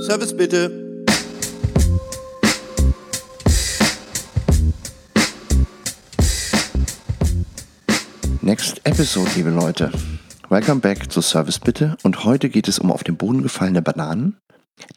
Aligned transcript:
Service 0.00 0.34
bitte. 0.34 0.70
Next 8.40 8.80
episode, 8.84 9.30
liebe 9.36 9.50
Leute. 9.50 9.92
Welcome 10.48 10.80
back 10.80 11.12
zu 11.12 11.20
Service 11.20 11.58
bitte 11.58 11.98
und 12.02 12.24
heute 12.24 12.48
geht 12.48 12.66
es 12.66 12.78
um 12.78 12.90
auf 12.90 13.04
den 13.04 13.16
Boden 13.16 13.42
gefallene 13.42 13.82
Bananen, 13.82 14.38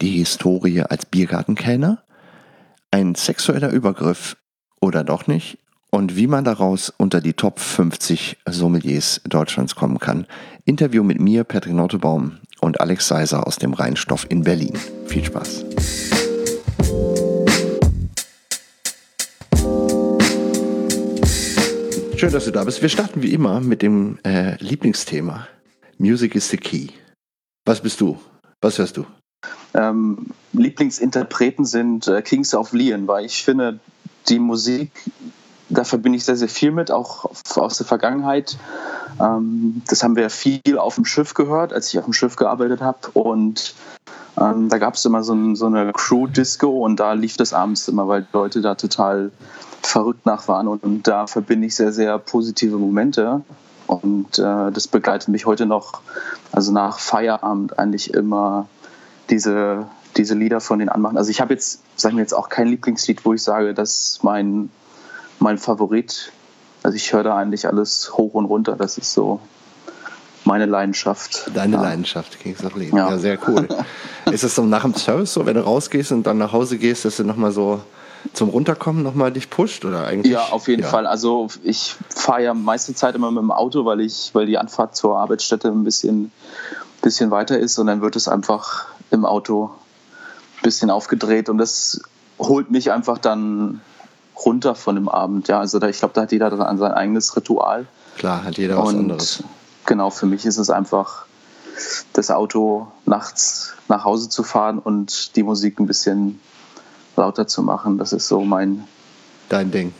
die 0.00 0.12
Historie 0.12 0.80
als 0.80 1.04
Biergartenkellner, 1.04 2.02
ein 2.90 3.14
sexueller 3.14 3.70
Übergriff 3.70 4.38
oder 4.80 5.04
doch 5.04 5.26
nicht 5.26 5.58
und 5.90 6.16
wie 6.16 6.26
man 6.26 6.44
daraus 6.44 6.92
unter 6.96 7.20
die 7.20 7.34
Top 7.34 7.60
50 7.60 8.38
Sommeliers 8.46 9.20
Deutschlands 9.28 9.76
kommen 9.76 9.98
kann. 9.98 10.26
Interview 10.64 11.04
mit 11.04 11.20
mir, 11.20 11.44
Patrick 11.44 11.74
Nottebaum 11.74 12.38
und 12.64 12.80
Alex 12.80 13.06
Seiser 13.06 13.46
aus 13.46 13.56
dem 13.56 13.74
Rheinstoff 13.74 14.26
in 14.30 14.42
Berlin. 14.42 14.72
Viel 15.06 15.24
Spaß. 15.24 15.64
Schön, 22.16 22.32
dass 22.32 22.46
du 22.46 22.50
da 22.52 22.64
bist. 22.64 22.80
Wir 22.80 22.88
starten 22.88 23.22
wie 23.22 23.34
immer 23.34 23.60
mit 23.60 23.82
dem 23.82 24.18
äh, 24.24 24.56
Lieblingsthema. 24.62 25.46
Music 25.98 26.34
is 26.34 26.48
the 26.48 26.56
key. 26.56 26.88
Was 27.66 27.82
bist 27.82 28.00
du? 28.00 28.18
Was 28.60 28.78
hörst 28.78 28.96
du? 28.96 29.04
Ähm, 29.74 30.28
Lieblingsinterpreten 30.52 31.64
sind 31.66 32.08
äh, 32.08 32.22
Kings 32.22 32.54
of 32.54 32.72
Leon, 32.72 33.06
weil 33.06 33.26
ich 33.26 33.44
finde, 33.44 33.78
die 34.28 34.38
Musik, 34.38 34.90
da 35.68 35.84
verbinde 35.84 36.16
ich 36.16 36.24
sehr, 36.24 36.36
sehr 36.36 36.48
viel 36.48 36.70
mit, 36.70 36.90
auch 36.90 37.30
aus 37.56 37.78
der 37.78 37.86
Vergangenheit. 37.86 38.58
Ähm, 39.20 39.82
das 39.88 40.02
haben 40.02 40.16
wir 40.16 40.30
viel 40.30 40.78
auf 40.78 40.96
dem 40.96 41.04
Schiff 41.04 41.34
gehört, 41.34 41.72
als 41.72 41.92
ich 41.92 41.98
auf 41.98 42.04
dem 42.04 42.12
Schiff 42.12 42.36
gearbeitet 42.36 42.80
habe. 42.80 42.98
Und 43.14 43.74
ähm, 44.40 44.68
da 44.68 44.78
gab 44.78 44.94
es 44.94 45.04
immer 45.04 45.22
so, 45.22 45.34
ein, 45.34 45.56
so 45.56 45.66
eine 45.66 45.92
Crew-Disco 45.92 46.68
und 46.84 46.98
da 47.00 47.12
lief 47.12 47.36
das 47.36 47.52
abends 47.52 47.88
immer, 47.88 48.08
weil 48.08 48.26
Leute 48.32 48.60
da 48.60 48.74
total 48.74 49.30
verrückt 49.82 50.26
nach 50.26 50.48
waren. 50.48 50.68
Und, 50.68 51.06
da 51.06 51.26
verbinde 51.26 51.66
ich 51.66 51.76
sehr, 51.76 51.92
sehr 51.92 52.18
positive 52.18 52.76
Momente. 52.76 53.42
Und 53.86 54.38
äh, 54.38 54.72
das 54.72 54.88
begleitet 54.88 55.28
mich 55.28 55.46
heute 55.46 55.66
noch, 55.66 56.00
also 56.52 56.72
nach 56.72 56.98
Feierabend 56.98 57.78
eigentlich 57.78 58.12
immer 58.14 58.66
diese, 59.30 59.86
diese 60.16 60.34
Lieder 60.34 60.60
von 60.60 60.78
den 60.78 60.88
anmachen. 60.88 61.18
Also 61.18 61.30
ich 61.30 61.40
habe 61.40 61.52
jetzt, 61.52 61.82
sagen 61.96 62.16
wir 62.16 62.22
jetzt 62.22 62.32
auch 62.32 62.48
kein 62.48 62.68
Lieblingslied, 62.68 63.24
wo 63.24 63.34
ich 63.34 63.42
sage, 63.42 63.74
das 63.74 64.14
ist 64.14 64.24
mein, 64.24 64.70
mein 65.38 65.58
Favorit. 65.58 66.32
Also 66.82 66.96
ich 66.96 67.12
höre 67.12 67.22
da 67.22 67.36
eigentlich 67.36 67.66
alles 67.66 68.12
hoch 68.16 68.34
und 68.34 68.46
runter. 68.46 68.76
Das 68.76 68.98
ist 68.98 69.12
so 69.12 69.40
meine 70.44 70.66
Leidenschaft. 70.66 71.50
Deine 71.54 71.76
ja. 71.76 71.82
Leidenschaft, 71.82 72.38
Kings 72.40 72.64
of 72.64 72.76
Leon. 72.76 72.96
Ja. 72.96 73.10
Ja. 73.10 73.18
sehr 73.18 73.38
cool. 73.48 73.68
ist 74.30 74.44
es 74.44 74.54
so 74.54 74.64
nach 74.64 74.82
dem 74.82 74.94
Service 74.94 75.32
so, 75.32 75.46
wenn 75.46 75.54
du 75.54 75.64
rausgehst 75.64 76.12
und 76.12 76.26
dann 76.26 76.38
nach 76.38 76.52
Hause 76.52 76.78
gehst, 76.78 77.04
dass 77.04 77.16
du 77.16 77.24
nochmal 77.24 77.52
so 77.52 77.80
zum 78.32 78.48
Runterkommen 78.48 79.02
nochmal 79.02 79.32
dich 79.32 79.50
pusht 79.50 79.84
oder 79.84 80.06
eigentlich? 80.06 80.32
Ja, 80.32 80.46
auf 80.46 80.68
jeden 80.68 80.82
ja. 80.82 80.88
Fall. 80.88 81.06
Also 81.06 81.48
ich 81.62 81.94
fahre 82.08 82.42
ja 82.42 82.54
meiste 82.54 82.94
Zeit 82.94 83.14
immer 83.14 83.30
mit 83.30 83.42
dem 83.42 83.50
Auto, 83.50 83.84
weil 83.84 84.00
ich, 84.00 84.30
weil 84.32 84.46
die 84.46 84.58
Anfahrt 84.58 84.96
zur 84.96 85.18
Arbeitsstätte 85.18 85.68
ein 85.68 85.84
bisschen, 85.84 86.32
bisschen 87.02 87.30
weiter 87.30 87.58
ist 87.58 87.78
und 87.78 87.86
dann 87.86 88.00
wird 88.00 88.16
es 88.16 88.28
einfach 88.28 88.86
im 89.10 89.24
Auto 89.24 89.70
ein 90.58 90.62
bisschen 90.62 90.90
aufgedreht 90.90 91.48
und 91.48 91.58
das 91.58 92.00
holt 92.38 92.70
mich 92.70 92.90
einfach 92.92 93.18
dann 93.18 93.80
runter 94.44 94.74
von 94.74 94.94
dem 94.96 95.08
Abend. 95.08 95.48
Ja, 95.48 95.60
also 95.60 95.78
da, 95.78 95.88
ich 95.88 95.98
glaube, 95.98 96.14
da 96.14 96.22
hat 96.22 96.32
jeder 96.32 96.50
dann 96.50 96.78
sein 96.78 96.92
eigenes 96.92 97.36
Ritual. 97.36 97.86
Klar, 98.18 98.44
hat 98.44 98.58
jeder 98.58 98.78
was 98.78 98.88
und 98.90 98.98
anderes. 98.98 99.42
genau, 99.86 100.10
für 100.10 100.26
mich 100.26 100.44
ist 100.46 100.58
es 100.58 100.70
einfach 100.70 101.26
das 102.12 102.30
Auto 102.30 102.88
nachts 103.04 103.74
nach 103.88 104.04
Hause 104.04 104.28
zu 104.28 104.42
fahren 104.42 104.78
und 104.78 105.36
die 105.36 105.42
Musik 105.42 105.80
ein 105.80 105.86
bisschen 105.86 106.40
lauter 107.16 107.46
zu 107.46 107.62
machen. 107.62 107.98
Das 107.98 108.12
ist 108.12 108.28
so 108.28 108.40
mein, 108.42 108.84
Dein 109.48 109.70
Ding. 109.70 109.92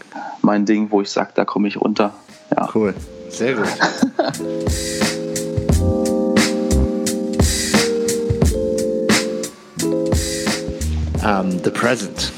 mein 0.43 0.67
Ding, 0.67 0.91
wo 0.91 1.01
ich 1.01 1.11
sage, 1.11 1.33
da 1.35 1.45
komme 1.45 1.69
ich 1.69 1.81
runter. 1.81 2.13
Ja. 2.55 2.69
Cool. 2.75 2.95
Sehr 3.29 3.55
gut. 3.55 3.67
ähm, 11.25 11.61
the 11.65 11.71
Present. 11.71 12.33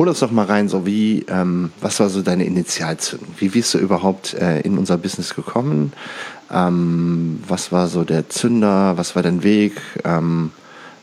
Hol 0.00 0.08
uns 0.08 0.20
doch 0.20 0.30
mal 0.30 0.46
rein, 0.46 0.70
so 0.70 0.86
wie, 0.86 1.26
ähm, 1.28 1.72
was 1.82 2.00
war 2.00 2.08
so 2.08 2.22
deine 2.22 2.46
Initialzündung? 2.46 3.28
Wie 3.36 3.50
bist 3.50 3.74
du 3.74 3.78
überhaupt 3.78 4.32
äh, 4.32 4.60
in 4.60 4.78
unser 4.78 4.96
Business 4.96 5.34
gekommen? 5.34 5.92
Ähm, 6.50 7.42
was 7.46 7.70
war 7.70 7.86
so 7.86 8.02
der 8.04 8.30
Zünder? 8.30 8.96
Was 8.96 9.14
war 9.14 9.22
dein 9.22 9.42
Weg? 9.42 9.78
Ähm, 10.04 10.52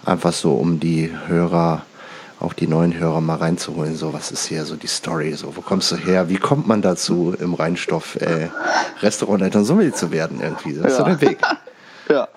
einfach 0.04 0.34
so, 0.34 0.54
um 0.54 0.80
die 0.80 1.12
Hörer, 1.28 1.84
auch 2.40 2.54
die 2.54 2.66
neuen 2.66 2.98
Hörer 2.98 3.22
mal 3.22 3.36
reinzuholen. 3.36 3.96
So, 3.96 4.14
was 4.14 4.32
ist 4.32 4.48
hier 4.48 4.66
so 4.66 4.76
die 4.76 4.88
Story? 4.88 5.32
So, 5.34 5.56
wo 5.56 5.62
kommst 5.62 5.92
du 5.92 5.96
her? 5.96 6.28
Wie 6.28 6.38
kommt 6.38 6.68
man 6.68 6.82
dazu, 6.82 7.36
im 7.40 7.54
Rheinstoff 7.54 8.16
äh, 8.16 8.50
Restaurantleiter 9.04 9.64
Sommelier 9.64 9.94
zu 9.94 10.10
werden 10.12 10.40
irgendwie? 10.42 10.76
Was 10.82 10.94
ist 10.94 10.98
so 10.98 11.04
Ja. 11.04 11.10
dein 11.10 11.22
Weg? 11.22 11.38
Ja. 12.10 12.30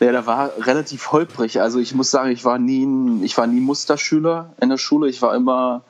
Ja, 0.00 0.12
der 0.12 0.26
war 0.26 0.52
relativ 0.60 1.10
holprig. 1.10 1.60
Also 1.60 1.80
ich 1.80 1.94
muss 1.94 2.10
sagen, 2.10 2.30
ich 2.30 2.44
war 2.44 2.58
nie, 2.58 2.84
ein, 2.84 3.24
ich 3.24 3.36
war 3.36 3.46
nie 3.46 3.60
Musterschüler 3.60 4.52
in 4.60 4.68
der 4.68 4.78
Schule. 4.78 5.08
Ich 5.08 5.22
war 5.22 5.34
immer 5.34 5.82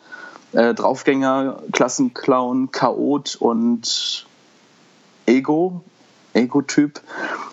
äh, 0.52 0.72
Draufgänger, 0.72 1.62
Klassenclown, 1.72 2.70
Chaot 2.70 3.36
und 3.36 4.26
Ego, 5.26 5.82
Ego-Typ. 6.32 7.02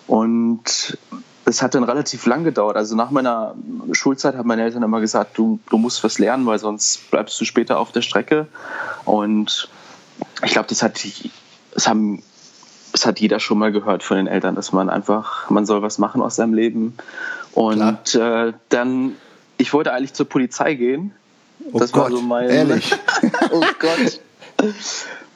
Und 0.06 0.96
es 1.44 1.62
hat 1.62 1.74
dann 1.74 1.84
relativ 1.84 2.24
lang 2.24 2.42
gedauert. 2.42 2.76
Also 2.76 2.96
nach 2.96 3.10
meiner 3.10 3.54
Schulzeit 3.92 4.34
haben 4.34 4.48
meine 4.48 4.62
Eltern 4.62 4.82
immer 4.82 5.00
gesagt, 5.00 5.36
du, 5.36 5.60
du 5.68 5.76
musst 5.76 6.02
was 6.04 6.18
lernen, 6.18 6.46
weil 6.46 6.58
sonst 6.58 7.10
bleibst 7.10 7.38
du 7.40 7.44
später 7.44 7.78
auf 7.78 7.92
der 7.92 8.02
Strecke. 8.02 8.48
Und 9.04 9.68
ich 10.42 10.52
glaube, 10.52 10.68
das 10.68 10.82
hat, 10.82 10.98
das 11.74 11.86
haben 11.86 12.22
das 12.96 13.04
hat 13.04 13.20
jeder 13.20 13.40
schon 13.40 13.58
mal 13.58 13.72
gehört 13.72 14.02
von 14.02 14.16
den 14.16 14.26
Eltern, 14.26 14.54
dass 14.54 14.72
man 14.72 14.88
einfach, 14.88 15.50
man 15.50 15.66
soll 15.66 15.82
was 15.82 15.98
machen 15.98 16.22
aus 16.22 16.36
seinem 16.36 16.54
Leben. 16.54 16.96
Und 17.52 18.14
äh, 18.14 18.54
dann, 18.70 19.16
ich 19.58 19.74
wollte 19.74 19.92
eigentlich 19.92 20.14
zur 20.14 20.26
Polizei 20.26 20.72
gehen. 20.72 21.12
Oh 21.72 21.78
das 21.78 21.92
Gott, 21.92 22.04
war 22.04 22.10
so 22.10 22.22
mein. 22.22 22.48
ehrlich? 22.48 22.90
oh 23.52 23.60
Gott. 23.78 24.20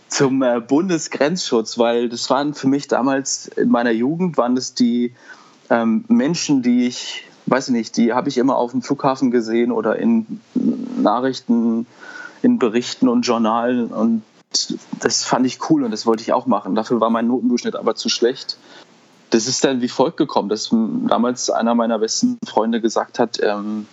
Zum 0.08 0.42
äh, 0.42 0.58
Bundesgrenzschutz, 0.60 1.76
weil 1.76 2.08
das 2.08 2.30
waren 2.30 2.54
für 2.54 2.66
mich 2.66 2.88
damals 2.88 3.48
in 3.48 3.68
meiner 3.68 3.90
Jugend, 3.90 4.38
waren 4.38 4.54
das 4.54 4.72
die 4.72 5.12
ähm, 5.68 6.06
Menschen, 6.08 6.62
die 6.62 6.86
ich, 6.86 7.24
weiß 7.44 7.68
ich 7.68 7.74
nicht, 7.74 7.94
die 7.98 8.14
habe 8.14 8.30
ich 8.30 8.38
immer 8.38 8.56
auf 8.56 8.70
dem 8.70 8.80
Flughafen 8.80 9.30
gesehen 9.30 9.70
oder 9.70 9.96
in 9.96 10.40
Nachrichten, 10.96 11.86
in 12.40 12.58
Berichten 12.58 13.06
und 13.06 13.20
Journalen 13.20 13.88
und 13.88 14.22
das 15.00 15.24
fand 15.24 15.46
ich 15.46 15.70
cool 15.70 15.84
und 15.84 15.90
das 15.90 16.06
wollte 16.06 16.22
ich 16.22 16.32
auch 16.32 16.46
machen. 16.46 16.74
Dafür 16.74 17.00
war 17.00 17.10
mein 17.10 17.28
Notendurchschnitt 17.28 17.76
aber 17.76 17.94
zu 17.94 18.08
schlecht. 18.08 18.58
Das 19.30 19.46
ist 19.46 19.64
dann 19.64 19.80
wie 19.80 19.88
folgt 19.88 20.16
gekommen, 20.16 20.48
dass 20.48 20.70
damals 20.70 21.50
einer 21.50 21.74
meiner 21.74 22.00
besten 22.00 22.36
Freunde 22.44 22.80
gesagt 22.80 23.20
hat, 23.20 23.38
ähm, 23.40 23.86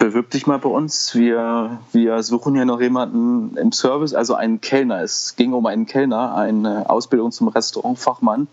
bewirb 0.00 0.30
dich 0.30 0.46
mal 0.46 0.58
bei 0.58 0.68
uns. 0.68 1.14
Wir, 1.14 1.78
wir 1.92 2.22
suchen 2.22 2.54
hier 2.54 2.66
noch 2.66 2.80
jemanden 2.80 3.56
im 3.56 3.72
Service, 3.72 4.14
also 4.14 4.34
einen 4.34 4.60
Kellner. 4.60 5.02
Es 5.02 5.36
ging 5.36 5.52
um 5.52 5.66
einen 5.66 5.86
Kellner, 5.86 6.34
eine 6.34 6.88
Ausbildung 6.90 7.32
zum 7.32 7.48
Restaurantfachmann. 7.48 8.48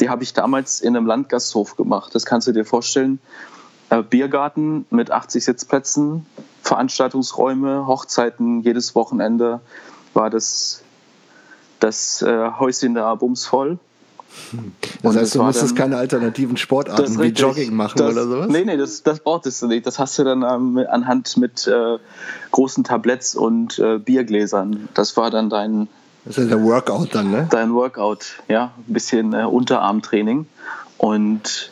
Die 0.00 0.10
habe 0.10 0.22
ich 0.22 0.32
damals 0.32 0.80
in 0.80 0.96
einem 0.96 1.06
Landgasthof 1.06 1.76
gemacht. 1.76 2.14
Das 2.14 2.26
kannst 2.26 2.46
du 2.48 2.52
dir 2.52 2.64
vorstellen. 2.64 3.20
Äh, 3.90 4.02
Biergarten 4.02 4.86
mit 4.90 5.10
80 5.10 5.44
Sitzplätzen, 5.44 6.26
Veranstaltungsräume, 6.66 7.86
Hochzeiten 7.86 8.60
jedes 8.60 8.94
Wochenende 8.94 9.60
war 10.14 10.30
das, 10.30 10.82
das 11.80 12.22
äh, 12.22 12.50
Häuschen 12.58 12.94
da 12.94 13.14
bumsvoll. 13.14 13.78
Das 15.02 15.14
Und 15.14 15.20
heißt, 15.20 15.34
du 15.36 15.42
musstest 15.44 15.70
dann- 15.70 15.76
keine 15.78 15.96
alternativen 15.96 16.56
Sportarten 16.56 17.16
wie 17.18 17.22
richtig. 17.22 17.38
Jogging 17.38 17.74
machen 17.74 17.98
das, 17.98 18.12
oder 18.12 18.24
sowas? 18.26 18.48
Nee, 18.48 18.64
nee, 18.64 18.76
das, 18.76 19.02
das 19.02 19.20
brauchtest 19.20 19.62
du 19.62 19.66
nicht. 19.68 19.86
Das 19.86 19.98
hast 19.98 20.18
du 20.18 20.24
dann 20.24 20.42
ähm, 20.42 20.84
anhand 20.90 21.36
mit 21.36 21.66
äh, 21.66 21.98
großen 22.50 22.84
Tabletts 22.84 23.34
und 23.34 23.78
äh, 23.78 23.98
Biergläsern. 23.98 24.88
Das 24.94 25.16
war 25.16 25.30
dann 25.30 25.48
dein, 25.48 25.88
Das 26.24 26.36
ist 26.36 26.50
der 26.50 26.62
Workout 26.62 27.14
dann, 27.14 27.30
ne? 27.30 27.46
dein 27.50 27.72
Workout, 27.72 28.42
ja, 28.48 28.72
ein 28.76 28.92
bisschen 28.92 29.32
äh, 29.32 29.44
Unterarmtraining. 29.44 30.46
Und 30.98 31.70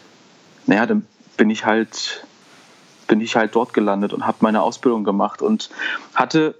naja, 0.66 0.86
dann 0.86 1.04
bin 1.36 1.50
ich 1.50 1.66
halt, 1.66 2.24
bin 3.06 3.20
ich 3.20 3.36
halt 3.36 3.54
dort 3.54 3.74
gelandet 3.74 4.12
und 4.12 4.26
habe 4.26 4.38
meine 4.40 4.62
Ausbildung 4.62 5.04
gemacht 5.04 5.42
und 5.42 5.70
hatte, 6.14 6.54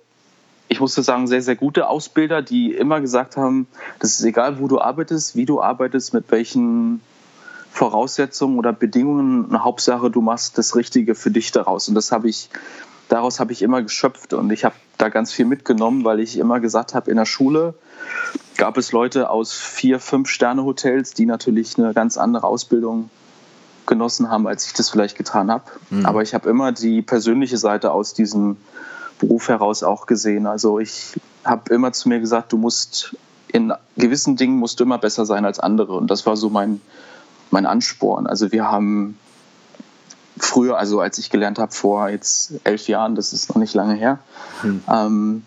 ich 0.69 0.81
musste 0.81 1.03
sagen, 1.03 1.27
sehr, 1.27 1.43
sehr 1.43 1.57
gute 1.57 1.89
Ausbilder, 1.89 2.43
die 2.43 2.73
immer 2.73 3.01
gesagt 3.01 3.37
haben, 3.37 3.67
das 3.99 4.19
ist 4.19 4.25
egal, 4.25 4.59
wo 4.59 4.69
du 4.69 4.81
arbeitest, 4.81 5.37
wie 5.37 5.47
du 5.47 5.61
arbeitest, 5.61 6.15
mit 6.15 6.31
welchen 6.31 7.01
Voraussetzungen 7.71 8.59
oder 8.59 8.73
Bedingungen. 8.73 9.65
Hauptsache, 9.65 10.11
du 10.11 10.21
machst 10.21 10.59
das 10.59 10.77
Richtige 10.77 11.15
für 11.15 11.31
dich 11.31 11.51
daraus. 11.51 11.89
Und 11.89 11.95
das 11.95 12.13
habe 12.13 12.29
ich, 12.29 12.49
daraus 13.09 13.41
habe 13.41 13.53
ich 13.53 13.63
immer 13.63 13.83
geschöpft 13.83 14.33
und 14.33 14.51
ich 14.53 14.65
habe 14.65 14.77
da 14.97 15.09
ganz 15.09 15.33
viel 15.33 15.45
mitgenommen, 15.45 16.05
weil 16.05 16.21
ich 16.21 16.39
immer 16.39 16.61
gesagt 16.61 16.95
habe, 16.95 17.11
in 17.11 17.17
der 17.17 17.27
Schule 17.27 17.75
gab 18.57 18.79
es 18.79 18.93
Leute 18.93 19.29
aus 19.31 19.53
vier, 19.53 19.99
fünf 19.99 20.29
Sterne 20.29 20.65
Hotels, 20.65 21.15
die 21.15 21.27
natürlich 21.27 21.77
eine 21.77 21.93
ganz 21.93 22.17
andere 22.17 22.47
Ausbildung 22.47 23.11
genossen 23.87 24.31
haben, 24.31 24.47
als 24.47 24.67
ich 24.67 24.73
das 24.73 24.91
vielleicht 24.91 25.17
getan 25.17 25.51
habe. 25.51 25.65
Mhm. 25.91 26.07
Aber 26.07 26.23
ich 26.23 26.35
habe 26.35 26.49
immer 26.49 26.73
die 26.73 27.03
persönliche 27.03 27.59
Seite 27.59 27.93
aus 27.93 28.15
diesem 28.15 28.57
Beruf 29.19 29.49
heraus 29.49 29.83
auch 29.83 30.07
gesehen. 30.07 30.47
Also 30.47 30.79
ich 30.79 31.15
habe 31.45 31.73
immer 31.73 31.93
zu 31.93 32.09
mir 32.09 32.21
gesagt, 32.21 32.53
du 32.53 32.57
musst 32.57 33.17
in 33.55 33.73
gewissen 33.97 34.35
Dingen 34.35 34.57
musst 34.59 34.81
du 34.81 34.85
immer 34.85 34.99
besser 34.99 35.25
sein 35.27 35.45
als 35.45 35.61
andere. 35.61 35.93
Und 35.95 36.11
das 36.11 36.27
war 36.27 36.37
so 36.37 36.51
mein, 36.51 36.81
mein 37.53 37.67
Ansporn. 37.67 38.27
Also 38.27 38.51
wir 38.51 38.65
haben 38.65 39.17
früher, 40.37 40.77
also 40.77 41.01
als 41.01 41.19
ich 41.19 41.31
gelernt 41.31 41.61
habe, 41.61 41.73
vor 41.73 42.09
jetzt 42.09 42.55
elf 42.65 42.89
Jahren, 42.89 43.15
das 43.15 43.33
ist 43.33 43.51
noch 43.51 43.57
nicht 43.57 43.73
lange 43.75 43.95
her, 43.95 44.19
mhm. 44.65 44.83
ähm, 44.93 45.47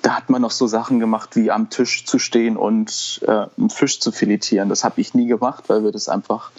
da 0.00 0.16
hat 0.16 0.30
man 0.30 0.40
noch 0.40 0.52
so 0.52 0.68
Sachen 0.68 1.00
gemacht, 1.00 1.34
wie 1.34 1.50
am 1.50 1.70
Tisch 1.70 2.06
zu 2.06 2.20
stehen 2.20 2.56
und 2.56 3.20
äh, 3.26 3.46
einen 3.58 3.68
Fisch 3.68 4.00
zu 4.00 4.12
filetieren. 4.12 4.68
Das 4.68 4.84
habe 4.84 5.00
ich 5.00 5.14
nie 5.14 5.26
gemacht, 5.26 5.64
weil 5.66 5.82
wir 5.82 5.92
das 5.92 6.08
einfach 6.08 6.52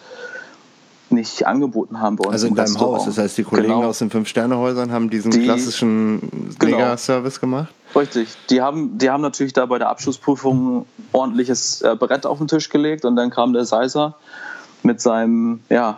nicht 1.11 1.47
angeboten 1.47 1.99
haben 1.99 2.15
bei 2.15 2.25
uns. 2.25 2.33
Also 2.33 2.47
in 2.47 2.55
deinem 2.55 2.65
Restaurant. 2.65 2.99
Haus, 2.99 3.05
das 3.05 3.17
heißt, 3.17 3.37
die 3.37 3.43
Kollegen 3.43 3.73
genau. 3.73 3.87
aus 3.87 3.99
den 3.99 4.09
Fünf-Sterne-Häusern 4.09 4.91
haben 4.91 5.09
diesen 5.09 5.31
die, 5.31 5.43
klassischen 5.43 6.53
genau. 6.59 6.77
Mega-Service 6.77 7.39
gemacht? 7.39 7.73
Richtig. 7.95 8.29
Die 8.49 8.61
haben, 8.61 8.97
die 8.97 9.09
haben 9.09 9.21
natürlich 9.21 9.53
da 9.53 9.65
bei 9.65 9.77
der 9.77 9.89
Abschlussprüfung 9.89 10.85
ordentliches 11.11 11.81
äh, 11.81 11.95
Brett 11.95 12.25
auf 12.25 12.37
den 12.37 12.47
Tisch 12.47 12.69
gelegt 12.69 13.05
und 13.05 13.15
dann 13.15 13.29
kam 13.29 13.53
der 13.53 13.65
Seiser 13.65 14.15
mit 14.83 15.01
seinem, 15.01 15.61
ja, 15.69 15.97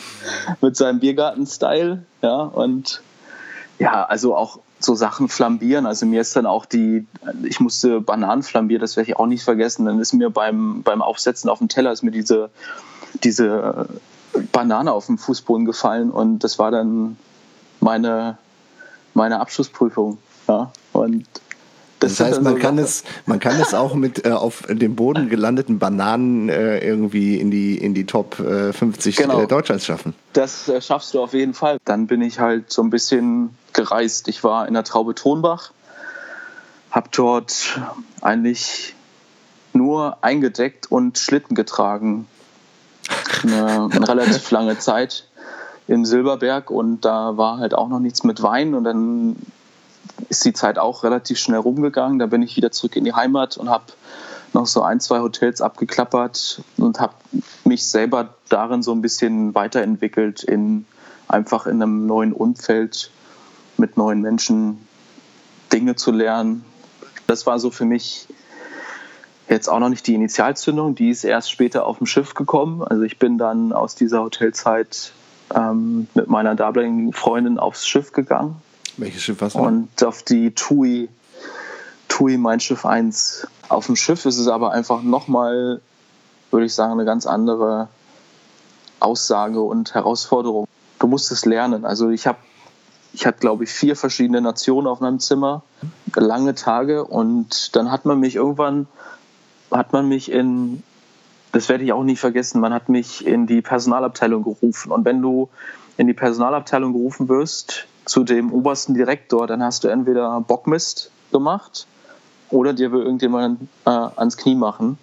mit 0.60 0.76
seinem 0.76 1.00
Biergarten-Style, 1.00 2.04
ja, 2.22 2.40
und 2.42 3.02
ja, 3.78 4.04
also 4.04 4.34
auch 4.34 4.58
so 4.80 4.94
Sachen 4.94 5.28
flambieren. 5.28 5.86
Also 5.86 6.06
mir 6.06 6.20
ist 6.20 6.34
dann 6.36 6.46
auch 6.46 6.64
die, 6.64 7.06
ich 7.42 7.60
musste 7.60 8.00
Bananen 8.00 8.42
flambieren, 8.42 8.80
das 8.80 8.96
werde 8.96 9.10
ich 9.10 9.16
auch 9.16 9.26
nicht 9.26 9.42
vergessen. 9.42 9.86
Dann 9.86 9.98
ist 9.98 10.12
mir 10.12 10.30
beim, 10.30 10.82
beim 10.82 11.02
Aufsetzen 11.02 11.50
auf 11.50 11.58
dem 11.58 11.68
Teller 11.68 11.92
ist 11.92 12.02
mir 12.02 12.10
diese, 12.10 12.50
diese 13.24 13.88
Banane 14.52 14.92
auf 14.92 15.06
dem 15.06 15.18
Fußboden 15.18 15.64
gefallen 15.64 16.10
und 16.10 16.40
das 16.40 16.58
war 16.58 16.70
dann 16.70 17.16
meine, 17.80 18.38
meine 19.14 19.40
Abschlussprüfung. 19.40 20.18
Ja. 20.48 20.72
Und 20.92 21.26
das, 22.00 22.16
das 22.16 22.26
heißt, 22.26 22.42
man, 22.42 22.54
so 22.54 22.58
kann 22.60 22.78
es, 22.78 23.02
man 23.26 23.40
kann 23.40 23.60
es 23.60 23.74
auch 23.74 23.94
mit 23.94 24.24
äh, 24.24 24.30
auf 24.30 24.62
dem 24.68 24.94
Boden 24.94 25.28
gelandeten 25.28 25.78
Bananen 25.78 26.48
äh, 26.48 26.78
irgendwie 26.78 27.36
in 27.36 27.50
die, 27.50 27.76
in 27.76 27.92
die 27.92 28.06
Top 28.06 28.38
äh, 28.38 28.72
50 28.72 29.16
genau. 29.16 29.44
Deutschlands 29.46 29.84
schaffen. 29.84 30.14
Das 30.32 30.68
äh, 30.68 30.80
schaffst 30.80 31.14
du 31.14 31.20
auf 31.20 31.32
jeden 31.32 31.54
Fall. 31.54 31.78
Dann 31.84 32.06
bin 32.06 32.22
ich 32.22 32.38
halt 32.38 32.72
so 32.72 32.82
ein 32.82 32.90
bisschen 32.90 33.56
gereist. 33.72 34.28
Ich 34.28 34.44
war 34.44 34.68
in 34.68 34.74
der 34.74 34.84
Traube 34.84 35.14
Tonbach, 35.14 35.72
habe 36.90 37.08
dort 37.12 37.80
eigentlich 38.20 38.94
nur 39.72 40.18
eingedeckt 40.22 40.90
und 40.90 41.18
Schlitten 41.18 41.54
getragen 41.56 42.26
eine, 43.42 43.88
eine 43.90 44.08
relativ 44.08 44.50
lange 44.50 44.78
Zeit 44.78 45.24
im 45.86 46.04
Silberberg 46.04 46.70
und 46.70 47.04
da 47.04 47.36
war 47.36 47.58
halt 47.58 47.74
auch 47.74 47.88
noch 47.88 48.00
nichts 48.00 48.24
mit 48.24 48.42
Wein 48.42 48.74
und 48.74 48.84
dann 48.84 49.36
ist 50.28 50.44
die 50.44 50.52
Zeit 50.52 50.78
auch 50.78 51.04
relativ 51.04 51.38
schnell 51.38 51.60
rumgegangen. 51.60 52.18
Da 52.18 52.26
bin 52.26 52.42
ich 52.42 52.56
wieder 52.56 52.70
zurück 52.70 52.96
in 52.96 53.04
die 53.04 53.14
Heimat 53.14 53.56
und 53.56 53.70
habe 53.70 53.84
noch 54.52 54.66
so 54.66 54.82
ein, 54.82 55.00
zwei 55.00 55.20
Hotels 55.20 55.60
abgeklappert 55.60 56.62
und 56.76 57.00
habe 57.00 57.14
mich 57.64 57.86
selber 57.86 58.34
darin 58.48 58.82
so 58.82 58.92
ein 58.92 59.02
bisschen 59.02 59.54
weiterentwickelt 59.54 60.42
in 60.42 60.86
einfach 61.28 61.66
in 61.66 61.82
einem 61.82 62.06
neuen 62.06 62.32
Umfeld 62.32 63.10
mit 63.76 63.96
neuen 63.96 64.20
Menschen 64.22 64.86
Dinge 65.72 65.94
zu 65.96 66.10
lernen. 66.10 66.64
Das 67.26 67.46
war 67.46 67.58
so 67.58 67.70
für 67.70 67.84
mich 67.84 68.26
jetzt 69.48 69.68
auch 69.68 69.78
noch 69.78 69.88
nicht 69.88 70.06
die 70.06 70.14
Initialzündung, 70.14 70.94
die 70.94 71.10
ist 71.10 71.24
erst 71.24 71.50
später 71.50 71.86
auf 71.86 71.98
dem 71.98 72.06
Schiff 72.06 72.34
gekommen. 72.34 72.82
Also 72.82 73.02
ich 73.02 73.18
bin 73.18 73.38
dann 73.38 73.72
aus 73.72 73.94
dieser 73.94 74.20
Hotelzeit 74.20 75.12
ähm, 75.54 76.08
mit 76.14 76.28
meiner 76.28 76.54
damaligen 76.54 77.12
Freundin 77.12 77.58
aufs 77.58 77.86
Schiff 77.86 78.12
gegangen. 78.12 78.56
Welches 78.96 79.22
Schiff 79.22 79.40
warst 79.40 79.56
du? 79.56 79.60
Und 79.60 80.02
auf 80.04 80.22
die 80.22 80.50
TUI, 80.50 81.08
TUI 82.08 82.36
Mein 82.36 82.60
Schiff 82.60 82.84
1. 82.84 83.46
Auf 83.68 83.86
dem 83.86 83.96
Schiff 83.96 84.26
ist 84.26 84.38
es 84.38 84.48
aber 84.48 84.72
einfach 84.72 85.02
nochmal, 85.02 85.80
würde 86.50 86.66
ich 86.66 86.74
sagen, 86.74 86.92
eine 86.92 87.04
ganz 87.04 87.26
andere 87.26 87.88
Aussage 89.00 89.60
und 89.60 89.94
Herausforderung. 89.94 90.66
Du 90.98 91.06
musst 91.06 91.30
es 91.30 91.44
lernen. 91.44 91.84
Also 91.84 92.10
ich 92.10 92.26
habe 92.26 92.38
ich 93.14 93.26
hatte, 93.26 93.38
glaube 93.40 93.64
ich, 93.64 93.70
vier 93.70 93.96
verschiedene 93.96 94.40
Nationen 94.40 94.86
auf 94.86 95.00
meinem 95.00 95.18
Zimmer, 95.18 95.62
lange 96.14 96.54
Tage 96.54 97.04
und 97.04 97.74
dann 97.74 97.90
hat 97.90 98.04
man 98.04 98.20
mich 98.20 98.36
irgendwann 98.36 98.86
hat 99.70 99.92
man 99.92 100.08
mich 100.08 100.30
in, 100.30 100.82
das 101.52 101.68
werde 101.68 101.84
ich 101.84 101.92
auch 101.92 102.04
nie 102.04 102.16
vergessen, 102.16 102.60
man 102.60 102.72
hat 102.72 102.88
mich 102.88 103.26
in 103.26 103.46
die 103.46 103.62
Personalabteilung 103.62 104.44
gerufen. 104.44 104.92
Und 104.92 105.04
wenn 105.04 105.22
du 105.22 105.48
in 105.96 106.06
die 106.06 106.14
Personalabteilung 106.14 106.92
gerufen 106.92 107.28
wirst, 107.28 107.86
zu 108.04 108.24
dem 108.24 108.52
obersten 108.52 108.94
Direktor, 108.94 109.46
dann 109.46 109.62
hast 109.62 109.84
du 109.84 109.88
entweder 109.88 110.40
Bockmist 110.40 111.10
gemacht 111.30 111.86
oder 112.50 112.72
dir 112.72 112.90
will 112.92 113.02
irgendjemand 113.02 113.68
äh, 113.84 113.90
ans 113.90 114.36
Knie 114.36 114.54
machen. 114.54 114.98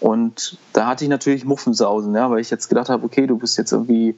Und 0.00 0.58
da 0.72 0.86
hatte 0.86 1.04
ich 1.04 1.10
natürlich 1.10 1.44
Muffensausen, 1.44 2.14
ja, 2.14 2.30
weil 2.30 2.40
ich 2.40 2.50
jetzt 2.50 2.68
gedacht 2.68 2.88
habe, 2.88 3.04
okay, 3.04 3.26
du 3.26 3.36
bist 3.36 3.58
jetzt 3.58 3.72
irgendwie 3.72 4.16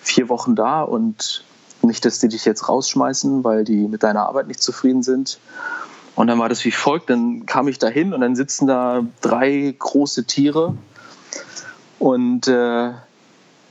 vier 0.00 0.28
Wochen 0.28 0.56
da 0.56 0.82
und 0.82 1.44
nicht, 1.82 2.04
dass 2.04 2.18
die 2.18 2.28
dich 2.28 2.44
jetzt 2.44 2.68
rausschmeißen, 2.68 3.44
weil 3.44 3.64
die 3.64 3.88
mit 3.88 4.02
deiner 4.02 4.26
Arbeit 4.26 4.48
nicht 4.48 4.62
zufrieden 4.62 5.02
sind. 5.02 5.38
Und 6.20 6.26
dann 6.26 6.38
war 6.38 6.50
das 6.50 6.66
wie 6.66 6.70
folgt, 6.70 7.08
dann 7.08 7.46
kam 7.46 7.66
ich 7.66 7.78
da 7.78 7.88
hin 7.88 8.12
und 8.12 8.20
dann 8.20 8.36
sitzen 8.36 8.66
da 8.66 9.06
drei 9.22 9.74
große 9.78 10.26
Tiere 10.26 10.74
und 11.98 12.46
äh, 12.46 12.90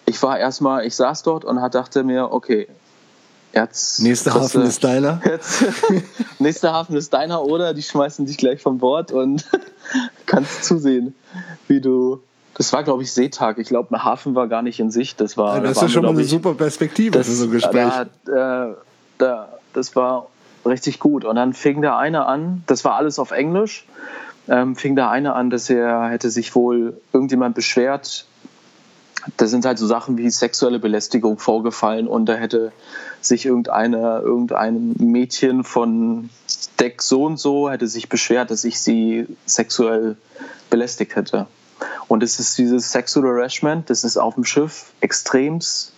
ich 0.07 0.23
war 0.23 0.39
erstmal, 0.39 0.83
ich 0.83 0.95
saß 0.95 1.21
dort 1.21 1.45
und 1.45 1.57
dachte 1.57 2.03
mir, 2.03 2.31
okay, 2.31 2.67
jetzt. 3.53 4.01
Nächster 4.01 4.33
Hafen 4.33 4.63
ist 4.63 4.83
deiner. 4.83 5.21
Jetzt, 5.25 5.63
nächster 6.39 6.73
Hafen 6.73 6.95
ist 6.95 7.13
deiner 7.13 7.43
oder 7.43 7.75
die 7.75 7.83
schmeißen 7.83 8.25
dich 8.25 8.37
gleich 8.37 8.63
von 8.63 8.79
Bord 8.79 9.11
und 9.11 9.45
kannst 10.25 10.63
zusehen, 10.63 11.13
wie 11.67 11.81
du. 11.81 12.23
Das 12.55 12.73
war, 12.73 12.83
glaube 12.83 13.03
ich, 13.03 13.11
Seetag. 13.11 13.59
Ich 13.59 13.67
glaube, 13.67 13.95
ein 13.95 14.03
Hafen 14.03 14.33
war 14.33 14.47
gar 14.47 14.63
nicht 14.63 14.79
in 14.79 14.89
Sicht. 14.89 15.21
Das 15.21 15.37
war. 15.37 15.57
Ja, 15.57 15.61
das 15.61 15.77
da 15.77 15.85
ist 15.85 15.91
schon 15.91 16.01
mal 16.01 16.09
eine 16.09 16.21
ich, 16.23 16.29
super 16.29 16.55
Perspektive 16.55 17.15
das, 17.15 17.27
für 17.27 17.33
so 17.33 17.43
ein 17.43 17.51
Gespräch. 17.51 17.93
Da, 18.25 18.71
äh, 18.71 18.75
da, 19.19 19.59
das 19.73 19.95
war 19.95 20.29
richtig 20.65 20.99
gut. 20.99 21.25
Und 21.25 21.35
dann 21.35 21.53
fing 21.53 21.81
der 21.81 21.97
eine 21.97 22.25
an, 22.25 22.63
das 22.67 22.85
war 22.85 22.95
alles 22.95 23.19
auf 23.19 23.31
Englisch, 23.31 23.85
ähm, 24.47 24.75
fing 24.75 24.95
der 24.95 25.09
eine 25.09 25.33
an, 25.33 25.49
dass 25.49 25.69
er 25.69 26.09
hätte 26.09 26.29
sich 26.29 26.55
wohl 26.55 26.99
irgendjemand 27.13 27.55
beschwert. 27.55 28.25
Das 29.37 29.49
sind 29.49 29.65
halt 29.65 29.77
so 29.77 29.85
Sachen 29.85 30.17
wie 30.17 30.29
sexuelle 30.29 30.79
Belästigung 30.79 31.37
vorgefallen 31.37 32.07
und 32.07 32.25
da 32.27 32.35
hätte 32.35 32.71
sich 33.21 33.45
irgendeine, 33.45 34.19
irgendein 34.19 34.95
Mädchen 34.97 35.63
von 35.63 36.29
Deck 36.79 37.01
so 37.01 37.25
und 37.25 37.37
so 37.37 37.69
hätte 37.69 37.87
sich 37.87 38.07
beschwert, 38.07 38.49
dass 38.49 38.63
ich 38.63 38.79
sie 38.79 39.27
sexuell 39.45 40.15
belästigt 40.69 41.15
hätte. 41.15 41.47
Und 42.07 42.23
es 42.23 42.39
ist 42.39 42.57
dieses 42.57 42.91
Sexual 42.91 43.25
Harassment, 43.27 43.89
das 43.89 44.03
ist 44.03 44.17
auf 44.17 44.35
dem 44.35 44.45
Schiff 44.45 44.93
extremst 45.01 45.93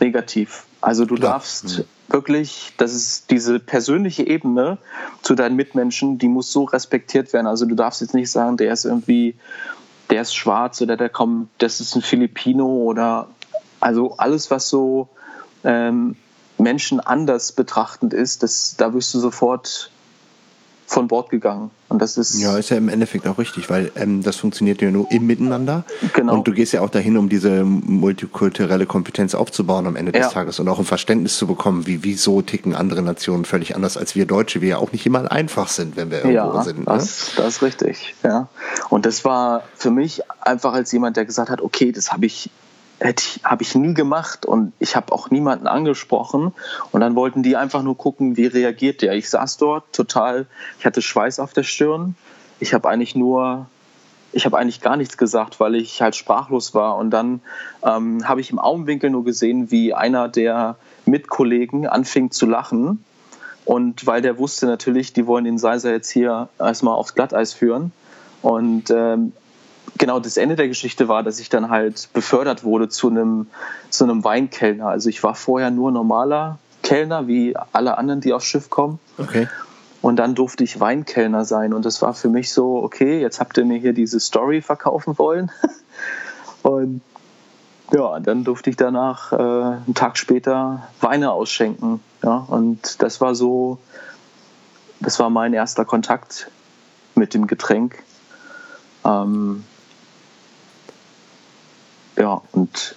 negativ. 0.00 0.64
Also 0.80 1.04
du 1.04 1.16
Klar. 1.16 1.32
darfst 1.32 1.84
wirklich, 2.08 2.72
das 2.78 2.94
ist 2.94 3.30
diese 3.30 3.60
persönliche 3.60 4.26
Ebene 4.26 4.78
zu 5.22 5.34
deinen 5.34 5.56
Mitmenschen, 5.56 6.18
die 6.18 6.28
muss 6.28 6.50
so 6.50 6.64
respektiert 6.64 7.32
werden. 7.32 7.46
Also 7.46 7.66
du 7.66 7.74
darfst 7.74 8.00
jetzt 8.00 8.14
nicht 8.14 8.30
sagen, 8.30 8.56
der 8.56 8.72
ist 8.72 8.84
irgendwie, 8.84 9.34
der 10.10 10.22
ist 10.22 10.34
schwarz 10.34 10.80
oder 10.80 10.96
der 10.96 11.10
kommt, 11.10 11.50
das 11.58 11.80
ist 11.80 11.94
ein 11.94 12.02
Filipino 12.02 12.66
oder 12.66 13.28
also 13.80 14.16
alles, 14.16 14.50
was 14.50 14.68
so 14.68 15.08
ähm, 15.64 16.16
Menschen 16.56 17.00
anders 17.00 17.52
betrachtend 17.52 18.14
ist, 18.14 18.42
das, 18.42 18.74
da 18.76 18.92
wirst 18.94 19.14
du 19.14 19.20
sofort 19.20 19.90
von 20.88 21.06
Bord 21.06 21.28
gegangen. 21.28 21.70
Und 21.90 22.00
das 22.00 22.16
ist. 22.16 22.40
Ja, 22.40 22.56
ist 22.56 22.70
ja 22.70 22.78
im 22.78 22.88
Endeffekt 22.88 23.26
auch 23.26 23.36
richtig, 23.36 23.68
weil 23.68 23.92
ähm, 23.94 24.22
das 24.22 24.36
funktioniert 24.36 24.80
ja 24.80 24.90
nur 24.90 25.06
im 25.10 25.26
Miteinander. 25.26 25.84
Genau. 26.14 26.34
Und 26.34 26.48
du 26.48 26.52
gehst 26.52 26.72
ja 26.72 26.80
auch 26.80 26.88
dahin, 26.88 27.18
um 27.18 27.28
diese 27.28 27.62
multikulturelle 27.62 28.86
Kompetenz 28.86 29.34
aufzubauen 29.34 29.86
am 29.86 29.96
Ende 29.96 30.12
ja. 30.12 30.24
des 30.24 30.32
Tages 30.32 30.58
und 30.60 30.68
auch 30.68 30.78
ein 30.78 30.86
Verständnis 30.86 31.36
zu 31.36 31.46
bekommen, 31.46 31.86
wie 31.86 32.04
wieso 32.04 32.40
ticken 32.40 32.74
andere 32.74 33.02
Nationen 33.02 33.44
völlig 33.44 33.76
anders 33.76 33.98
als 33.98 34.14
wir 34.14 34.24
Deutsche, 34.24 34.62
wir 34.62 34.68
ja 34.70 34.78
auch 34.78 34.92
nicht 34.92 35.04
immer 35.04 35.30
einfach 35.30 35.68
sind, 35.68 35.96
wenn 35.96 36.10
wir 36.10 36.24
irgendwo 36.24 36.56
ja, 36.56 36.62
sind. 36.62 36.78
Ne? 36.78 36.84
Das, 36.86 37.32
das 37.36 37.56
ist 37.56 37.62
richtig, 37.62 38.14
ja. 38.24 38.48
Und 38.88 39.04
das 39.04 39.26
war 39.26 39.64
für 39.76 39.90
mich 39.90 40.22
einfach 40.40 40.72
als 40.72 40.90
jemand, 40.90 41.18
der 41.18 41.26
gesagt 41.26 41.50
hat, 41.50 41.60
okay, 41.60 41.92
das 41.92 42.12
habe 42.12 42.24
ich 42.24 42.50
habe 43.00 43.62
ich 43.62 43.74
nie 43.74 43.94
gemacht 43.94 44.44
und 44.44 44.72
ich 44.78 44.96
habe 44.96 45.12
auch 45.12 45.30
niemanden 45.30 45.66
angesprochen. 45.66 46.52
Und 46.90 47.00
dann 47.00 47.14
wollten 47.14 47.42
die 47.42 47.56
einfach 47.56 47.82
nur 47.82 47.96
gucken, 47.96 48.36
wie 48.36 48.46
reagiert 48.46 49.02
der. 49.02 49.14
Ich 49.14 49.30
saß 49.30 49.56
dort 49.56 49.92
total, 49.92 50.46
ich 50.78 50.86
hatte 50.86 51.00
Schweiß 51.00 51.38
auf 51.38 51.52
der 51.52 51.62
Stirn. 51.62 52.16
Ich 52.58 52.74
habe 52.74 52.88
eigentlich 52.88 53.14
nur, 53.14 53.66
ich 54.32 54.46
habe 54.46 54.58
eigentlich 54.58 54.80
gar 54.80 54.96
nichts 54.96 55.16
gesagt, 55.16 55.60
weil 55.60 55.76
ich 55.76 56.02
halt 56.02 56.16
sprachlos 56.16 56.74
war. 56.74 56.96
Und 56.96 57.10
dann 57.10 57.40
ähm, 57.84 58.28
habe 58.28 58.40
ich 58.40 58.50
im 58.50 58.58
Augenwinkel 58.58 59.10
nur 59.10 59.24
gesehen, 59.24 59.70
wie 59.70 59.94
einer 59.94 60.28
der 60.28 60.76
Mitkollegen 61.06 61.86
anfing 61.86 62.32
zu 62.32 62.46
lachen. 62.46 63.04
Und 63.64 64.06
weil 64.06 64.22
der 64.22 64.38
wusste 64.38 64.66
natürlich, 64.66 65.12
die 65.12 65.26
wollen 65.26 65.44
den 65.44 65.58
Seiser 65.58 65.92
jetzt 65.92 66.10
hier 66.10 66.48
erstmal 66.58 66.94
aufs 66.94 67.14
Glatteis 67.14 67.52
führen. 67.52 67.92
Und 68.42 68.90
ähm, 68.90 69.32
genau, 69.96 70.20
das 70.20 70.36
Ende 70.36 70.56
der 70.56 70.68
Geschichte 70.68 71.08
war, 71.08 71.22
dass 71.22 71.38
ich 71.40 71.48
dann 71.48 71.70
halt 71.70 72.08
befördert 72.12 72.64
wurde 72.64 72.88
zu 72.88 73.08
einem, 73.08 73.46
zu 73.90 74.04
einem 74.04 74.24
Weinkellner. 74.24 74.88
Also 74.88 75.08
ich 75.08 75.22
war 75.22 75.34
vorher 75.34 75.70
nur 75.70 75.90
normaler 75.90 76.58
Kellner, 76.82 77.26
wie 77.26 77.56
alle 77.72 77.98
anderen, 77.98 78.20
die 78.20 78.32
aufs 78.32 78.46
Schiff 78.46 78.70
kommen. 78.70 78.98
Okay. 79.18 79.48
Und 80.00 80.16
dann 80.16 80.34
durfte 80.34 80.64
ich 80.64 80.78
Weinkellner 80.80 81.44
sein. 81.44 81.72
Und 81.74 81.84
das 81.84 82.02
war 82.02 82.14
für 82.14 82.28
mich 82.28 82.52
so, 82.52 82.82
okay, 82.82 83.20
jetzt 83.20 83.40
habt 83.40 83.56
ihr 83.58 83.64
mir 83.64 83.78
hier 83.78 83.92
diese 83.92 84.20
Story 84.20 84.62
verkaufen 84.62 85.18
wollen. 85.18 85.50
und 86.62 87.00
ja, 87.92 88.20
dann 88.20 88.44
durfte 88.44 88.70
ich 88.70 88.76
danach 88.76 89.32
äh, 89.32 89.36
einen 89.36 89.94
Tag 89.94 90.18
später 90.18 90.88
Weine 91.00 91.32
ausschenken. 91.32 92.00
Ja, 92.22 92.44
und 92.48 93.02
das 93.02 93.20
war 93.20 93.34
so, 93.34 93.78
das 95.00 95.18
war 95.18 95.30
mein 95.30 95.52
erster 95.52 95.84
Kontakt 95.84 96.50
mit 97.14 97.34
dem 97.34 97.46
Getränk. 97.46 98.02
Ähm, 99.04 99.64
ja, 102.18 102.42
und 102.52 102.96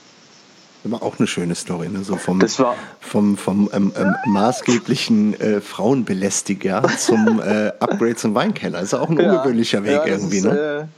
war 0.84 1.04
auch 1.04 1.20
eine 1.20 1.28
schöne 1.28 1.54
Story, 1.54 1.90
ne? 1.90 2.04
So 2.04 2.16
vom, 2.16 2.40
das 2.40 2.60
war, 2.60 2.75
vom, 3.00 3.38
vom 3.38 3.70
ähm, 3.72 3.94
ähm, 3.96 4.16
maßgeblichen 4.25 5.40
äh, 5.40 5.62
Frauenbelästiger 5.62 6.84
zum 6.98 7.40
äh, 7.40 7.72
Upgrade 7.80 8.16
zum 8.16 8.34
Weinkeller. 8.34 8.82
ist 8.82 8.96
auch 8.96 9.10
ein 9.10 9.20
ja, 9.20 9.32
ungewöhnlicher 9.32 9.84
Weg 9.84 9.92
ja, 9.92 10.06
irgendwie, 10.06 10.38
ist, 10.38 10.46
ne? 10.46 10.90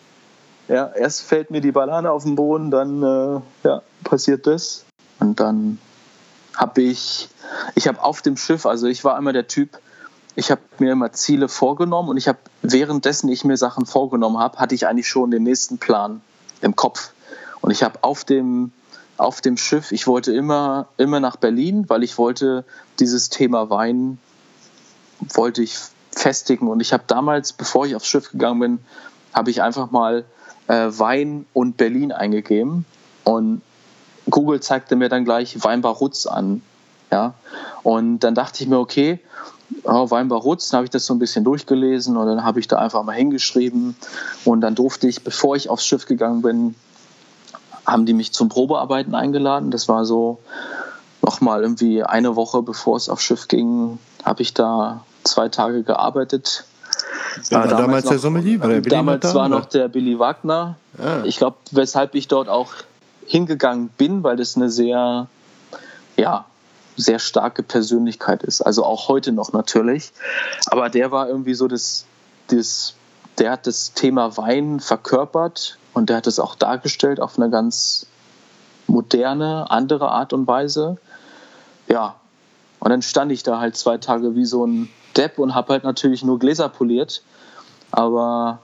Äh, 0.70 0.74
ja, 0.74 0.88
erst 0.96 1.24
fällt 1.24 1.52
mir 1.52 1.60
die 1.60 1.74
Banane 1.74 2.10
auf 2.10 2.24
den 2.24 2.36
Boden, 2.36 2.72
dann 2.72 3.04
äh, 3.04 3.42
ja, 3.68 3.82
passiert 4.06 4.48
das. 4.48 4.86
Und 5.20 5.42
dann 5.42 5.80
habe 6.56 6.82
ich, 6.82 7.30
ich 7.76 7.88
habe 7.88 8.02
auf 8.02 8.22
dem 8.22 8.38
Schiff, 8.38 8.66
also 8.66 8.88
ich 8.88 9.04
war 9.04 9.18
immer 9.18 9.34
der 9.34 9.48
Typ, 9.48 9.78
ich 10.36 10.50
habe 10.50 10.62
mir 10.80 10.94
immer 10.94 11.12
Ziele 11.12 11.50
vorgenommen 11.50 12.10
und 12.10 12.18
ich 12.18 12.28
habe 12.28 12.40
währenddessen 12.62 13.30
ich 13.30 13.44
mir 13.44 13.58
Sachen 13.58 13.86
vorgenommen 13.86 14.40
habe, 14.40 14.58
hatte 14.58 14.74
ich 14.74 14.88
eigentlich 14.88 15.08
schon 15.08 15.32
den 15.32 15.44
nächsten 15.44 15.78
Plan 15.78 16.22
im 16.62 16.76
Kopf. 16.76 17.13
Und 17.64 17.72
ich 17.72 17.82
habe 17.82 18.04
auf 18.04 18.26
dem 18.26 18.74
auf 19.16 19.42
dem 19.42 19.58
Schiff, 19.58 19.92
ich 19.92 20.06
wollte 20.06 20.34
immer, 20.34 20.88
immer 20.98 21.20
nach 21.20 21.38
Berlin, 21.38 21.86
weil 21.88 22.04
ich 22.04 22.18
wollte 22.18 22.66
dieses 23.00 23.30
Thema 23.30 23.70
Wein, 23.70 24.18
wollte 25.34 25.62
ich 25.62 25.78
festigen. 26.12 26.68
Und 26.68 26.82
ich 26.82 26.94
habe 26.94 27.04
damals, 27.08 27.54
bevor 27.54 27.86
ich 27.86 27.96
aufs 27.96 28.08
Schiff 28.08 28.32
gegangen 28.32 28.60
bin, 28.60 28.80
habe 29.34 29.50
ich 29.50 29.62
einfach 29.62 29.92
mal 29.92 30.26
äh, 30.68 30.90
Wein 30.90 31.46
und 31.54 31.78
Berlin 31.78 32.12
eingegeben. 32.12 32.86
Und 33.24 33.62
Google 34.30 34.60
zeigte 34.60 34.96
mir 34.96 35.10
dann 35.10 35.24
gleich 35.24 35.64
Weinbar 35.64 35.94
Rutz 35.94 36.26
an. 36.26 36.62
Ja? 37.12 37.36
Und 37.84 38.20
dann 38.20 38.36
dachte 38.36 38.64
ich 38.64 38.70
mir, 38.70 38.80
okay, 38.80 39.20
oh, 39.84 40.10
Weinbar 40.10 40.42
Rutz, 40.42 40.70
dann 40.70 40.80
habe 40.80 40.86
ich 40.86 40.92
das 40.92 41.06
so 41.06 41.14
ein 41.14 41.20
bisschen 41.20 41.44
durchgelesen 41.44 42.18
und 42.18 42.26
dann 42.28 42.44
habe 42.44 42.60
ich 42.60 42.68
da 42.68 42.78
einfach 42.78 43.04
mal 43.04 43.14
hingeschrieben. 43.14 43.96
Und 44.44 44.62
dann 44.62 44.76
durfte 44.76 45.08
ich, 45.08 45.24
bevor 45.24 45.56
ich 45.56 45.70
aufs 45.70 45.86
Schiff 45.86 46.06
gegangen 46.06 46.42
bin, 46.42 46.76
haben 47.86 48.06
die 48.06 48.14
mich 48.14 48.34
zum 48.34 48.50
Probearbeiten 48.50 49.16
eingeladen. 49.16 49.72
Das 49.72 49.88
war 49.88 50.06
so 50.06 50.40
nochmal 51.22 51.62
irgendwie 51.62 52.04
eine 52.04 52.36
Woche 52.36 52.62
bevor 52.62 52.98
es 52.98 53.10
aufs 53.10 53.24
Schiff 53.24 53.48
ging, 53.48 53.98
habe 54.24 54.42
ich 54.42 54.54
da 54.54 55.04
zwei 55.24 55.50
Tage 55.50 55.84
gearbeitet. 55.84 56.66
War 57.50 57.68
damals, 57.68 57.82
damals 57.82 58.04
noch, 58.06 58.12
der 58.12 58.20
Sommelier? 58.20 58.60
War 58.60 58.68
der 58.68 58.82
Billy 58.82 58.90
damals 58.90 59.22
da, 59.22 59.34
war 59.34 59.50
noch 59.50 59.66
der 59.66 59.88
Billy 59.88 60.20
Wagner. 60.20 60.76
Ah. 60.98 61.24
Ich 61.24 61.38
glaube, 61.38 61.58
weshalb 61.72 62.14
ich 62.16 62.28
dort 62.28 62.50
auch 62.50 62.74
hingegangen 63.26 63.90
bin, 63.98 64.24
weil 64.24 64.36
das 64.36 64.56
eine 64.56 64.70
sehr, 64.70 65.28
ja, 66.18 66.46
sehr 66.96 67.20
starke 67.20 67.64
Persönlichkeit 67.64 68.44
ist. 68.44 68.62
Also 68.62 68.84
auch 68.84 69.08
heute 69.08 69.32
noch 69.32 69.54
natürlich. 69.54 70.12
Aber 70.68 70.90
der 70.90 71.12
war 71.12 71.28
irgendwie 71.28 71.56
so 71.56 71.68
das, 71.68 72.06
das 72.48 72.96
der 73.40 73.52
hat 73.52 73.66
das 73.66 73.94
Thema 73.94 74.38
Wein 74.38 74.80
verkörpert 74.80 75.78
und 75.94 76.10
der 76.10 76.18
hat 76.18 76.28
es 76.28 76.40
auch 76.40 76.56
dargestellt 76.56 77.20
auf 77.20 77.38
eine 77.38 77.50
ganz 77.50 78.06
moderne, 78.88 79.70
andere 79.72 80.12
Art 80.12 80.34
und 80.34 80.48
Weise. 80.48 80.98
Ja, 81.88 82.16
und 82.80 82.90
dann 82.90 83.02
stand 83.02 83.32
ich 83.32 83.44
da 83.44 83.60
halt 83.60 83.78
zwei 83.78 83.98
Tage 83.98 84.36
wie 84.36 84.46
so 84.46 84.66
ein 84.66 84.90
Depp 85.16 85.40
und 85.40 85.56
habe 85.56 85.74
halt 85.74 85.84
natürlich 85.84 86.24
nur 86.24 86.40
Gläser 86.40 86.70
poliert. 86.70 87.22
Aber 87.92 88.60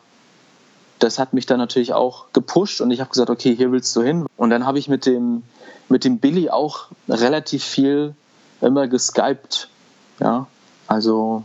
das 0.99 1.19
hat 1.19 1.33
mich 1.33 1.45
dann 1.45 1.57
natürlich 1.57 1.93
auch 1.93 2.25
gepusht 2.33 2.81
und 2.81 2.91
ich 2.91 2.99
habe 2.99 3.09
gesagt, 3.09 3.29
okay, 3.29 3.55
hier 3.55 3.71
willst 3.71 3.95
du 3.95 4.01
hin. 4.01 4.25
Und 4.35 4.49
dann 4.49 4.65
habe 4.65 4.79
ich 4.79 4.89
mit 4.89 5.05
dem, 5.05 5.43
mit 5.87 6.03
dem 6.03 6.19
Billy 6.19 6.49
auch 6.49 6.87
relativ 7.07 7.63
viel 7.63 8.15
immer 8.61 8.87
geskypt. 8.87 9.69
Ja, 10.19 10.47
also 10.87 11.43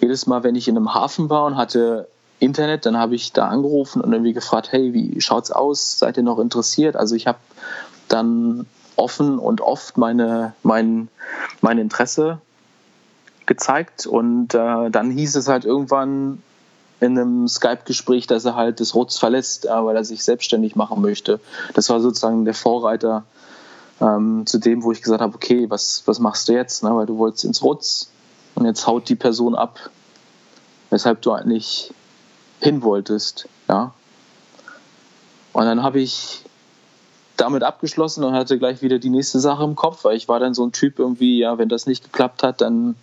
jedes 0.00 0.26
Mal, 0.26 0.42
wenn 0.42 0.56
ich 0.56 0.66
in 0.66 0.76
einem 0.76 0.92
Hafen 0.94 1.30
war 1.30 1.44
und 1.44 1.56
hatte 1.56 2.08
Internet, 2.40 2.86
dann 2.86 2.96
habe 2.96 3.14
ich 3.14 3.32
da 3.32 3.46
angerufen 3.48 4.00
und 4.00 4.12
irgendwie 4.12 4.32
gefragt, 4.32 4.72
hey, 4.72 4.92
wie 4.92 5.20
schaut's 5.20 5.50
aus? 5.50 5.98
Seid 5.98 6.16
ihr 6.16 6.22
noch 6.22 6.38
interessiert? 6.38 6.96
Also 6.96 7.14
ich 7.14 7.26
habe 7.26 7.38
dann 8.08 8.66
offen 8.96 9.38
und 9.38 9.60
oft 9.60 9.96
meine, 9.96 10.54
mein, 10.62 11.08
mein 11.60 11.78
Interesse 11.78 12.38
gezeigt 13.46 14.06
und 14.06 14.54
äh, 14.54 14.90
dann 14.90 15.10
hieß 15.10 15.36
es 15.36 15.48
halt 15.48 15.64
irgendwann 15.64 16.42
in 17.00 17.18
einem 17.18 17.48
Skype-Gespräch, 17.48 18.26
dass 18.26 18.44
er 18.44 18.54
halt 18.54 18.80
das 18.80 18.94
Rutz 18.94 19.18
verlässt, 19.18 19.66
äh, 19.66 19.84
weil 19.84 19.96
er 19.96 20.04
sich 20.04 20.22
selbstständig 20.22 20.76
machen 20.76 21.00
möchte. 21.00 21.40
Das 21.74 21.88
war 21.88 22.00
sozusagen 22.00 22.44
der 22.44 22.54
Vorreiter 22.54 23.24
ähm, 24.00 24.44
zu 24.46 24.58
dem, 24.58 24.82
wo 24.82 24.92
ich 24.92 25.02
gesagt 25.02 25.20
habe, 25.20 25.34
okay, 25.34 25.68
was, 25.68 26.02
was 26.06 26.18
machst 26.18 26.48
du 26.48 26.52
jetzt? 26.52 26.82
Ne? 26.82 26.94
Weil 26.94 27.06
du 27.06 27.18
wolltest 27.18 27.44
ins 27.44 27.62
Rutz 27.62 28.10
und 28.54 28.66
jetzt 28.66 28.86
haut 28.86 29.08
die 29.08 29.16
Person 29.16 29.54
ab, 29.54 29.78
weshalb 30.90 31.22
du 31.22 31.32
eigentlich 31.32 31.92
hin 32.60 32.82
wolltest. 32.82 33.48
Ja. 33.68 33.92
Und 35.52 35.64
dann 35.64 35.82
habe 35.82 36.00
ich 36.00 36.44
damit 37.36 37.62
abgeschlossen 37.62 38.22
und 38.22 38.34
hatte 38.34 38.58
gleich 38.58 38.82
wieder 38.82 38.98
die 38.98 39.10
nächste 39.10 39.40
Sache 39.40 39.64
im 39.64 39.74
Kopf, 39.74 40.04
weil 40.04 40.16
ich 40.16 40.28
war 40.28 40.38
dann 40.38 40.54
so 40.54 40.64
ein 40.64 40.72
Typ 40.72 40.98
irgendwie, 40.98 41.38
ja, 41.38 41.58
wenn 41.58 41.68
das 41.68 41.86
nicht 41.86 42.04
geklappt 42.04 42.42
hat, 42.42 42.60
dann 42.60 42.94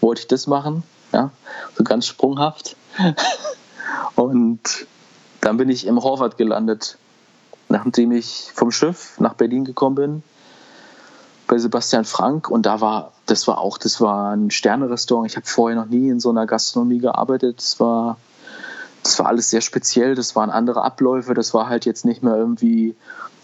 wollte 0.00 0.22
ich 0.22 0.28
das 0.28 0.46
machen, 0.46 0.82
ja, 1.12 1.30
so 1.76 1.84
ganz 1.84 2.06
sprunghaft. 2.06 2.76
und 4.14 4.86
dann 5.40 5.56
bin 5.58 5.68
ich 5.68 5.86
im 5.86 6.02
Horvath 6.02 6.38
gelandet, 6.38 6.96
nachdem 7.68 8.12
ich 8.12 8.50
vom 8.54 8.70
Schiff 8.70 9.20
nach 9.20 9.34
Berlin 9.34 9.64
gekommen 9.64 9.94
bin, 9.96 10.22
bei 11.46 11.58
Sebastian 11.58 12.06
Frank 12.06 12.48
und 12.48 12.64
da 12.64 12.80
war, 12.80 13.12
das 13.26 13.46
war 13.46 13.58
auch, 13.58 13.76
das 13.76 14.00
war 14.00 14.32
ein 14.34 14.50
Sterne-Restaurant. 14.50 15.30
Ich 15.30 15.36
habe 15.36 15.46
vorher 15.46 15.78
noch 15.78 15.86
nie 15.86 16.08
in 16.08 16.18
so 16.18 16.30
einer 16.30 16.46
Gastronomie 16.46 16.98
gearbeitet. 16.98 17.60
Es 17.60 17.78
war 17.78 18.16
das 19.02 19.18
war 19.18 19.26
alles 19.26 19.50
sehr 19.50 19.60
speziell, 19.60 20.14
das 20.14 20.36
waren 20.36 20.50
andere 20.50 20.82
Abläufe, 20.82 21.34
das 21.34 21.54
war 21.54 21.68
halt 21.68 21.84
jetzt 21.84 22.04
nicht 22.04 22.22
mehr 22.22 22.36
irgendwie 22.36 22.94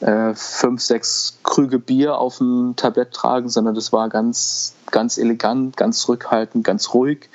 äh, 0.01 0.35
fünf, 0.35 0.81
sechs 0.81 1.39
Krüge 1.43 1.79
Bier 1.79 2.19
auf 2.19 2.39
dem 2.39 2.75
Tablett 2.77 3.13
tragen, 3.13 3.49
sondern 3.49 3.75
das 3.75 3.93
war 3.93 4.09
ganz, 4.09 4.75
ganz 4.91 5.19
elegant, 5.19 5.77
ganz 5.77 5.99
zurückhaltend, 6.01 6.65
ganz 6.65 6.95
ruhig. 6.95 7.29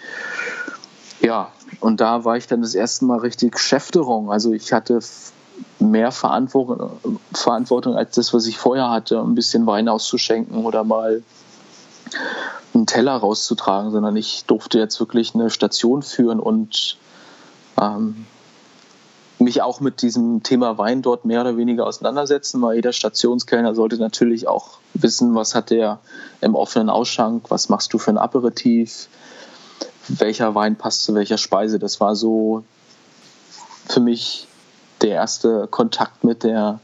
Ja, 1.22 1.52
und 1.80 2.00
da 2.00 2.24
war 2.24 2.38
ich 2.38 2.48
dann 2.48 2.62
das 2.62 2.76
erste 2.76 3.06
Mal 3.06 3.20
richtig 3.20 3.60
Chefterung. 3.60 4.32
Also 4.32 4.54
ich 4.54 4.72
hatte 4.72 5.00
mehr 5.80 6.12
Verantwortung, 6.12 7.20
Verantwortung 7.34 7.96
als 7.96 8.16
das, 8.16 8.34
was 8.34 8.48
ich 8.48 8.58
vorher 8.58 8.90
hatte, 8.90 9.20
ein 9.20 9.36
bisschen 9.36 9.66
Wein 9.66 9.90
auszuschenken 9.90 10.66
oder 10.66 10.84
mal 10.84 11.24
einen 12.74 12.88
Teller 12.88 13.16
rauszutragen, 13.16 13.92
sondern 13.92 14.16
ich 14.16 14.46
durfte 14.46 14.80
jetzt 14.80 15.00
wirklich 15.00 15.36
eine 15.36 15.50
Station 15.50 16.02
führen 16.02 16.40
und 16.40 16.98
ähm, 17.80 18.26
mich 19.40 19.62
auch 19.62 19.80
mit 19.80 20.02
diesem 20.02 20.44
Thema 20.44 20.78
Wein 20.78 21.02
dort 21.02 21.26
mehr 21.26 21.42
oder 21.42 21.58
weniger 21.58 21.86
auseinandersetzen, 21.86 22.62
weil 22.62 22.76
jeder 22.76 22.94
Stationskellner 22.94 23.76
sollte 23.76 23.98
natürlich 23.98 24.48
auch 24.48 24.78
wissen, 24.94 25.36
was 25.36 25.56
hat 25.56 25.70
der 25.70 26.00
im 26.42 26.56
offenen 26.56 26.90
Ausschank, 26.90 27.50
was 27.50 27.70
machst 27.70 27.94
du 27.94 28.00
für 28.00 28.12
ein 28.12 28.18
Aperitif, 28.18 29.08
welcher 30.08 30.56
Wein 30.56 30.76
passt 30.76 31.04
zu 31.04 31.14
welcher 31.14 31.38
Speise. 31.38 31.80
Das 31.80 32.00
war 32.00 32.16
so 32.16 32.64
für 33.86 34.00
mich 34.00 34.48
der 35.02 35.12
erste 35.12 35.68
Kontakt 35.68 36.24
mit 36.24 36.44
der 36.44 36.80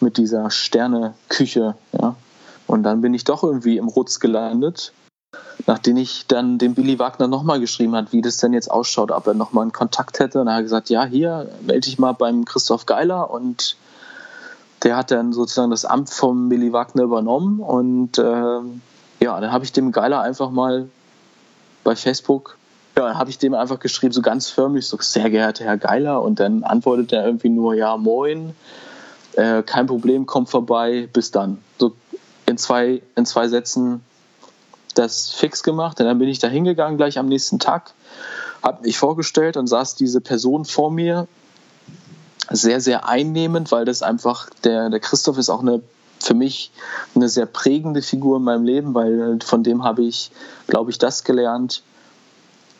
mit 0.00 0.16
dieser 0.18 0.50
Sterneküche. 0.50 1.76
Ja. 1.92 2.16
Und 2.66 2.82
dann 2.82 3.00
bin 3.00 3.14
ich 3.14 3.24
doch 3.24 3.42
irgendwie 3.42 3.78
im 3.78 3.88
Rutz 3.88 4.20
gelandet 4.20 4.92
nachdem 5.66 5.96
ich 5.96 6.26
dann 6.26 6.58
dem 6.58 6.74
Billy 6.74 6.98
Wagner 6.98 7.26
nochmal 7.26 7.60
geschrieben 7.60 7.94
hat, 7.94 8.12
wie 8.12 8.22
das 8.22 8.36
denn 8.38 8.52
jetzt 8.52 8.70
ausschaut, 8.70 9.10
ob 9.10 9.26
er 9.26 9.34
nochmal 9.34 9.62
einen 9.62 9.72
Kontakt 9.72 10.18
hätte. 10.18 10.40
Und 10.40 10.48
er 10.48 10.56
hat 10.56 10.62
gesagt, 10.62 10.90
ja, 10.90 11.04
hier, 11.04 11.48
melde 11.62 11.80
dich 11.80 11.98
mal 11.98 12.12
beim 12.12 12.44
Christoph 12.44 12.86
Geiler 12.86 13.30
und 13.30 13.76
der 14.82 14.96
hat 14.96 15.10
dann 15.10 15.32
sozusagen 15.32 15.70
das 15.70 15.84
Amt 15.84 16.10
vom 16.10 16.48
Billy 16.50 16.72
Wagner 16.72 17.04
übernommen 17.04 17.60
und 17.60 18.18
äh, 18.18 18.60
ja, 19.20 19.40
dann 19.40 19.50
habe 19.50 19.64
ich 19.64 19.72
dem 19.72 19.92
Geiler 19.92 20.20
einfach 20.20 20.50
mal 20.50 20.88
bei 21.82 21.96
Facebook, 21.96 22.58
ja, 22.96 23.08
dann 23.08 23.18
habe 23.18 23.30
ich 23.30 23.38
dem 23.38 23.54
einfach 23.54 23.80
geschrieben, 23.80 24.12
so 24.12 24.20
ganz 24.20 24.50
förmlich, 24.50 24.86
so 24.86 24.98
sehr 25.00 25.30
geehrter 25.30 25.64
Herr 25.64 25.78
Geiler 25.78 26.20
und 26.20 26.38
dann 26.38 26.64
antwortet 26.64 27.12
er 27.12 27.24
irgendwie 27.24 27.48
nur, 27.48 27.74
ja, 27.74 27.96
moin, 27.96 28.54
äh, 29.32 29.62
kein 29.62 29.86
Problem, 29.86 30.26
komm 30.26 30.46
vorbei, 30.46 31.08
bis 31.12 31.30
dann. 31.30 31.58
So 31.78 31.92
in 32.46 32.58
zwei, 32.58 33.02
in 33.16 33.24
zwei 33.24 33.48
Sätzen 33.48 34.02
das 34.94 35.30
fix 35.30 35.62
gemacht. 35.62 36.00
Und 36.00 36.06
dann 36.06 36.18
bin 36.18 36.28
ich 36.28 36.38
da 36.38 36.48
hingegangen 36.48 36.96
gleich 36.96 37.18
am 37.18 37.26
nächsten 37.26 37.58
Tag, 37.58 37.92
habe 38.62 38.82
mich 38.82 38.98
vorgestellt 38.98 39.56
und 39.56 39.66
saß 39.66 39.94
diese 39.94 40.20
Person 40.20 40.64
vor 40.64 40.90
mir. 40.90 41.26
sehr, 42.50 42.80
sehr 42.80 43.08
einnehmend, 43.08 43.72
weil 43.72 43.84
das 43.86 44.02
einfach, 44.02 44.50
der, 44.64 44.90
der 44.90 45.00
Christoph 45.00 45.38
ist 45.38 45.48
auch 45.48 45.62
eine 45.62 45.80
für 46.24 46.34
mich 46.34 46.70
eine 47.14 47.28
sehr 47.28 47.46
prägende 47.46 48.02
Figur 48.02 48.38
in 48.38 48.44
meinem 48.44 48.64
Leben, 48.64 48.94
weil 48.94 49.38
von 49.44 49.62
dem 49.62 49.84
habe 49.84 50.02
ich, 50.02 50.30
glaube 50.66 50.90
ich, 50.90 50.98
das 50.98 51.24
gelernt, 51.24 51.82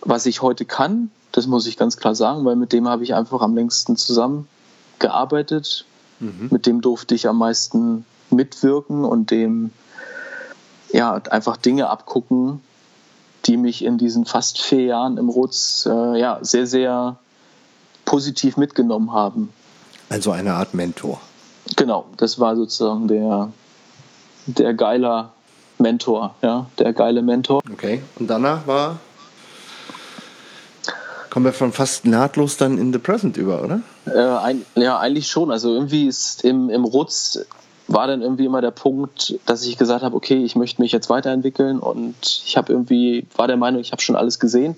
was 0.00 0.26
ich 0.26 0.42
heute 0.42 0.64
kann. 0.64 1.11
Das 1.33 1.47
muss 1.47 1.66
ich 1.66 1.76
ganz 1.76 1.97
klar 1.97 2.14
sagen, 2.14 2.44
weil 2.44 2.56
mit 2.56 2.73
dem 2.73 2.88
habe 2.88 3.04
ich 3.04 3.14
einfach 3.14 3.42
am 3.42 3.54
längsten 3.54 3.97
zusammengearbeitet. 3.97 5.85
Mhm. 6.21 6.49
Mit 6.50 6.66
dem 6.66 6.80
durfte 6.80 7.14
ich 7.14 7.28
am 7.28 7.38
meisten 7.38 8.04
mitwirken 8.30 9.04
und 9.04 9.30
dem 9.30 9.71
ja 10.95 11.15
einfach 11.31 11.57
Dinge 11.57 11.91
abgucken, 11.91 12.61
die 13.47 13.57
mich 13.57 13.85
in 13.85 13.99
diesen 13.99 14.25
fast 14.25 14.61
vier 14.61 14.83
Jahren 14.83 15.19
im 15.19 15.29
Rutz 15.29 15.87
äh, 15.91 16.19
ja 16.19 16.39
sehr, 16.41 16.67
sehr 16.67 17.17
positiv 18.05 18.57
mitgenommen 18.57 19.13
haben. 19.13 19.53
Also 20.09 20.31
eine 20.31 20.55
Art 20.55 20.73
Mentor. 20.75 21.21
Genau, 21.77 22.07
das 22.17 22.39
war 22.39 22.57
sozusagen 22.57 23.09
der, 23.09 23.51
der 24.47 24.75
geiler 24.75 25.33
Mentor, 25.79 26.35
ja, 26.43 26.67
der 26.79 26.93
geile 26.93 27.23
Mentor. 27.23 27.61
Okay, 27.73 28.03
und 28.19 28.29
danach 28.29 28.67
war, 28.67 29.01
kommen 31.31 31.47
wir 31.47 31.53
von 31.53 31.73
fast 31.73 32.05
nahtlos 32.05 32.57
dann 32.57 32.79
in 32.79 32.93
The 32.93 32.99
Present 32.99 33.37
über, 33.37 33.65
oder? 33.65 33.81
Äh, 34.07 34.45
ein, 34.45 34.65
ja, 34.77 34.99
eigentlich 34.99 35.29
schon. 35.29 35.51
Also 35.51 35.75
irgendwie 35.75 36.07
ist 36.07 36.45
im, 36.45 36.71
im 36.71 36.85
Rutz 36.85 37.45
war 37.87 38.07
dann 38.07 38.23
irgendwie 38.23 38.47
immer 38.47 38.61
der 38.61 38.71
Punkt, 38.71 39.38
dass 39.47 39.64
ich 39.64 39.76
gesagt 39.76 40.03
habe, 40.03 40.17
okay, 40.17 40.43
ich 40.43 40.57
möchte 40.57 40.81
mich 40.81 40.93
jetzt 40.93 41.11
weiterentwickeln 41.11 41.79
und 41.79 42.14
ich 42.23 42.57
habe 42.57 42.73
irgendwie, 42.73 43.26
war 43.37 43.47
der 43.47 43.57
Meinung, 43.57 43.81
ich 43.81 43.93
habe 43.93 44.03
schon 44.03 44.17
alles 44.17 44.38
gesehen 44.38 44.76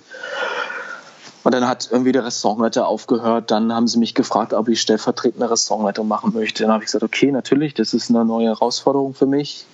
und 1.46 1.54
dann 1.54 1.68
hat 1.68 1.90
irgendwie 1.92 2.10
der 2.10 2.24
Restaurantleiter 2.24 2.88
aufgehört. 2.88 3.52
Dann 3.52 3.72
haben 3.72 3.86
sie 3.86 4.00
mich 4.00 4.16
gefragt, 4.16 4.52
ob 4.52 4.66
ich 4.66 4.80
stellvertretende 4.80 5.48
Restaurantleitung 5.48 6.08
machen 6.08 6.32
möchte. 6.34 6.64
Dann 6.64 6.72
habe 6.72 6.82
ich 6.82 6.86
gesagt, 6.86 7.04
okay, 7.04 7.30
natürlich, 7.30 7.72
das 7.72 7.94
ist 7.94 8.10
eine 8.10 8.24
neue 8.24 8.48
Herausforderung 8.48 9.14
für 9.14 9.26
mich. 9.26 9.64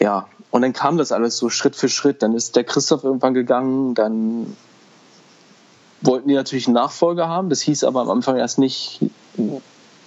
Ja, 0.00 0.26
und 0.50 0.62
dann 0.62 0.72
kam 0.72 0.96
das 0.96 1.12
alles 1.12 1.36
so 1.36 1.50
Schritt 1.50 1.76
für 1.76 1.90
Schritt. 1.90 2.22
Dann 2.22 2.34
ist 2.34 2.56
der 2.56 2.64
Christoph 2.64 3.04
irgendwann 3.04 3.34
gegangen. 3.34 3.94
Dann 3.94 4.56
wollten 6.00 6.30
die 6.30 6.34
natürlich 6.34 6.66
einen 6.66 6.76
Nachfolger 6.76 7.28
haben. 7.28 7.50
Das 7.50 7.60
hieß 7.60 7.84
aber 7.84 8.00
am 8.00 8.08
Anfang 8.08 8.38
erst 8.38 8.58
nicht, 8.58 9.00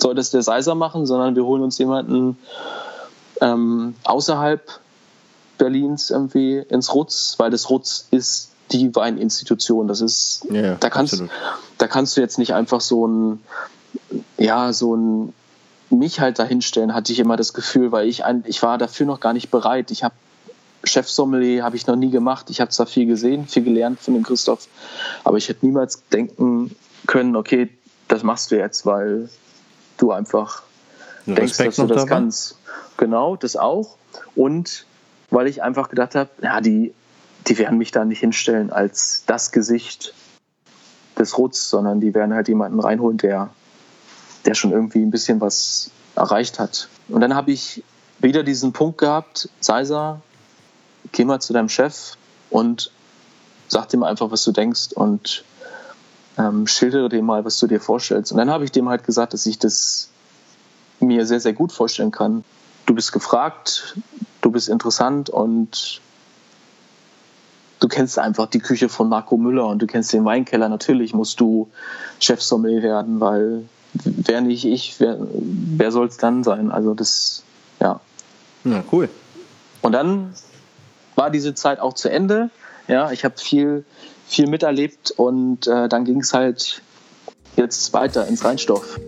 soll 0.01 0.15
das 0.15 0.31
der 0.31 0.41
Seiser 0.41 0.75
machen, 0.75 1.05
sondern 1.05 1.35
wir 1.35 1.45
holen 1.45 1.61
uns 1.61 1.77
jemanden 1.77 2.37
ähm, 3.41 3.95
außerhalb 4.03 4.61
Berlins 5.57 6.09
irgendwie 6.09 6.57
ins 6.57 6.93
Rutz, 6.93 7.35
weil 7.37 7.51
das 7.51 7.69
Rutz 7.69 8.07
ist 8.11 8.51
die 8.71 8.95
Weininstitution. 8.95 9.87
Das 9.87 10.01
ist, 10.01 10.45
ja, 10.49 10.75
da 10.75 10.89
kannst, 10.89 11.23
da 11.77 11.87
kannst 11.87 12.17
du 12.17 12.21
jetzt 12.21 12.37
nicht 12.37 12.53
einfach 12.53 12.81
so 12.81 13.07
ein, 13.07 13.43
ja, 14.37 14.73
so 14.73 14.95
ein 14.95 15.33
mich 15.89 16.19
halt 16.19 16.37
dahinstellen, 16.37 16.93
hatte 16.93 17.11
ich 17.11 17.19
immer 17.19 17.35
das 17.35 17.53
Gefühl, 17.53 17.91
weil 17.91 18.07
ich 18.07 18.23
ein, 18.23 18.43
ich 18.47 18.61
war 18.61 18.77
dafür 18.77 19.05
noch 19.05 19.19
gar 19.19 19.33
nicht 19.33 19.49
bereit. 19.49 19.91
Ich 19.91 20.03
habe 20.03 20.13
Chefsommelier 20.83 21.63
habe 21.63 21.75
ich 21.75 21.87
noch 21.87 21.95
nie 21.95 22.11
gemacht. 22.11 22.49
Ich 22.49 22.61
habe 22.61 22.71
zwar 22.71 22.85
viel 22.85 23.05
gesehen, 23.05 23.47
viel 23.47 23.63
gelernt 23.63 23.99
von 23.99 24.13
dem 24.13 24.23
Christoph, 24.23 24.67
aber 25.23 25.37
ich 25.37 25.49
hätte 25.49 25.65
niemals 25.65 26.03
denken 26.09 26.75
können, 27.07 27.35
okay, 27.35 27.69
das 28.07 28.23
machst 28.23 28.51
du 28.51 28.57
jetzt, 28.57 28.85
weil 28.85 29.29
du 29.99 30.11
einfach 30.11 30.63
denkst, 31.25 31.57
dass 31.57 31.75
du 31.75 31.85
das 31.85 31.97
dabei? 31.97 32.09
kannst. 32.09 32.57
Genau, 32.97 33.35
das 33.35 33.55
auch. 33.55 33.95
Und 34.35 34.85
weil 35.29 35.47
ich 35.47 35.61
einfach 35.61 35.89
gedacht 35.89 36.15
habe, 36.15 36.29
ja, 36.41 36.59
die 36.59 36.93
die 37.47 37.57
werden 37.57 37.77
mich 37.77 37.91
da 37.91 38.05
nicht 38.05 38.19
hinstellen 38.19 38.71
als 38.71 39.23
das 39.25 39.51
Gesicht 39.51 40.13
des 41.17 41.37
Rutz, 41.37 41.69
sondern 41.69 41.99
die 41.99 42.13
werden 42.13 42.33
halt 42.33 42.47
jemanden 42.47 42.79
reinholen, 42.79 43.17
der, 43.17 43.49
der 44.45 44.53
schon 44.53 44.71
irgendwie 44.71 45.01
ein 45.01 45.11
bisschen 45.11 45.41
was 45.41 45.91
erreicht 46.15 46.59
hat. 46.59 46.87
Und 47.07 47.21
dann 47.21 47.35
habe 47.35 47.51
ich 47.51 47.83
wieder 48.19 48.43
diesen 48.43 48.73
Punkt 48.73 48.99
gehabt, 48.99 49.49
Seiser, 49.59 50.21
geh 51.11 51.25
mal 51.25 51.39
zu 51.39 51.53
deinem 51.53 51.69
Chef 51.69 52.13
und 52.49 52.91
sag 53.67 53.89
dem 53.89 54.03
einfach, 54.03 54.31
was 54.31 54.43
du 54.43 54.51
denkst 54.51 54.89
und 54.93 55.43
ähm, 56.39 56.65
schildere 56.65 57.09
dem 57.09 57.25
mal, 57.25 57.45
was 57.45 57.59
du 57.59 57.67
dir 57.67 57.81
vorstellst. 57.81 58.31
Und 58.31 58.37
dann 58.37 58.49
habe 58.49 58.63
ich 58.63 58.71
dem 58.71 58.89
halt 58.89 59.03
gesagt, 59.03 59.33
dass 59.33 59.45
ich 59.45 59.59
das 59.59 60.09
mir 60.99 61.25
sehr, 61.25 61.39
sehr 61.39 61.53
gut 61.53 61.71
vorstellen 61.71 62.11
kann. 62.11 62.43
Du 62.85 62.95
bist 62.95 63.11
gefragt, 63.11 63.95
du 64.41 64.49
bist 64.49 64.69
interessant 64.69 65.29
und 65.29 66.01
du 67.79 67.87
kennst 67.87 68.17
einfach 68.17 68.47
die 68.47 68.59
Küche 68.59 68.89
von 68.89 69.09
Marco 69.09 69.37
Müller 69.37 69.67
und 69.67 69.81
du 69.81 69.87
kennst 69.87 70.13
den 70.13 70.25
Weinkeller. 70.25 70.69
Natürlich 70.69 71.13
musst 71.13 71.39
du 71.39 71.69
Chefsommelier 72.19 72.81
werden, 72.81 73.19
weil 73.19 73.65
wer 73.93 74.41
nicht 74.41 74.65
ich, 74.65 74.99
wer, 74.99 75.17
wer 75.19 75.91
soll 75.91 76.07
es 76.07 76.17
dann 76.17 76.43
sein? 76.43 76.71
Also 76.71 76.93
das, 76.93 77.43
ja. 77.79 77.99
Ja, 78.63 78.83
cool. 78.91 79.09
Und 79.81 79.91
dann 79.93 80.33
war 81.15 81.29
diese 81.29 81.53
Zeit 81.53 81.79
auch 81.79 81.93
zu 81.93 82.09
Ende. 82.09 82.49
Ja, 82.87 83.11
ich 83.11 83.23
habe 83.23 83.37
viel, 83.37 83.85
viel 84.29 84.47
miterlebt 84.47 85.11
und 85.11 85.67
äh, 85.67 85.89
dann 85.89 86.05
ging 86.05 86.21
es 86.21 86.33
halt 86.33 86.81
jetzt 87.55 87.91
weiter 87.93 88.27
ins 88.27 88.45
Rheinstoff. 88.45 88.99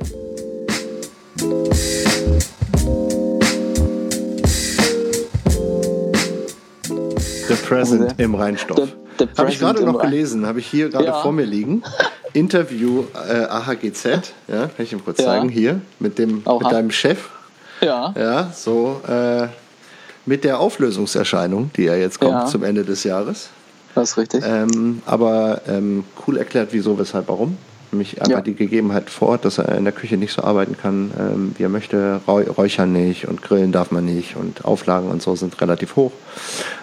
The 7.48 7.56
Present 7.68 8.02
also 8.02 8.16
im 8.18 8.36
Rheinstoff. 8.36 8.90
Habe 9.38 9.52
ich 9.52 9.60
gerade 9.60 9.84
noch 9.84 10.02
gelesen, 10.02 10.48
habe 10.48 10.60
ich 10.60 10.66
hier 10.66 10.90
gerade 10.90 11.06
ja. 11.06 11.22
vor 11.22 11.32
mir 11.32 11.46
liegen. 11.46 11.84
Interview 12.34 13.04
äh, 13.14 13.44
AHGZ, 13.44 14.34
ja, 14.48 14.68
kann 14.68 14.70
ich 14.80 14.94
ihm 14.94 15.04
kurz 15.04 15.20
ja. 15.20 15.26
zeigen, 15.26 15.50
hier 15.50 15.82
mit, 16.00 16.18
dem, 16.18 16.38
mit 16.38 16.72
deinem 16.72 16.90
Chef. 16.90 17.30
Ja. 17.82 18.14
Ja, 18.18 18.52
so 18.56 19.02
äh, 19.08 19.48
mit 20.26 20.44
der 20.44 20.60
Auflösungserscheinung, 20.60 21.72
die 21.76 21.84
ja 21.84 21.96
jetzt 21.96 22.20
kommt 22.20 22.32
ja. 22.32 22.46
zum 22.46 22.64
Ende 22.64 22.86
des 22.86 23.04
Jahres. 23.04 23.50
Das 23.96 24.12
ist 24.12 24.18
richtig. 24.18 24.44
Ähm, 24.46 25.02
aber 25.06 25.62
ähm, 25.68 26.04
cool 26.26 26.38
erklärt, 26.38 26.70
wieso, 26.72 26.98
weshalb, 26.98 27.28
warum 27.28 27.58
mich 27.94 28.22
einfach 28.22 28.32
ja. 28.32 28.42
die 28.42 28.56
Gegebenheit 28.56 29.10
vor 29.10 29.30
Ort, 29.30 29.46
dass 29.46 29.58
er 29.58 29.78
in 29.78 29.84
der 29.84 29.94
Küche 29.94 30.18
nicht 30.18 30.34
so 30.34 30.44
arbeiten 30.44 30.78
kann, 30.78 31.12
ähm, 31.20 31.56
wie 31.58 31.64
er 31.64 31.70
möchte. 31.70 32.22
Räuchern 32.28 32.94
nicht 32.94 33.28
und 33.28 33.42
grillen 33.42 33.72
darf 33.72 33.92
man 33.92 34.06
nicht 34.06 34.36
und 34.36 34.66
Auflagen 34.66 35.10
und 35.10 35.22
so 35.22 35.36
sind 35.36 35.60
relativ 35.62 35.96
hoch, 35.96 36.12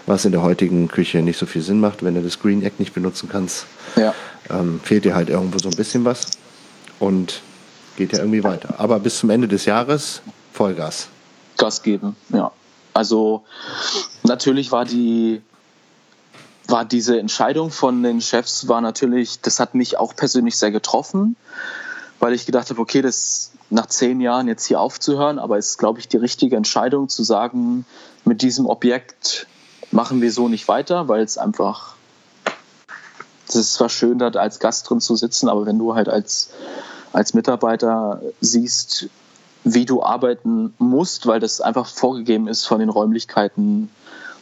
was 0.07 0.25
in 0.25 0.33
der 0.33 0.43
heutigen 0.43 0.89
Küche 0.89 1.23
nicht 1.23 1.39
so 1.39 1.47
viel 1.47 1.63
Sinn 1.63 1.81
macht. 1.81 2.05
Wenn 2.05 2.15
du 2.15 2.23
das 2.23 2.41
Green 2.41 2.63
Egg 2.63 2.75
nicht 2.79 2.95
benutzen 2.95 3.29
kannst, 3.31 3.67
ja. 3.97 4.15
ähm, 4.51 4.81
fehlt 4.83 5.05
dir 5.05 5.15
halt 5.15 5.31
irgendwo 5.31 5.59
so 5.59 5.69
ein 5.69 5.77
bisschen 5.77 6.05
was 6.05 6.27
und 6.99 7.41
geht 7.97 8.13
ja 8.13 8.19
irgendwie 8.19 8.45
weiter. 8.45 8.75
Aber 8.79 8.99
bis 9.01 9.19
zum 9.19 9.31
Ende 9.31 9.49
des 9.49 9.65
Jahres 9.65 10.23
Vollgas. 10.53 11.09
Gas 11.57 11.83
geben, 11.83 12.17
ja. 12.31 12.51
Also 12.95 13.45
natürlich 14.25 14.73
war 14.73 14.85
die 14.85 15.41
war 16.69 16.85
diese 16.85 17.19
Entscheidung 17.19 17.71
von 17.71 18.03
den 18.03 18.21
Chefs 18.21 18.69
war 18.69 18.81
natürlich, 18.81 19.41
das 19.41 19.59
hat 19.59 19.75
mich 19.75 19.97
auch 19.97 20.15
persönlich 20.15 20.59
sehr 20.59 20.71
getroffen, 20.71 21.37
weil 22.21 22.35
ich 22.35 22.47
gedacht 22.47 22.69
habe, 22.71 22.81
okay, 22.81 23.01
das 23.01 23.53
nach 23.71 23.87
zehn 23.87 24.21
Jahren 24.21 24.49
jetzt 24.49 24.67
hier 24.67 24.81
aufzuhören, 24.81 25.39
aber 25.39 25.59
es 25.59 25.71
ist, 25.71 25.79
glaube 25.79 25.99
ich, 25.99 26.09
die 26.09 26.17
richtige 26.19 26.57
Entscheidung 26.57 27.09
zu 27.09 27.23
sagen, 27.23 27.87
mit 28.25 28.43
diesem 28.43 28.67
Objekt 28.67 29.47
machen 29.91 30.21
wir 30.21 30.31
so 30.31 30.49
nicht 30.49 30.69
weiter, 30.69 31.09
weil 31.09 31.23
es 31.23 31.39
einfach, 31.39 31.95
es 33.49 33.55
ist 33.55 33.75
zwar 33.75 33.89
schön, 33.89 34.19
da 34.19 34.29
als 34.29 34.59
Gast 34.59 34.89
drin 34.89 35.01
zu 35.01 35.17
sitzen, 35.17 35.49
aber 35.49 35.65
wenn 35.65 35.79
du 35.79 35.95
halt 35.95 36.09
als, 36.09 36.51
als 37.13 37.33
Mitarbeiter 37.33 38.21
siehst, 38.41 39.09
wie 39.65 39.87
du 39.87 40.03
arbeiten 40.03 40.75
musst, 40.79 41.27
weil 41.27 41.41
das 41.41 41.61
einfach 41.61 41.87
vorgegeben 41.87 42.49
ist 42.49 42.67
von 42.67 42.79
den 42.79 42.89
Räumlichkeiten. 42.89 43.91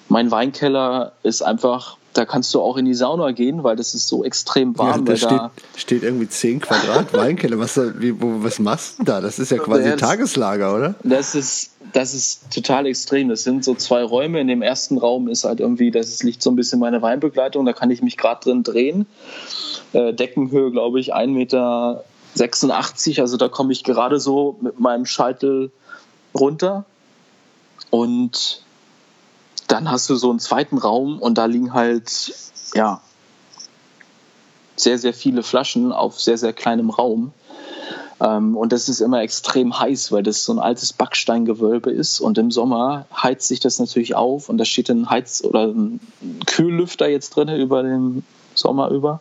Mein 0.09 0.31
Weinkeller 0.31 1.13
ist 1.23 1.43
einfach 1.43 1.97
da 2.17 2.25
kannst 2.25 2.55
du 2.55 2.61
auch 2.61 2.77
in 2.77 2.85
die 2.85 2.95
Sauna 2.95 3.33
gehen, 3.33 3.63
weil 3.63 3.77
das 3.77 3.95
ist 3.95 4.09
so 4.09 4.25
extrem 4.25 4.79
warm. 4.79 5.07
Ja, 5.07 5.13
da 5.13 5.17
steht, 5.17 5.31
da 5.31 5.51
steht, 5.77 6.03
irgendwie 6.03 6.29
10 6.29 6.61
Quadrat 6.61 7.13
Weinkeller. 7.13 7.59
Was, 7.59 7.79
wie, 8.01 8.21
wo, 8.21 8.43
was 8.43 8.59
machst 8.59 8.99
du 8.99 9.05
da? 9.05 9.21
Das 9.21 9.39
ist 9.39 9.51
ja 9.51 9.59
quasi 9.59 9.89
ja, 9.89 9.97
Tageslager, 9.97 10.75
oder? 10.75 10.95
Das 11.03 11.35
ist, 11.35 11.73
das 11.93 12.15
ist 12.15 12.53
total 12.53 12.87
extrem. 12.87 13.29
Das 13.29 13.45
sind 13.45 13.65
so 13.65 13.75
zwei 13.75 14.03
Räume. 14.03 14.41
In 14.41 14.49
dem 14.49 14.63
ersten 14.63 14.99
Raum 14.99 15.29
ist 15.29 15.45
halt 15.45 15.61
irgendwie, 15.61 15.91
das 15.91 16.23
liegt 16.23 16.43
so 16.43 16.51
ein 16.51 16.57
bisschen 16.57 16.81
meine 16.81 17.03
Weinbegleitung. 17.03 17.67
Da 17.67 17.73
kann 17.73 17.91
ich 17.91 18.03
mich 18.03 18.17
gerade 18.17 18.41
drin 18.43 18.63
drehen. 18.63 19.07
Äh, 19.93 20.15
Deckenhöhe, 20.15 20.71
glaube 20.71 21.01
ich, 21.01 21.15
1,86 21.15 21.29
Meter. 21.29 22.05
Also 23.23 23.37
da 23.37 23.49
komme 23.49 23.73
ich 23.73 23.85
gerade 23.85 24.19
so 24.19 24.57
mit 24.61 24.81
meinem 24.81 25.07
Scheitel 25.07 25.71
runter. 26.35 26.85
Und 27.91 28.66
dann 29.67 29.91
hast 29.91 30.09
du 30.09 30.17
so 30.17 30.31
einen 30.31 30.39
zweiten 30.39 30.79
Raum 30.79 31.19
und 31.19 31.39
da 31.39 31.47
liegen 31.47 31.75
halt, 31.75 32.35
ja, 32.75 33.01
sehr, 34.77 34.99
sehr 34.99 35.15
viele 35.15 35.43
Flaschen 35.43 35.93
auf 35.93 36.21
sehr, 36.21 36.39
sehr 36.39 36.53
kleinem 36.53 36.91
Raum. 36.91 37.33
Ähm, 38.21 38.57
und 38.57 38.73
das 38.73 38.89
ist 38.89 39.01
immer 39.01 39.21
extrem 39.21 39.79
heiß, 39.79 40.13
weil 40.13 40.23
das 40.23 40.45
so 40.45 40.53
ein 40.53 40.59
altes 40.59 40.93
Backsteingewölbe 40.93 41.91
ist. 41.91 42.21
Und 42.21 42.39
im 42.39 42.51
Sommer 42.51 43.07
heizt 43.15 43.49
sich 43.49 43.61
das 43.61 43.79
natürlich 43.79 44.15
auf 44.15 44.49
und 44.49 44.59
da 44.59 44.65
steht 44.65 44.91
ein 44.91 45.11
Heiz- 45.11 45.43
oder 45.43 45.67
ein 45.67 46.01
Kühllüfter 46.47 47.09
jetzt 47.09 47.31
drin 47.31 47.49
über 47.49 47.83
den 47.83 48.25
Sommer 48.55 48.91
über. 48.91 49.21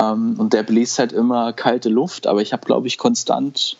Ähm, 0.00 0.36
und 0.38 0.52
der 0.52 0.62
bläst 0.62 0.98
halt 0.98 1.12
immer 1.12 1.52
kalte 1.52 1.88
Luft, 1.88 2.26
aber 2.26 2.42
ich 2.42 2.52
habe, 2.52 2.64
glaube 2.64 2.86
ich, 2.86 2.98
konstant 2.98 3.76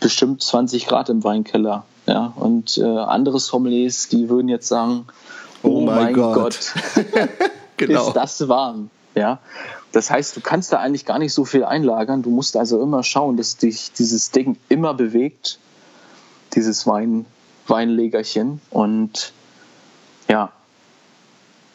bestimmt 0.00 0.42
20 0.42 0.86
Grad 0.86 1.08
im 1.08 1.24
Weinkeller. 1.24 1.84
Ja, 2.08 2.32
und 2.36 2.78
äh, 2.78 2.84
andere 2.84 3.38
Sommeliers, 3.38 4.08
die 4.08 4.30
würden 4.30 4.48
jetzt 4.48 4.66
sagen, 4.66 5.04
oh, 5.62 5.68
oh 5.68 5.80
mein, 5.82 6.14
Gott, 6.14 6.34
Gott. 6.34 6.74
genau. 7.76 8.08
ist 8.08 8.14
das 8.14 8.48
warm. 8.48 8.88
Ja, 9.14 9.40
das 9.92 10.10
heißt, 10.10 10.34
du 10.34 10.40
kannst 10.40 10.72
da 10.72 10.78
eigentlich 10.78 11.04
gar 11.04 11.18
nicht 11.18 11.34
so 11.34 11.44
viel 11.44 11.64
einlagern. 11.64 12.22
Du 12.22 12.30
musst 12.30 12.56
also 12.56 12.80
immer 12.82 13.02
schauen, 13.02 13.36
dass 13.36 13.58
dich 13.58 13.92
dieses 13.92 14.30
Ding 14.30 14.56
immer 14.70 14.94
bewegt, 14.94 15.58
dieses 16.54 16.86
Wein, 16.86 17.26
Weinlegerchen. 17.66 18.62
Und 18.70 19.34
ja, 20.30 20.50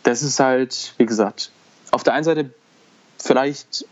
das 0.01 0.23
ist 0.23 0.39
halt, 0.39 0.95
wie 0.97 1.05
gesagt, 1.05 1.51
auf 1.91 2.01
der 2.01 2.13
einen 2.13 2.23
Seite 2.23 2.49
vielleicht 3.19 3.85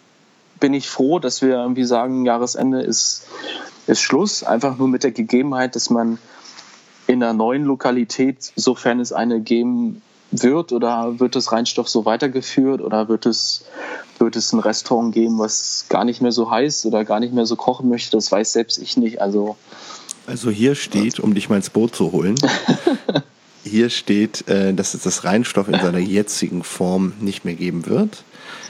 bin 0.59 0.73
ich 0.73 0.89
froh, 0.89 1.19
dass 1.19 1.43
wir 1.43 1.49
irgendwie 1.49 1.83
sagen, 1.83 2.25
Jahresende 2.25 2.81
ist, 2.81 3.27
ist 3.91 4.01
Schluss. 4.01 4.43
Einfach 4.43 4.77
nur 4.77 4.87
mit 4.87 5.03
der 5.03 5.11
Gegebenheit, 5.11 5.75
dass 5.75 5.89
man 5.89 6.17
in 7.07 7.21
einer 7.21 7.33
neuen 7.33 7.63
Lokalität, 7.65 8.51
sofern 8.55 8.99
es 8.99 9.11
eine 9.11 9.41
geben 9.41 10.01
wird, 10.31 10.71
oder 10.71 11.19
wird 11.19 11.35
das 11.35 11.51
Reinstoff 11.51 11.89
so 11.89 12.05
weitergeführt 12.05 12.81
oder 12.81 13.09
wird 13.09 13.25
es, 13.25 13.65
wird 14.17 14.37
es 14.37 14.53
ein 14.53 14.59
Restaurant 14.59 15.13
geben, 15.13 15.37
was 15.39 15.87
gar 15.89 16.05
nicht 16.05 16.21
mehr 16.21 16.31
so 16.31 16.49
heißt 16.49 16.85
oder 16.85 17.03
gar 17.03 17.19
nicht 17.19 17.33
mehr 17.33 17.45
so 17.45 17.57
kochen 17.57 17.89
möchte, 17.89 18.11
das 18.11 18.31
weiß 18.31 18.53
selbst 18.53 18.77
ich 18.77 18.95
nicht. 18.95 19.21
Also, 19.21 19.57
also 20.25 20.49
hier 20.49 20.75
steht, 20.75 21.19
um 21.19 21.33
dich 21.33 21.49
mal 21.49 21.57
ins 21.57 21.69
Boot 21.69 21.93
zu 21.93 22.13
holen, 22.13 22.35
hier 23.65 23.89
steht, 23.89 24.47
äh, 24.47 24.73
dass 24.73 24.93
es 24.93 25.03
das 25.03 25.25
Reinstoff 25.25 25.67
in 25.67 25.79
seiner 25.81 25.99
jetzigen 25.99 26.63
Form 26.63 27.13
nicht 27.19 27.43
mehr 27.43 27.55
geben 27.55 27.85
wird. 27.87 28.23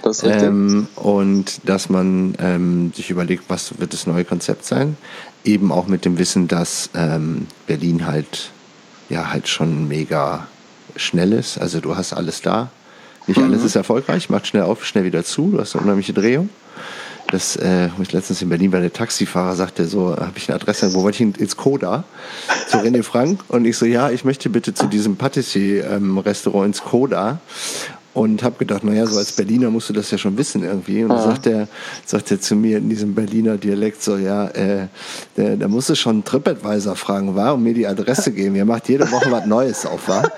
Das. 0.04 0.24
Ähm, 0.24 0.88
und 0.96 1.67
dass 1.67 1.89
man 1.89 2.36
ähm, 2.39 2.91
sich 2.96 3.10
überlegt, 3.10 3.46
was 3.48 3.80
wird 3.80 3.94
das 3.94 4.08
neue 4.08 4.26
Konzept 4.26 4.65
sein. 4.65 4.98
Eben 5.44 5.72
auch 5.72 5.88
mit 5.88 6.06
dem 6.06 6.17
Wissen, 6.17 6.48
dass 6.48 6.89
ähm, 6.96 7.48
Berlin 7.67 8.06
halt 8.06 8.52
ja 9.10 9.32
halt 9.32 9.48
schon 9.48 9.88
mega 9.88 10.48
schnell 10.96 11.34
ist. 11.34 11.58
Also 11.58 11.80
du 11.80 11.96
hast 11.96 12.13
alles 12.13 12.41
da. 12.41 12.70
Nicht 13.28 13.38
mhm. 13.38 13.46
alles 13.46 13.63
ist 13.63 13.76
erfolgreich, 13.76 14.30
macht 14.30 14.48
schnell 14.48 14.63
auf, 14.63 14.86
schnell 14.86 15.04
wieder 15.04 15.24
zu. 15.24 15.52
Du 15.52 15.60
hast 15.60 15.76
eine 15.76 15.84
unheimliche 15.84 16.13
Drehung. 16.13 16.50
Das, 17.28 17.56
äh, 17.56 17.89
ich 18.02 18.12
letztens 18.12 18.41
in 18.41 18.50
Berlin 18.50 18.74
war, 18.74 18.82
der 18.82 18.91
Taxifahrer 18.91 19.56
sagte 19.56 19.86
so, 19.86 20.10
habe 20.17 20.34
ich 20.36 20.50
eine 20.50 20.56
Adresse, 20.56 20.94
wo 20.94 21.04
wollte 21.04 21.24
ich 21.24 21.39
ins 21.39 21.56
Koda? 21.56 22.04
Zu 22.67 22.78
René 22.78 23.04
Frank. 23.04 23.39
Und 23.48 23.63
ich 23.63 23.78
so, 23.78 23.86
ja, 23.86 24.10
ich 24.10 24.26
möchte 24.26 24.50
bitte 24.50 24.74
zu 24.74 24.88
diesem 24.88 25.15
Patissier-Restaurant 25.15 26.65
ins 26.67 26.84
Koda 26.84 27.39
und 28.13 28.43
habe 28.43 28.58
gedacht, 28.58 28.84
naja, 28.84 29.06
so 29.06 29.17
als 29.17 29.32
Berliner 29.32 29.69
musst 29.69 29.89
du 29.89 29.93
das 29.93 30.12
ja 30.12 30.17
schon 30.17 30.38
wissen 30.38 30.63
irgendwie. 30.63 31.04
Und 31.04 31.10
dann 31.10 31.24
sagt 31.24 31.47
er, 31.47 31.67
sagt 32.06 32.32
er 32.32 32.41
zu 32.41 32.56
mir 32.56 32.78
in 32.78 32.89
diesem 32.89 33.15
Berliner 33.15 33.58
Dialekt 33.58 34.04
so, 34.04 34.17
ja, 34.17 34.47
äh, 34.47 34.88
da, 35.36 35.56
da 35.56 35.67
musst 35.67 35.89
du 35.89 35.95
schon 35.95 36.24
TripAdvisor 36.24 36.95
fragen, 36.95 37.36
war 37.36 37.54
und 37.54 37.63
mir 37.63 37.74
die 37.74 37.88
Adresse 37.88 38.32
geben. 38.34 38.56
Ihr 38.56 38.65
macht 38.65 38.89
jede 38.89 39.10
Woche 39.12 39.32
was 39.32 39.45
Neues 39.45 39.86
auf, 39.86 40.10
war. 40.10 40.30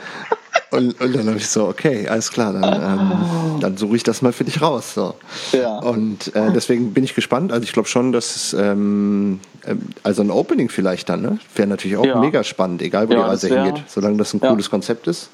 Und, 0.70 1.00
und 1.00 1.16
dann 1.16 1.28
habe 1.28 1.38
ich 1.38 1.48
so, 1.48 1.68
okay, 1.68 2.08
alles 2.08 2.32
klar, 2.32 2.54
dann, 2.54 2.64
ähm, 2.64 3.60
dann 3.60 3.78
suche 3.78 3.96
ich 3.96 4.04
das 4.04 4.24
mal 4.24 4.34
für 4.34 4.44
dich 4.44 4.62
raus. 4.62 4.94
So. 4.96 5.14
Ja. 5.52 5.78
Und 5.78 6.36
äh, 6.36 6.52
deswegen 6.52 6.94
bin 6.94 7.04
ich 7.04 7.14
gespannt. 7.14 7.52
Also 7.52 7.64
ich 7.64 7.74
glaube 7.74 7.88
schon, 7.88 8.12
dass 8.12 8.36
es, 8.36 8.54
ähm, 8.54 9.40
ähm, 9.66 9.82
also 10.02 10.24
ein 10.24 10.32
Opening 10.32 10.70
vielleicht 10.70 11.10
dann, 11.10 11.22
ne? 11.22 11.40
Wäre 11.56 11.68
natürlich 11.68 11.98
auch 11.98 12.06
ja. 12.06 12.20
mega 12.20 12.44
spannend, 12.44 12.82
egal 12.82 13.08
wo 13.08 13.14
ja, 13.14 13.20
die 13.20 13.30
Reise 13.30 13.48
hingeht, 13.50 13.84
solange 13.88 14.18
das 14.18 14.34
ein 14.34 14.40
cooles 14.40 14.70
Konzept 14.72 15.06
ist. 15.08 15.30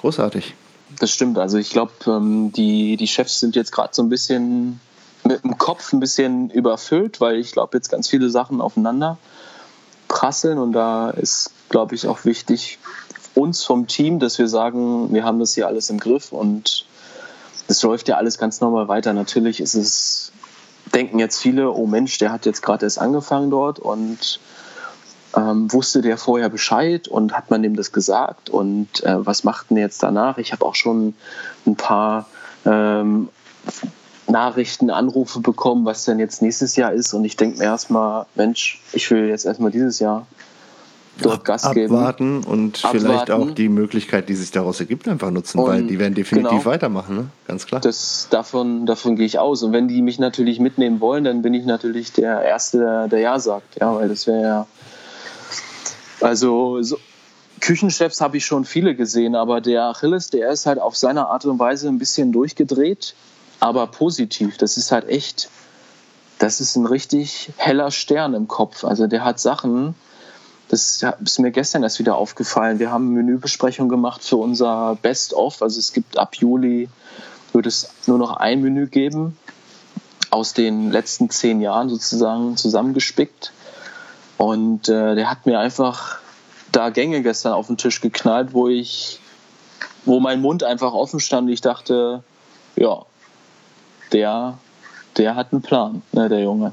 Großartig. 0.00 0.54
Das 0.98 1.10
stimmt. 1.10 1.38
Also 1.38 1.58
ich 1.58 1.70
glaube, 1.70 1.92
ähm, 2.06 2.52
die, 2.52 2.96
die 2.96 3.08
Chefs 3.08 3.40
sind 3.40 3.56
jetzt 3.56 3.72
gerade 3.72 3.90
so 3.92 4.02
ein 4.02 4.08
bisschen 4.08 4.80
mit 5.24 5.42
dem 5.42 5.58
Kopf 5.58 5.92
ein 5.92 6.00
bisschen 6.00 6.50
überfüllt, 6.50 7.20
weil 7.20 7.36
ich 7.36 7.52
glaube, 7.52 7.76
jetzt 7.76 7.90
ganz 7.90 8.08
viele 8.08 8.30
Sachen 8.30 8.60
aufeinander 8.60 9.18
prasseln 10.08 10.58
und 10.58 10.72
da 10.72 11.10
ist, 11.10 11.50
glaube 11.68 11.94
ich, 11.94 12.06
auch 12.06 12.24
wichtig, 12.24 12.78
uns 13.34 13.64
vom 13.64 13.86
Team, 13.86 14.18
dass 14.18 14.38
wir 14.38 14.48
sagen, 14.48 15.12
wir 15.12 15.24
haben 15.24 15.38
das 15.38 15.54
hier 15.54 15.66
alles 15.66 15.90
im 15.90 15.98
Griff 15.98 16.32
und 16.32 16.86
es 17.68 17.82
läuft 17.82 18.08
ja 18.08 18.16
alles 18.16 18.38
ganz 18.38 18.60
normal 18.60 18.88
weiter. 18.88 19.12
Natürlich 19.12 19.60
ist 19.60 19.74
es, 19.74 20.32
denken 20.94 21.18
jetzt 21.18 21.38
viele, 21.38 21.72
oh 21.72 21.86
Mensch, 21.86 22.18
der 22.18 22.32
hat 22.32 22.46
jetzt 22.46 22.62
gerade 22.62 22.86
erst 22.86 22.98
angefangen 22.98 23.50
dort 23.50 23.78
und 23.78 24.40
ähm, 25.36 25.72
wusste 25.72 26.02
der 26.02 26.16
vorher 26.16 26.48
Bescheid 26.48 27.08
und 27.08 27.36
hat 27.36 27.50
man 27.50 27.62
dem 27.62 27.76
das 27.76 27.92
gesagt 27.92 28.50
und 28.50 29.04
äh, 29.04 29.24
was 29.24 29.44
macht 29.44 29.70
denn 29.70 29.76
jetzt 29.76 30.02
danach? 30.02 30.38
Ich 30.38 30.52
habe 30.52 30.64
auch 30.64 30.74
schon 30.74 31.14
ein 31.66 31.76
paar 31.76 32.26
ähm, 32.64 33.28
Nachrichten, 34.28 34.90
Anrufe 34.90 35.40
bekommen, 35.40 35.84
was 35.84 36.04
denn 36.04 36.18
jetzt 36.18 36.42
nächstes 36.42 36.76
Jahr 36.76 36.92
ist 36.92 37.12
und 37.14 37.24
ich 37.24 37.36
denke 37.36 37.58
mir 37.58 37.64
erstmal, 37.64 38.26
Mensch, 38.34 38.80
ich 38.92 39.10
will 39.10 39.28
jetzt 39.28 39.46
erstmal 39.46 39.70
dieses 39.70 39.98
Jahr 39.98 40.26
dort 41.20 41.44
Gas 41.44 41.70
geben. 41.72 41.94
Abwarten 41.94 42.44
und 42.44 42.78
abwarten. 42.78 43.00
vielleicht 43.00 43.30
auch 43.30 43.50
die 43.50 43.68
Möglichkeit, 43.68 44.28
die 44.28 44.34
sich 44.34 44.50
daraus 44.50 44.80
ergibt, 44.80 45.08
einfach 45.08 45.30
nutzen, 45.30 45.58
und 45.58 45.66
weil 45.66 45.82
die 45.84 45.98
werden 45.98 46.14
definitiv 46.14 46.50
genau, 46.50 46.64
weitermachen, 46.64 47.16
ne? 47.16 47.26
ganz 47.46 47.66
klar. 47.66 47.80
Das, 47.80 48.28
davon, 48.30 48.86
davon 48.86 49.16
gehe 49.16 49.26
ich 49.26 49.38
aus. 49.38 49.62
Und 49.62 49.72
wenn 49.72 49.88
die 49.88 50.02
mich 50.02 50.18
natürlich 50.18 50.60
mitnehmen 50.60 51.00
wollen, 51.00 51.24
dann 51.24 51.42
bin 51.42 51.54
ich 51.54 51.64
natürlich 51.64 52.12
der 52.12 52.42
Erste, 52.42 52.78
der, 52.78 53.08
der 53.08 53.20
Ja 53.20 53.38
sagt. 53.38 53.80
Ja, 53.80 53.94
weil 53.94 54.08
das 54.08 54.26
wäre 54.26 54.42
ja. 54.42 54.66
Also 56.20 56.82
so, 56.82 56.98
Küchenchefs 57.60 58.20
habe 58.20 58.36
ich 58.36 58.46
schon 58.46 58.64
viele 58.64 58.94
gesehen, 58.94 59.34
aber 59.34 59.60
der 59.60 59.84
Achilles, 59.84 60.30
der 60.30 60.50
ist 60.50 60.66
halt 60.66 60.78
auf 60.78 60.96
seine 60.96 61.28
Art 61.28 61.44
und 61.44 61.58
Weise 61.58 61.88
ein 61.88 61.98
bisschen 61.98 62.32
durchgedreht, 62.32 63.14
aber 63.60 63.86
positiv. 63.86 64.56
Das 64.56 64.76
ist 64.76 64.92
halt 64.92 65.08
echt, 65.08 65.48
das 66.38 66.60
ist 66.60 66.76
ein 66.76 66.86
richtig 66.86 67.50
heller 67.56 67.90
Stern 67.90 68.34
im 68.34 68.48
Kopf. 68.48 68.84
Also 68.84 69.06
der 69.06 69.24
hat 69.24 69.40
Sachen, 69.40 69.94
das 70.68 71.02
ist 71.24 71.38
mir 71.38 71.50
gestern 71.50 71.82
erst 71.82 71.98
wieder 71.98 72.16
aufgefallen. 72.16 72.78
Wir 72.78 72.90
haben 72.90 73.10
Menübesprechung 73.10 73.88
gemacht 73.88 74.22
für 74.22 74.36
unser 74.36 74.98
Best-of. 75.00 75.62
Also 75.62 75.78
es 75.78 75.92
gibt 75.92 76.18
ab 76.18 76.36
Juli, 76.36 76.88
wird 77.52 77.66
es 77.66 77.88
nur 78.06 78.18
noch 78.18 78.36
ein 78.36 78.60
Menü 78.60 78.86
geben, 78.86 79.38
aus 80.30 80.52
den 80.52 80.90
letzten 80.90 81.30
zehn 81.30 81.60
Jahren 81.60 81.88
sozusagen 81.88 82.56
zusammengespickt. 82.56 83.52
Und 84.38 84.88
äh, 84.88 85.14
der 85.14 85.30
hat 85.30 85.46
mir 85.46 85.58
einfach 85.58 86.18
da 86.72 86.90
Gänge 86.90 87.22
gestern 87.22 87.52
auf 87.52 87.68
den 87.68 87.78
Tisch 87.78 88.00
geknallt, 88.00 88.52
wo 88.52 88.68
ich, 88.68 89.20
wo 90.04 90.20
mein 90.20 90.40
Mund 90.40 90.62
einfach 90.62 90.92
offen 90.92 91.20
stand. 91.20 91.48
Ich 91.50 91.60
dachte, 91.60 92.22
ja, 92.76 93.02
der, 94.12 94.58
der 95.16 95.36
hat 95.36 95.52
einen 95.52 95.62
Plan, 95.62 96.02
ne, 96.12 96.28
der 96.28 96.40
Junge. 96.40 96.72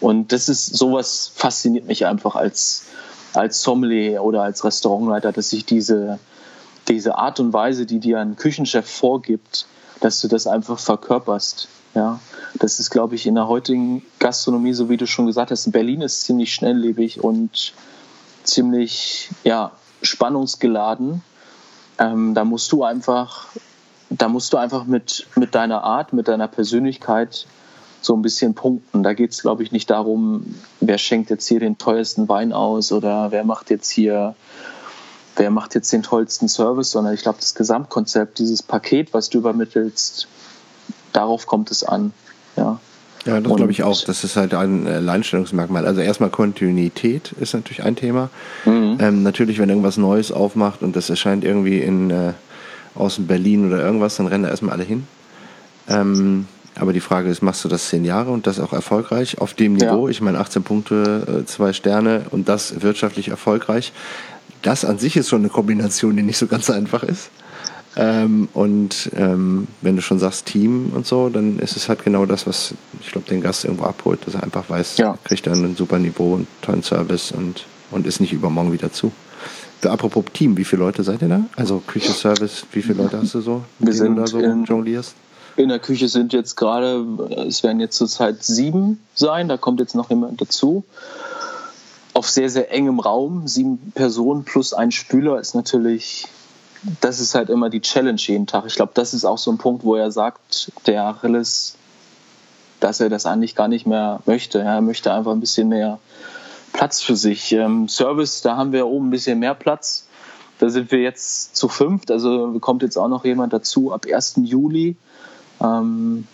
Und 0.00 0.32
das 0.32 0.48
ist 0.48 0.66
sowas 0.66 1.30
fasziniert 1.34 1.86
mich 1.86 2.06
einfach 2.06 2.34
als 2.34 2.86
als 3.34 3.62
Sommelier 3.62 4.22
oder 4.22 4.42
als 4.42 4.64
Restaurantleiter, 4.64 5.32
dass 5.32 5.52
ich 5.52 5.64
diese, 5.64 6.18
diese 6.88 7.16
Art 7.16 7.40
und 7.40 7.52
Weise, 7.52 7.86
die 7.86 7.98
dir 7.98 8.20
ein 8.20 8.36
Küchenchef 8.36 8.88
vorgibt, 8.88 9.66
dass 10.00 10.20
du 10.20 10.28
das 10.28 10.46
einfach 10.46 10.78
verkörperst. 10.78 11.68
Ja, 11.94 12.20
das 12.54 12.80
ist, 12.80 12.90
glaube 12.90 13.14
ich, 13.16 13.26
in 13.26 13.34
der 13.34 13.48
heutigen 13.48 14.02
Gastronomie, 14.18 14.72
so 14.72 14.88
wie 14.88 14.96
du 14.96 15.06
schon 15.06 15.26
gesagt 15.26 15.50
hast, 15.50 15.70
Berlin 15.72 16.00
ist 16.00 16.22
ziemlich 16.22 16.54
schnelllebig 16.54 17.22
und 17.22 17.74
ziemlich 18.44 19.30
ja, 19.44 19.72
spannungsgeladen. 20.02 21.22
Ähm, 21.98 22.34
da 22.34 22.44
musst 22.44 22.72
du 22.72 22.82
einfach, 22.82 23.48
da 24.08 24.28
musst 24.28 24.52
du 24.52 24.56
einfach 24.56 24.84
mit, 24.84 25.26
mit 25.36 25.54
deiner 25.54 25.84
Art, 25.84 26.12
mit 26.12 26.28
deiner 26.28 26.48
Persönlichkeit 26.48 27.46
so 28.00 28.14
ein 28.14 28.22
bisschen 28.22 28.54
punkten. 28.54 29.02
Da 29.02 29.12
geht 29.12 29.32
es, 29.32 29.42
glaube 29.42 29.62
ich, 29.62 29.70
nicht 29.70 29.90
darum, 29.90 30.54
wer 30.80 30.98
schenkt 30.98 31.30
jetzt 31.30 31.46
hier 31.46 31.60
den 31.60 31.78
teuersten 31.78 32.28
Wein 32.28 32.52
aus 32.52 32.90
oder 32.90 33.30
wer 33.30 33.44
macht 33.44 33.70
jetzt 33.70 33.90
hier, 33.90 34.34
wer 35.36 35.50
macht 35.50 35.74
jetzt 35.74 35.92
den 35.92 36.02
tollsten 36.02 36.48
Service, 36.48 36.90
sondern 36.90 37.14
ich 37.14 37.22
glaube, 37.22 37.38
das 37.38 37.54
Gesamtkonzept, 37.54 38.38
dieses 38.38 38.62
Paket, 38.62 39.14
was 39.14 39.28
du 39.28 39.38
übermittelst, 39.38 40.26
darauf 41.12 41.46
kommt 41.46 41.70
es 41.70 41.84
an. 41.84 42.12
Ja. 42.56 42.78
Ja, 43.24 43.40
das 43.40 43.54
glaube 43.54 43.70
ich 43.70 43.84
auch. 43.84 44.02
Das 44.02 44.24
ist 44.24 44.36
halt 44.36 44.52
ein 44.52 44.86
Alleinstellungsmerkmal. 44.86 45.86
Also 45.86 46.00
erstmal 46.00 46.30
Kontinuität 46.30 47.32
ist 47.40 47.54
natürlich 47.54 47.84
ein 47.84 47.94
Thema. 47.94 48.30
Mhm. 48.64 48.98
Ähm, 49.00 49.22
natürlich, 49.22 49.58
wenn 49.58 49.68
irgendwas 49.68 49.96
Neues 49.96 50.32
aufmacht 50.32 50.82
und 50.82 50.96
das 50.96 51.08
erscheint 51.08 51.44
irgendwie 51.44 51.78
in 51.78 52.10
äh, 52.10 52.32
außen 52.96 53.26
Berlin 53.26 53.66
oder 53.66 53.80
irgendwas, 53.80 54.16
dann 54.16 54.26
rennen 54.26 54.42
da 54.42 54.50
erstmal 54.50 54.74
alle 54.74 54.84
hin. 54.84 55.06
Ähm, 55.88 56.46
aber 56.78 56.92
die 56.92 57.00
Frage 57.00 57.28
ist, 57.28 57.42
machst 57.42 57.64
du 57.64 57.68
das 57.68 57.88
zehn 57.88 58.04
Jahre 58.04 58.30
und 58.30 58.46
das 58.46 58.58
auch 58.58 58.72
erfolgreich 58.72 59.38
auf 59.38 59.54
dem 59.54 59.74
Niveau? 59.74 60.06
Ja. 60.06 60.10
Ich 60.10 60.20
meine, 60.20 60.38
18 60.40 60.62
Punkte, 60.62 61.42
äh, 61.42 61.46
zwei 61.46 61.72
Sterne 61.72 62.22
und 62.30 62.48
das 62.48 62.82
wirtschaftlich 62.82 63.28
erfolgreich. 63.28 63.92
Das 64.62 64.84
an 64.84 64.98
sich 64.98 65.16
ist 65.16 65.28
schon 65.28 65.42
eine 65.42 65.48
Kombination, 65.48 66.16
die 66.16 66.22
nicht 66.22 66.38
so 66.38 66.46
ganz 66.46 66.70
einfach 66.70 67.02
ist. 67.02 67.30
Ähm, 67.94 68.48
und 68.54 69.10
ähm, 69.14 69.68
wenn 69.82 69.96
du 69.96 70.02
schon 70.02 70.18
sagst 70.18 70.46
Team 70.46 70.92
und 70.94 71.06
so, 71.06 71.28
dann 71.28 71.58
ist 71.58 71.76
es 71.76 71.88
halt 71.88 72.04
genau 72.04 72.24
das, 72.24 72.46
was 72.46 72.74
ich 73.00 73.12
glaube 73.12 73.28
den 73.28 73.42
Gast 73.42 73.64
irgendwo 73.64 73.84
abholt, 73.84 74.26
dass 74.26 74.34
er 74.34 74.42
einfach 74.42 74.68
weiß, 74.70 74.96
ja. 74.96 75.18
kriegt 75.24 75.46
er 75.46 75.52
ein 75.52 75.76
super 75.76 75.98
Niveau 75.98 76.34
und 76.34 76.46
tollen 76.62 76.82
Service 76.82 77.32
und, 77.32 77.66
und 77.90 78.06
ist 78.06 78.20
nicht 78.20 78.32
übermorgen 78.32 78.72
wieder 78.72 78.92
zu. 78.92 79.12
Apropos 79.84 80.24
Team, 80.32 80.56
wie 80.56 80.64
viele 80.64 80.82
Leute 80.82 81.02
seid 81.02 81.22
ihr 81.22 81.28
da? 81.28 81.44
Also 81.56 81.82
Küche, 81.86 82.12
Service, 82.12 82.64
wie 82.72 82.82
viele 82.82 83.02
Leute 83.02 83.18
hast 83.18 83.34
du 83.34 83.40
so, 83.40 83.62
Wir 83.78 83.92
denen 83.92 84.14
du 84.14 84.22
da 84.22 84.26
so 84.26 84.40
jonglierst? 84.40 85.14
In 85.56 85.68
der 85.68 85.80
Küche 85.80 86.08
sind 86.08 86.32
jetzt 86.32 86.56
gerade, 86.56 87.04
es 87.46 87.62
werden 87.62 87.80
jetzt 87.80 87.96
zurzeit 87.96 88.42
sieben 88.42 89.00
sein, 89.14 89.48
da 89.48 89.58
kommt 89.58 89.80
jetzt 89.80 89.94
noch 89.94 90.08
jemand 90.08 90.40
dazu. 90.40 90.84
auf 92.14 92.30
sehr, 92.30 92.48
sehr 92.48 92.70
engem 92.72 93.00
Raum. 93.00 93.48
Sieben 93.48 93.92
Personen 93.94 94.44
plus 94.44 94.72
ein 94.72 94.92
Spüler 94.92 95.40
ist 95.40 95.54
natürlich, 95.54 96.26
das 97.00 97.20
ist 97.20 97.34
halt 97.34 97.50
immer 97.50 97.70
die 97.70 97.80
Challenge 97.80 98.20
jeden 98.20 98.46
Tag. 98.46 98.64
Ich 98.66 98.74
glaube, 98.74 98.92
das 98.94 99.14
ist 99.14 99.24
auch 99.24 99.38
so 99.38 99.50
ein 99.50 99.58
Punkt, 99.58 99.84
wo 99.84 99.94
er 99.94 100.10
sagt, 100.10 100.72
der 100.86 101.04
Achilles, 101.04 101.76
dass 102.80 103.00
er 103.00 103.08
das 103.08 103.26
eigentlich 103.26 103.54
gar 103.54 103.68
nicht 103.68 103.86
mehr 103.86 104.20
möchte. 104.26 104.60
Er 104.60 104.80
möchte 104.80 105.12
einfach 105.12 105.32
ein 105.32 105.40
bisschen 105.40 105.68
mehr 105.68 105.98
Platz 106.72 107.00
für 107.00 107.16
sich. 107.16 107.52
Ähm, 107.52 107.88
Service, 107.88 108.42
da 108.42 108.56
haben 108.56 108.72
wir 108.72 108.86
oben 108.86 109.08
ein 109.08 109.10
bisschen 109.10 109.38
mehr 109.38 109.54
Platz. 109.54 110.06
Da 110.58 110.68
sind 110.68 110.90
wir 110.90 111.00
jetzt 111.00 111.56
zu 111.56 111.68
fünft, 111.68 112.10
also 112.10 112.56
kommt 112.60 112.82
jetzt 112.82 112.96
auch 112.96 113.08
noch 113.08 113.24
jemand 113.24 113.52
dazu 113.52 113.92
ab 113.92 114.06
1. 114.10 114.34
Juli, 114.44 114.96
ähm, 115.60 116.26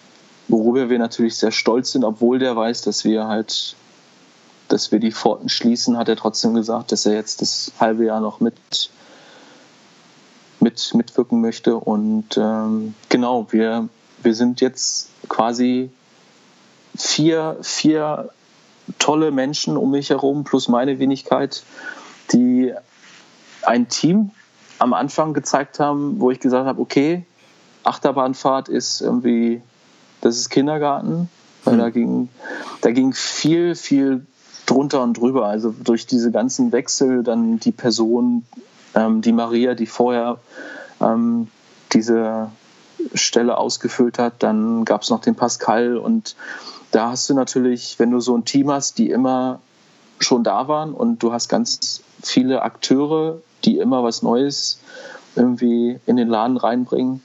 worüber 0.49 0.91
wir 0.91 0.99
natürlich 0.99 1.37
sehr 1.37 1.51
stolz 1.51 1.93
sind, 1.93 2.05
obwohl 2.05 2.39
der 2.39 2.55
weiß, 2.55 2.83
dass 2.83 3.05
wir 3.05 3.27
halt 3.27 3.75
dass 4.69 4.93
wir 4.93 5.01
die 5.01 5.13
Pforten 5.13 5.49
schließen, 5.49 5.97
hat 5.97 6.09
er 6.09 6.17
trotzdem 6.17 6.55
gesagt, 6.55 6.93
dass 6.93 7.07
er 7.07 7.15
jetzt 7.15 7.41
das 7.41 7.73
halbe 7.81 8.05
Jahr 8.05 8.21
noch 8.21 8.41
mit, 8.41 8.91
mit 10.61 10.95
mitwirken 10.95 11.41
möchte. 11.41 11.77
Und 11.77 12.37
ähm, 12.37 12.95
genau, 13.09 13.47
wir, 13.51 13.89
wir 14.23 14.35
sind 14.35 14.61
jetzt 14.61 15.11
quasi 15.29 15.91
vier, 16.97 17.57
vier 17.63 18.31
tolle 18.99 19.31
Menschen 19.31 19.77
um 19.77 19.91
mich 19.91 20.11
herum, 20.11 20.45
plus 20.45 20.69
meine 20.69 20.99
Wenigkeit, 20.99 21.63
die 22.33 22.73
ein 23.63 23.89
Team 23.89 24.31
am 24.79 24.95
Anfang 24.95 25.35
gezeigt 25.35 25.81
haben, 25.81 26.21
wo 26.21 26.31
ich 26.31 26.41
gesagt 26.41 26.67
habe, 26.67 26.81
okay, 26.81 27.25
Achterbahnfahrt 27.85 28.69
ist 28.69 29.01
irgendwie, 29.01 29.61
das 30.21 30.37
ist 30.37 30.51
Kindergarten, 30.51 31.29
weil 31.65 31.75
mhm. 31.75 31.79
da 31.79 31.91
ging, 31.91 32.29
da 32.81 32.91
ging 32.91 33.13
viel, 33.13 33.75
viel 33.75 34.27
drunter 34.67 35.03
und 35.03 35.15
drüber. 35.15 35.47
Also 35.47 35.75
durch 35.83 36.07
diese 36.07 36.31
ganzen 36.31 36.73
Wechsel, 36.73 37.23
dann 37.23 37.59
die 37.59 37.73
Person, 37.73 38.45
ähm, 38.95 39.23
die 39.23 39.33
Maria, 39.33 39.75
die 39.75 39.87
vorher 39.87 40.39
ähm, 41.01 41.49
diese 41.93 42.51
Stelle 43.15 43.57
ausgefüllt 43.57 44.19
hat, 44.19 44.43
dann 44.43 44.85
gab 44.85 45.03
es 45.03 45.11
noch 45.11 45.21
den 45.21 45.35
Pascal 45.35 45.97
und 45.97 46.37
da 46.91 47.11
hast 47.11 47.29
du 47.29 47.35
natürlich, 47.35 47.99
wenn 47.99 48.11
du 48.11 48.21
so 48.21 48.37
ein 48.37 48.45
Team 48.45 48.71
hast, 48.71 48.99
die 48.99 49.11
immer 49.11 49.61
schon 50.21 50.43
da 50.43 50.69
waren 50.69 50.95
und 50.95 51.23
du 51.23 51.33
hast 51.33 51.49
ganz 51.49 52.03
viele 52.23 52.63
Akteure, 52.63 53.39
die 53.65 53.79
immer 53.79 54.03
was 54.03 54.23
Neues 54.23 54.81
irgendwie 55.37 56.01
in 56.07 56.17
den 56.17 56.29
Laden 56.29 56.57
reinbringen, 56.57 57.23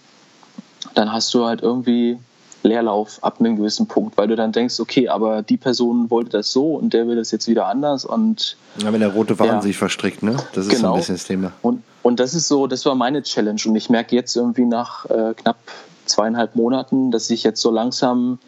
dann 0.94 1.12
hast 1.12 1.34
du 1.34 1.46
halt 1.46 1.62
irgendwie 1.62 2.20
Leerlauf 2.64 3.20
ab 3.22 3.38
einem 3.40 3.56
gewissen 3.58 3.88
Punkt, 3.88 4.18
weil 4.18 4.28
du 4.28 4.36
dann 4.36 4.52
denkst, 4.52 4.80
okay, 4.80 5.10
aber 5.10 5.42
die 5.42 5.58
Person 5.58 6.10
wollte 6.10 6.32
das 6.32 6.52
so 6.52 6.76
und 6.76 6.94
der 6.94 7.08
will 7.08 7.16
das 7.16 7.32
jetzt 7.32 7.48
wieder 7.48 7.68
anders 7.68 8.06
und 8.06 8.58
ja, 8.78 8.92
wenn 8.92 9.02
der 9.02 9.14
rote 9.14 9.36
Faden 9.36 9.56
ja. 9.56 9.62
sich 9.62 9.78
verstrickt, 9.78 10.24
ne? 10.24 10.38
Das 10.54 10.66
ist 10.66 10.70
genau. 10.70 10.70
so 10.70 10.76
ein 10.76 10.82
genau. 10.82 10.96
bisschen 10.96 11.16
das 11.16 11.24
Thema. 11.26 11.52
Und, 11.62 11.84
und 12.02 12.20
das 12.20 12.34
ist 12.34 12.48
so, 12.48 12.68
das 12.68 12.86
war 12.86 12.96
meine 12.96 13.22
Challenge 13.22 13.62
und 13.66 13.76
ich 13.76 13.90
merke 13.90 14.16
jetzt 14.16 14.36
irgendwie 14.36 14.66
nach 14.66 15.06
äh, 15.10 15.34
knapp 15.36 15.58
zweieinhalb 16.06 16.56
Monaten, 16.56 17.12
dass 17.12 17.30
ich 17.30 17.44
jetzt 17.44 17.62
so 17.62 17.72
langsam 17.72 18.40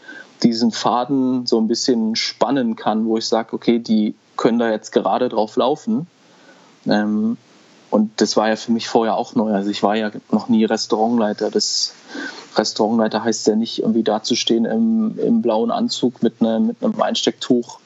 diesen 0.43 0.71
Faden 0.71 1.45
so 1.45 1.59
ein 1.59 1.67
bisschen 1.67 2.15
spannen 2.15 2.75
kann, 2.75 3.05
wo 3.05 3.17
ich 3.17 3.25
sage, 3.25 3.53
okay, 3.53 3.79
die 3.79 4.15
können 4.37 4.59
da 4.59 4.69
jetzt 4.69 4.91
gerade 4.91 5.29
drauf 5.29 5.55
laufen. 5.55 6.07
Ähm, 6.87 7.37
und 7.95 8.19
das 8.19 8.35
war 8.35 8.49
ja 8.49 8.57
für 8.57 8.73
mich 8.73 8.89
vorher 8.89 9.15
auch 9.15 9.35
neu. 9.35 9.53
Also 9.53 9.69
ich 9.69 9.81
war 9.81 9.95
ja 9.95 10.11
noch 10.29 10.49
nie 10.49 10.65
Restaurantleiter. 10.65 11.49
Das 11.49 11.93
Restaurantleiter 12.57 13.23
heißt 13.23 13.47
ja 13.47 13.55
nicht 13.55 13.79
irgendwie 13.79 14.03
dazustehen 14.03 14.65
im, 14.65 15.17
im 15.17 15.41
blauen 15.41 15.71
Anzug 15.71 16.21
mit, 16.21 16.41
ne, 16.41 16.59
mit 16.59 16.83
einem 16.83 17.01
Einstecktuch 17.01 17.79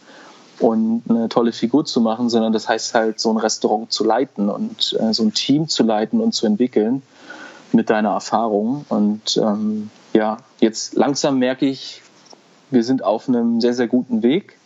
und 0.57 1.03
eine 1.07 1.29
tolle 1.29 1.51
Figur 1.51 1.85
zu 1.85 2.01
machen, 2.01 2.27
sondern 2.31 2.53
das 2.53 2.67
heißt 2.67 2.95
halt, 2.95 3.19
so 3.19 3.29
ein 3.29 3.37
Restaurant 3.37 3.91
zu 3.91 4.03
leiten 4.03 4.49
und 4.49 4.97
äh, 4.99 5.13
so 5.13 5.21
ein 5.21 5.35
Team 5.35 5.67
zu 5.67 5.83
leiten 5.83 6.21
und 6.21 6.33
zu 6.33 6.47
entwickeln 6.47 7.03
mit 7.71 7.91
deiner 7.91 8.09
Erfahrung. 8.09 8.85
Und 8.89 9.37
ähm, 9.37 9.91
ja, 10.13 10.37
jetzt 10.59 10.95
langsam 10.95 11.37
merke 11.37 11.67
ich, 11.67 12.01
wir 12.71 12.83
sind 12.83 13.03
auf 13.03 13.29
einem 13.29 13.61
sehr, 13.61 13.75
sehr 13.75 13.87
guten 13.87 14.23
Weg. 14.23 14.57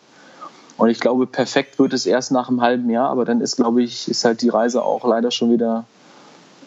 Und 0.77 0.89
ich 0.89 0.99
glaube, 0.99 1.27
perfekt 1.27 1.77
wird 1.79 1.93
es 1.93 2.05
erst 2.05 2.31
nach 2.31 2.49
einem 2.49 2.61
halben 2.61 2.89
Jahr, 2.89 3.09
aber 3.09 3.25
dann 3.25 3.41
ist, 3.41 3.57
glaube 3.57 3.83
ich, 3.83 4.07
ist 4.07 4.25
halt 4.25 4.41
die 4.41 4.49
Reise 4.49 4.83
auch 4.83 5.05
leider 5.07 5.29
schon 5.31 5.51
wieder 5.51 5.85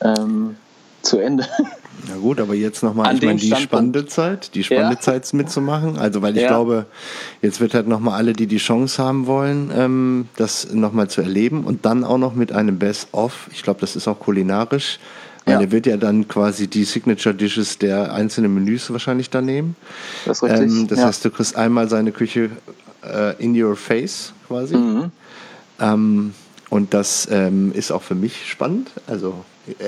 ähm, 0.00 0.56
zu 1.02 1.18
Ende. 1.18 1.46
Na 2.08 2.16
gut, 2.16 2.40
aber 2.40 2.54
jetzt 2.54 2.82
nochmal, 2.82 3.14
ich 3.14 3.22
meine, 3.22 3.38
die 3.38 3.54
spannende 3.54 4.06
Zeit, 4.06 4.54
die 4.54 4.62
spannende 4.62 4.94
ja. 4.94 5.00
Zeit 5.00 5.32
mitzumachen. 5.32 5.98
Also, 5.98 6.22
weil 6.22 6.36
ich 6.36 6.42
ja. 6.42 6.48
glaube, 6.48 6.86
jetzt 7.42 7.60
wird 7.60 7.74
halt 7.74 7.88
nochmal 7.88 8.14
alle, 8.14 8.32
die 8.32 8.46
die 8.46 8.58
Chance 8.58 9.02
haben 9.02 9.26
wollen, 9.26 9.72
ähm, 9.74 10.28
das 10.36 10.72
nochmal 10.72 11.08
zu 11.08 11.22
erleben 11.22 11.64
und 11.64 11.84
dann 11.84 12.04
auch 12.04 12.18
noch 12.18 12.34
mit 12.34 12.52
einem 12.52 12.78
Best-of. 12.78 13.48
Ich 13.50 13.62
glaube, 13.62 13.80
das 13.80 13.96
ist 13.96 14.06
auch 14.06 14.20
kulinarisch. 14.20 14.98
Weil 15.46 15.54
ja. 15.54 15.60
er 15.60 15.70
wird 15.70 15.86
ja 15.86 15.96
dann 15.96 16.26
quasi 16.26 16.66
die 16.66 16.82
Signature 16.82 17.32
Dishes 17.32 17.78
der 17.78 18.12
einzelnen 18.12 18.52
Menüs 18.52 18.90
wahrscheinlich 18.90 19.30
da 19.30 19.40
nehmen. 19.40 19.76
Das 20.24 20.38
ist 20.38 20.42
richtig. 20.42 20.60
Ähm, 20.60 20.88
das 20.88 20.98
ja. 20.98 21.06
heißt, 21.06 21.24
du 21.24 21.30
kriegst 21.30 21.56
einmal 21.56 21.88
seine 21.88 22.10
Küche 22.10 22.50
äh, 23.06 23.42
in 23.42 23.60
your 23.60 23.76
face 23.76 24.32
quasi. 24.46 24.76
Mhm. 24.76 25.10
Ähm, 25.80 26.34
und 26.70 26.94
das 26.94 27.28
ähm, 27.30 27.72
ist 27.72 27.90
auch 27.90 28.02
für 28.02 28.14
mich 28.14 28.50
spannend. 28.50 28.90
Also 29.06 29.44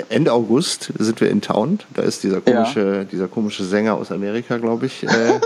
Ende 0.09 0.33
August 0.33 0.91
sind 0.97 1.21
wir 1.21 1.29
in 1.29 1.41
Town. 1.41 1.79
Da 1.93 2.01
ist 2.01 2.23
dieser 2.23 2.41
komische, 2.41 2.95
ja. 2.97 3.03
dieser 3.03 3.27
komische 3.27 3.63
Sänger 3.63 3.95
aus 3.95 4.11
Amerika, 4.11 4.57
glaube 4.57 4.85
ich, 4.85 5.03
äh, 5.03 5.07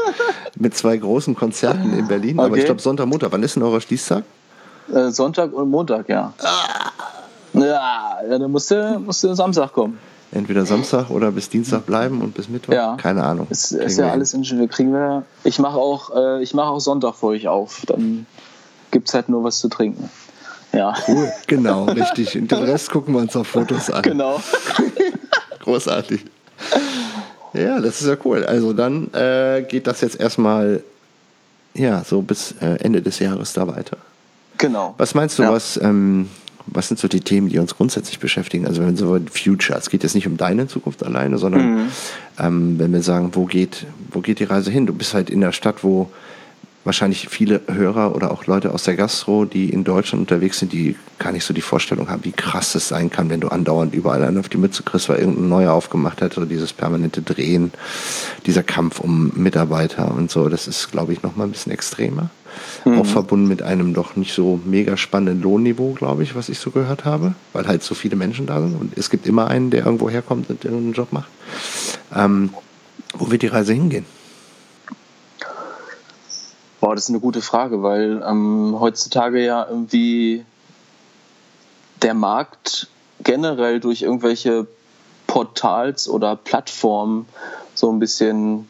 mit 0.56 0.76
zwei 0.76 0.98
großen 0.98 1.36
Konzerten 1.36 1.98
in 1.98 2.08
Berlin. 2.08 2.40
Okay. 2.40 2.48
Aber 2.48 2.58
ich 2.58 2.66
glaube 2.66 2.82
Sonntag, 2.82 3.08
Montag. 3.08 3.32
Wann 3.32 3.44
ist 3.44 3.56
denn 3.56 3.64
euer 3.64 3.82
Schließtag? 3.82 4.24
Äh, 4.92 5.10
Sonntag 5.10 5.54
und 5.54 5.70
Montag, 5.70 6.10
ja. 6.10 6.34
Ah. 6.40 6.92
Ja, 7.54 7.62
ja 8.28 8.38
dann 8.40 8.52
musst 8.52 8.72
du, 8.72 9.00
musst 9.00 9.24
du 9.24 9.34
Samstag 9.34 9.72
kommen. 9.72 9.98
Entweder 10.34 10.66
Samstag 10.66 11.10
oder 11.10 11.32
bis 11.32 11.50
Dienstag 11.50 11.86
bleiben 11.86 12.22
und 12.22 12.34
bis 12.34 12.50
Mittwoch. 12.50 12.74
Ja. 12.74 12.98
Keine 12.98 13.24
Ahnung. 13.24 13.48
Ist, 13.50 13.72
ist 13.72 14.00
ja 14.00 14.10
alles 14.10 14.34
in 14.34 14.44
wir 14.44 14.68
kriegen 14.68 14.92
wir. 14.92 15.24
Ich 15.44 15.60
mache 15.60 15.78
auch, 15.78 16.16
äh, 16.16 16.42
ich 16.42 16.54
mache 16.54 16.70
auch 16.70 16.80
Sonntag 16.80 17.16
für 17.16 17.28
euch 17.28 17.48
auf. 17.48 17.84
Dann 17.86 18.26
gibt 18.92 19.10
es 19.10 19.14
halt 19.14 19.30
nur 19.30 19.44
was 19.44 19.60
zu 19.60 19.70
trinken. 19.70 20.10
Ja. 20.72 20.96
Cool, 21.08 21.32
genau, 21.48 21.86
richtig. 21.86 22.32
Den 22.32 22.48
Rest 22.48 22.90
gucken 22.90 23.14
wir 23.14 23.22
uns 23.22 23.36
auf 23.36 23.48
Fotos 23.48 23.92
an. 23.92 24.02
Genau. 24.02 24.42
Großartig. 25.60 26.26
Ja, 27.54 27.80
das 27.80 28.02
ist 28.02 28.08
ja 28.08 28.18
cool. 28.26 28.44
Also 28.44 28.74
dann 28.74 29.14
äh, 29.14 29.64
geht 29.68 29.86
das 29.86 30.02
jetzt 30.02 30.20
erstmal 30.20 30.82
ja, 31.76 32.04
so 32.04 32.22
bis 32.22 32.56
äh, 32.60 32.78
Ende 32.84 33.02
des 33.02 33.20
Jahres 33.20 33.54
da 33.54 33.68
weiter. 33.68 33.98
Genau. 34.58 34.96
Was 34.98 35.14
meinst 35.14 35.40
du, 35.40 35.44
ja. 35.44 35.52
was, 35.52 35.78
ähm, 35.78 36.30
was 36.66 36.88
sind 36.88 37.00
so 37.00 37.08
die 37.08 37.22
Themen, 37.22 37.50
die 37.50 37.60
uns 37.60 37.76
grundsätzlich 37.76 38.20
beschäftigen? 38.20 38.68
Also 38.68 38.82
wenn 38.82 38.92
wir 38.92 38.98
so 38.98 39.20
Future, 39.32 39.78
es 39.78 39.90
geht 39.90 40.04
jetzt 40.04 40.16
nicht 40.16 40.28
um 40.28 40.38
deine 40.38 40.68
Zukunft 40.68 41.04
alleine, 41.04 41.38
sondern 41.38 41.76
mhm. 41.76 41.88
ähm, 42.40 42.80
wenn 42.80 42.94
wir 42.94 43.02
sagen, 43.02 43.32
wo 43.34 43.46
geht, 43.46 43.86
wo 44.12 44.22
geht 44.22 44.40
die 44.40 44.46
Reise 44.46 44.72
hin? 44.72 44.86
Du 44.86 44.94
bist 44.94 45.14
halt 45.14 45.30
in 45.30 45.42
der 45.42 45.52
Stadt, 45.52 45.84
wo 45.84 46.10
wahrscheinlich 46.84 47.30
viele 47.30 47.62
Hörer 47.68 48.16
oder 48.16 48.32
auch 48.32 48.46
Leute 48.46 48.74
aus 48.74 48.84
der 48.84 48.96
Gastro, 48.96 49.46
die 49.46 49.70
in 49.70 49.84
Deutschland 49.84 50.30
unterwegs 50.30 50.60
sind, 50.60 50.74
die 50.74 50.96
gar 51.18 51.32
nicht 51.32 51.46
so 51.46 51.54
die 51.54 51.62
Vorstellung 51.62 52.10
haben, 52.10 52.26
wie 52.26 52.32
krass 52.32 52.76
es 52.76 52.90
sein 52.90 53.10
kann, 53.10 53.30
wenn 53.30 53.40
du 53.40 53.48
andauernd 53.48 53.94
überall 53.94 54.24
einen 54.24 54.38
auf 54.38 54.50
die 54.50 54.58
Mütze 54.58 54.84
kriegst, 54.84 55.08
weil 55.08 55.20
irgendein 55.20 55.48
neuer 55.48 55.72
aufgemacht 55.72 56.22
hat, 56.22 56.38
oder 56.38 56.46
dieses 56.46 56.74
permanente 56.74 57.22
Drehen, 57.22 57.72
dieser 58.46 58.64
Kampf 58.64 59.00
um 59.00 59.32
Mitarbeiter 59.36 60.14
und 60.14 60.30
so, 60.30 60.50
das 60.50 60.68
ist, 60.68 60.92
glaube 60.92 61.14
ich, 61.14 61.24
noch 61.24 61.36
mal 61.36 61.46
ein 61.46 61.52
bisschen 61.52 61.72
extremer. 61.72 62.30
Mhm. 62.86 63.00
Auch 63.00 63.06
verbunden 63.06 63.48
mit 63.48 63.62
einem 63.62 63.94
doch 63.94 64.16
nicht 64.16 64.34
so 64.34 64.60
mega 64.66 64.98
spannenden 64.98 65.42
Lohnniveau, 65.42 65.94
glaube 65.94 66.24
ich, 66.24 66.36
was 66.36 66.50
ich 66.50 66.60
so 66.60 66.72
gehört 66.72 67.06
habe, 67.06 67.36
weil 67.54 67.68
halt 67.68 67.84
so 67.84 67.96
viele 67.96 68.16
Menschen 68.16 68.46
da 68.46 68.62
sind 68.62 68.80
und 68.80 68.98
es 68.98 69.10
gibt 69.10 69.26
immer 69.28 69.48
einen, 69.48 69.70
der 69.70 69.86
irgendwo 69.86 70.10
herkommt 70.10 70.50
und 70.50 70.66
einen 70.66 70.94
Job 70.94 71.12
macht. 71.12 71.30
Ähm, 72.16 72.54
wo 73.16 73.32
wird 73.32 73.42
die 73.42 73.48
Reise 73.48 73.74
hingehen? 73.74 74.06
Boah, 76.80 76.96
das 76.96 77.06
ist 77.06 77.10
eine 77.10 77.22
gute 77.22 77.42
Frage, 77.42 77.82
weil 77.82 78.22
ähm, 78.28 78.76
heutzutage 78.78 79.44
ja 79.44 79.66
irgendwie 79.70 80.44
der 82.02 82.14
Markt 82.14 82.90
generell 83.24 83.80
durch 83.80 84.02
irgendwelche 84.02 84.68
Portals 85.28 86.10
oder 86.10 86.36
Plattformen 86.36 87.26
so 87.74 87.90
ein 87.92 88.00
bisschen 88.00 88.68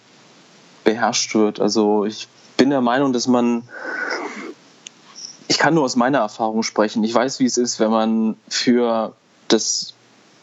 beherrscht 0.84 1.34
wird. 1.34 1.60
Also 1.60 2.06
ich 2.06 2.28
bin 2.58 2.70
der 2.70 2.82
Meinung, 2.82 3.14
dass 3.14 3.28
man, 3.28 3.64
ich 5.48 5.58
kann 5.58 5.74
nur 5.74 5.84
aus 5.84 5.96
meiner 5.96 6.20
Erfahrung 6.20 6.64
sprechen. 6.64 7.04
Ich 7.04 7.14
weiß, 7.14 7.40
wie 7.40 7.46
es 7.46 7.58
ist, 7.58 7.80
wenn 7.80 7.92
man 7.92 8.36
für 8.48 9.14
das, 9.48 9.94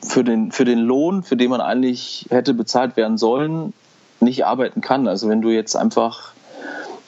für 0.02 0.24
den, 0.24 0.52
für 0.52 0.64
den 0.64 0.78
Lohn, 0.78 1.22
für 1.22 1.36
den 1.36 1.50
man 1.50 1.60
eigentlich 1.60 2.26
hätte 2.30 2.54
bezahlt 2.54 2.96
werden 2.96 3.18
sollen, 3.18 3.72
nicht 4.20 4.44
arbeiten 4.44 4.80
kann. 4.80 5.08
Also 5.08 5.28
wenn 5.28 5.40
du 5.40 5.50
jetzt 5.50 5.76
einfach 5.76 6.32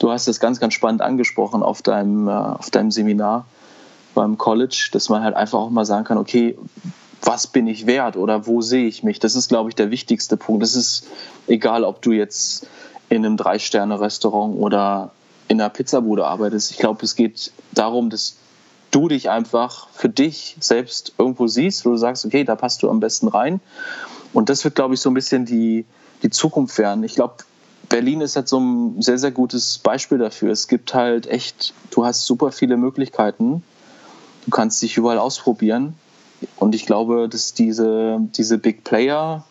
Du 0.03 0.11
hast 0.11 0.27
es 0.27 0.41
ganz, 0.41 0.59
ganz 0.59 0.73
spannend 0.73 1.01
angesprochen 1.01 1.63
auf 1.63 1.81
deinem, 1.81 2.27
äh, 2.27 2.31
auf 2.31 2.69
deinem 2.69 2.91
Seminar 2.91 3.45
beim 4.13 4.37
College, 4.37 4.89
dass 4.91 5.07
man 5.07 5.23
halt 5.23 5.33
einfach 5.33 5.59
auch 5.59 5.69
mal 5.69 5.85
sagen 5.85 6.03
kann, 6.03 6.17
okay, 6.17 6.57
was 7.21 7.47
bin 7.47 7.67
ich 7.67 7.87
wert 7.87 8.17
oder 8.17 8.45
wo 8.45 8.61
sehe 8.61 8.85
ich 8.85 9.03
mich? 9.03 9.19
Das 9.19 9.35
ist, 9.35 9.47
glaube 9.47 9.69
ich, 9.69 9.75
der 9.75 9.91
wichtigste 9.91 10.35
Punkt. 10.35 10.61
Das 10.61 10.75
ist 10.75 11.07
egal, 11.47 11.85
ob 11.85 12.01
du 12.01 12.11
jetzt 12.11 12.67
in 13.13 13.25
einem 13.25 13.37
Drei-Sterne-Restaurant 13.37 14.57
oder 14.57 15.11
in 15.47 15.61
einer 15.61 15.69
Pizzabude 15.69 16.25
arbeitest. 16.25 16.71
Ich 16.71 16.77
glaube, 16.77 17.03
es 17.03 17.15
geht 17.15 17.51
darum, 17.71 18.09
dass 18.09 18.37
du 18.91 19.07
dich 19.07 19.29
einfach 19.29 19.87
für 19.89 20.09
dich 20.09 20.55
selbst 20.59 21.13
irgendwo 21.17 21.47
siehst, 21.47 21.85
wo 21.85 21.91
du 21.91 21.97
sagst, 21.97 22.25
okay, 22.25 22.43
da 22.43 22.55
passt 22.55 22.81
du 22.81 22.89
am 22.89 22.99
besten 22.99 23.27
rein. 23.27 23.59
Und 24.33 24.49
das 24.49 24.63
wird, 24.63 24.75
glaube 24.75 24.95
ich, 24.95 25.01
so 25.01 25.09
ein 25.09 25.13
bisschen 25.13 25.45
die, 25.45 25.85
die 26.23 26.29
Zukunft 26.29 26.77
werden. 26.77 27.03
Ich 27.03 27.15
glaube, 27.15 27.35
Berlin 27.89 28.21
ist 28.21 28.35
halt 28.35 28.47
so 28.47 28.59
ein 28.59 29.01
sehr, 29.01 29.19
sehr 29.19 29.31
gutes 29.31 29.77
Beispiel 29.77 30.17
dafür. 30.17 30.51
Es 30.51 30.67
gibt 30.67 30.93
halt 30.93 31.27
echt, 31.27 31.73
du 31.91 32.05
hast 32.05 32.25
super 32.25 32.51
viele 32.51 32.77
Möglichkeiten. 32.77 33.63
Du 34.45 34.51
kannst 34.51 34.81
dich 34.81 34.97
überall 34.97 35.19
ausprobieren. 35.19 35.95
Und 36.57 36.73
ich 36.73 36.85
glaube, 36.85 37.29
dass 37.29 37.53
diese, 37.53 38.17
diese 38.35 38.57
Big 38.57 38.83
Player, 38.83 39.45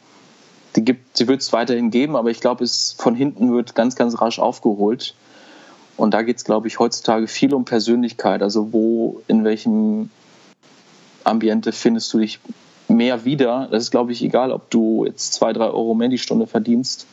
die, 0.76 0.96
die 1.18 1.28
wird 1.28 1.40
es 1.40 1.52
weiterhin 1.52 1.90
geben, 1.90 2.16
aber 2.16 2.30
ich 2.30 2.40
glaube, 2.40 2.64
es 2.64 2.94
von 2.98 3.14
hinten 3.14 3.52
wird 3.52 3.74
ganz, 3.74 3.96
ganz 3.96 4.20
rasch 4.20 4.38
aufgeholt. 4.38 5.14
Und 5.96 6.14
da 6.14 6.22
geht 6.22 6.38
es, 6.38 6.44
glaube 6.44 6.68
ich, 6.68 6.78
heutzutage 6.78 7.26
viel 7.26 7.52
um 7.54 7.64
Persönlichkeit. 7.64 8.42
Also 8.42 8.72
wo, 8.72 9.22
in 9.28 9.44
welchem 9.44 10.10
Ambiente 11.24 11.72
findest 11.72 12.12
du 12.12 12.18
dich 12.18 12.40
mehr 12.88 13.24
wieder? 13.24 13.68
Das 13.70 13.84
ist, 13.84 13.90
glaube 13.90 14.12
ich, 14.12 14.22
egal, 14.22 14.52
ob 14.52 14.70
du 14.70 15.04
jetzt 15.04 15.34
zwei, 15.34 15.52
drei 15.52 15.66
Euro 15.66 15.94
mehr 15.94 16.08
die 16.08 16.18
Stunde 16.18 16.46
verdienst 16.46 17.06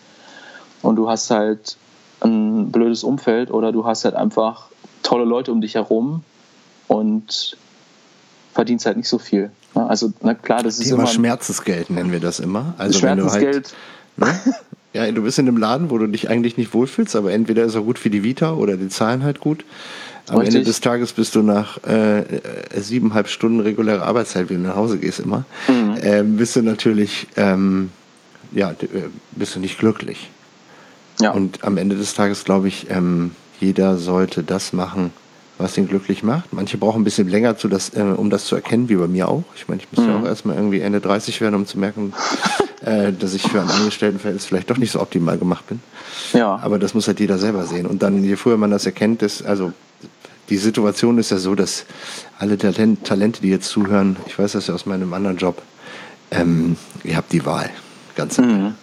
und 0.81 0.95
du 0.95 1.09
hast 1.09 1.29
halt 1.29 1.77
ein 2.21 2.71
blödes 2.71 3.03
Umfeld 3.03 3.51
oder 3.51 3.71
du 3.71 3.85
hast 3.85 4.05
halt 4.05 4.15
einfach 4.15 4.69
tolle 5.03 5.25
Leute 5.25 5.51
um 5.51 5.61
dich 5.61 5.75
herum 5.75 6.23
und 6.87 7.57
verdienst 8.53 8.85
halt 8.85 8.97
nicht 8.97 9.09
so 9.09 9.19
viel. 9.19 9.51
Also, 9.89 10.13
na 10.21 10.35
klar, 10.35 10.61
das 10.61 10.77
ist 10.77 10.87
Thema 10.87 10.99
immer. 10.99 11.07
Schmerzensgeld 11.07 11.89
nennen 11.89 12.11
wir 12.11 12.19
das 12.19 12.39
immer. 12.39 12.75
Also, 12.77 12.99
Schmerzensgeld. 12.99 13.73
Wenn 14.17 14.27
du 14.27 14.33
halt, 14.35 14.45
ne? 14.45 14.55
Ja, 14.93 15.11
du 15.11 15.23
bist 15.23 15.39
in 15.39 15.47
einem 15.47 15.57
Laden, 15.57 15.89
wo 15.89 15.97
du 15.97 16.05
dich 16.05 16.29
eigentlich 16.29 16.57
nicht 16.57 16.75
wohlfühlst, 16.75 17.15
aber 17.15 17.31
entweder 17.31 17.63
ist 17.63 17.73
er 17.73 17.81
gut 17.81 17.97
für 17.97 18.11
die 18.11 18.21
Vita 18.21 18.53
oder 18.53 18.77
die 18.77 18.89
Zahlen 18.89 19.23
halt 19.23 19.39
gut. 19.39 19.65
Am 20.27 20.37
Richtig. 20.37 20.57
Ende 20.57 20.67
des 20.67 20.81
Tages 20.81 21.13
bist 21.13 21.33
du 21.33 21.41
nach 21.41 21.83
äh, 21.85 22.23
siebeneinhalb 22.75 23.29
Stunden 23.29 23.61
reguläre 23.61 24.03
Arbeitszeit, 24.03 24.51
wie 24.51 24.55
du 24.55 24.59
nach 24.59 24.75
Hause 24.75 24.99
gehst 24.99 25.19
immer, 25.19 25.45
mhm. 25.67 25.97
äh, 26.03 26.21
bist 26.21 26.55
du 26.55 26.61
natürlich, 26.61 27.27
ähm, 27.35 27.89
ja, 28.51 28.69
äh, 28.69 28.75
bist 29.31 29.55
du 29.55 29.59
nicht 29.59 29.79
glücklich. 29.79 30.29
Ja. 31.19 31.31
Und 31.31 31.63
am 31.63 31.77
Ende 31.77 31.95
des 31.95 32.13
Tages 32.13 32.43
glaube 32.43 32.67
ich, 32.67 32.91
ähm, 32.91 33.31
jeder 33.59 33.97
sollte 33.97 34.43
das 34.43 34.71
machen, 34.71 35.11
was 35.59 35.77
ihn 35.77 35.87
glücklich 35.87 36.23
macht. 36.23 36.51
Manche 36.53 36.77
brauchen 36.77 37.01
ein 37.01 37.03
bisschen 37.03 37.27
länger, 37.27 37.57
zu 37.57 37.67
das, 37.67 37.93
äh, 37.93 38.01
um 38.01 38.29
das 38.29 38.45
zu 38.45 38.55
erkennen, 38.55 38.89
wie 38.89 38.95
bei 38.95 39.07
mir 39.07 39.27
auch. 39.27 39.43
Ich 39.55 39.67
meine, 39.67 39.81
ich 39.81 39.87
muss 39.91 40.05
mhm. 40.05 40.11
ja 40.11 40.19
auch 40.19 40.25
erstmal 40.25 40.55
irgendwie 40.55 40.79
Ende 40.79 41.01
30 41.01 41.39
werden, 41.41 41.55
um 41.55 41.67
zu 41.67 41.77
merken, 41.77 42.13
äh, 42.81 43.11
dass 43.11 43.33
ich 43.33 43.43
für 43.43 43.61
ein 43.61 43.69
Angestelltenverhältnis 43.69 44.45
vielleicht 44.45 44.69
doch 44.69 44.77
nicht 44.77 44.91
so 44.91 45.01
optimal 45.01 45.37
gemacht 45.37 45.67
bin. 45.67 45.81
Ja. 46.33 46.57
Aber 46.63 46.79
das 46.79 46.93
muss 46.93 47.07
halt 47.07 47.19
jeder 47.19 47.37
selber 47.37 47.65
sehen. 47.65 47.85
Und 47.85 48.01
dann, 48.01 48.23
je 48.23 48.37
früher 48.37 48.57
man 48.57 48.71
das 48.71 48.85
erkennt, 48.85 49.21
ist, 49.21 49.45
also 49.45 49.73
die 50.49 50.57
Situation 50.57 51.17
ist 51.17 51.29
ja 51.29 51.37
so, 51.37 51.55
dass 51.55 51.85
alle 52.39 52.57
Talent, 52.57 53.03
Talente, 53.03 53.41
die 53.41 53.49
jetzt 53.49 53.69
zuhören, 53.69 54.15
ich 54.27 54.39
weiß 54.39 54.53
das 54.53 54.67
ja 54.67 54.73
aus 54.73 54.85
meinem 54.85 55.13
anderen 55.13 55.37
Job, 55.37 55.61
ähm, 56.31 56.77
ihr 57.03 57.17
habt 57.17 57.33
die 57.33 57.45
Wahl. 57.45 57.69
Ganz. 58.15 58.37
Mhm. 58.37 58.75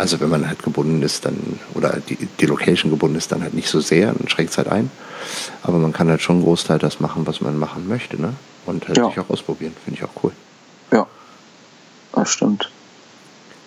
Also 0.00 0.18
wenn 0.18 0.30
man 0.30 0.48
halt 0.48 0.62
gebunden 0.62 1.02
ist, 1.02 1.26
dann, 1.26 1.60
oder 1.74 1.98
die, 2.00 2.16
die 2.16 2.46
Location 2.46 2.90
gebunden 2.90 3.16
ist, 3.16 3.32
dann 3.32 3.42
halt 3.42 3.52
nicht 3.52 3.68
so 3.68 3.80
sehr, 3.80 4.14
dann 4.14 4.30
schränkt 4.30 4.52
es 4.52 4.56
halt 4.56 4.68
ein. 4.68 4.90
Aber 5.62 5.76
man 5.76 5.92
kann 5.92 6.08
halt 6.08 6.22
schon 6.22 6.36
einen 6.36 6.44
Großteil 6.44 6.78
das 6.78 7.00
machen, 7.00 7.26
was 7.26 7.42
man 7.42 7.58
machen 7.58 7.86
möchte, 7.86 8.18
ne? 8.18 8.32
Und 8.64 8.88
halt 8.88 8.96
ja. 8.96 9.08
sich 9.08 9.18
auch 9.20 9.28
ausprobieren, 9.28 9.74
finde 9.84 9.98
ich 9.98 10.04
auch 10.04 10.24
cool. 10.24 10.32
Ja, 10.90 11.06
das 12.14 12.30
stimmt. 12.30 12.70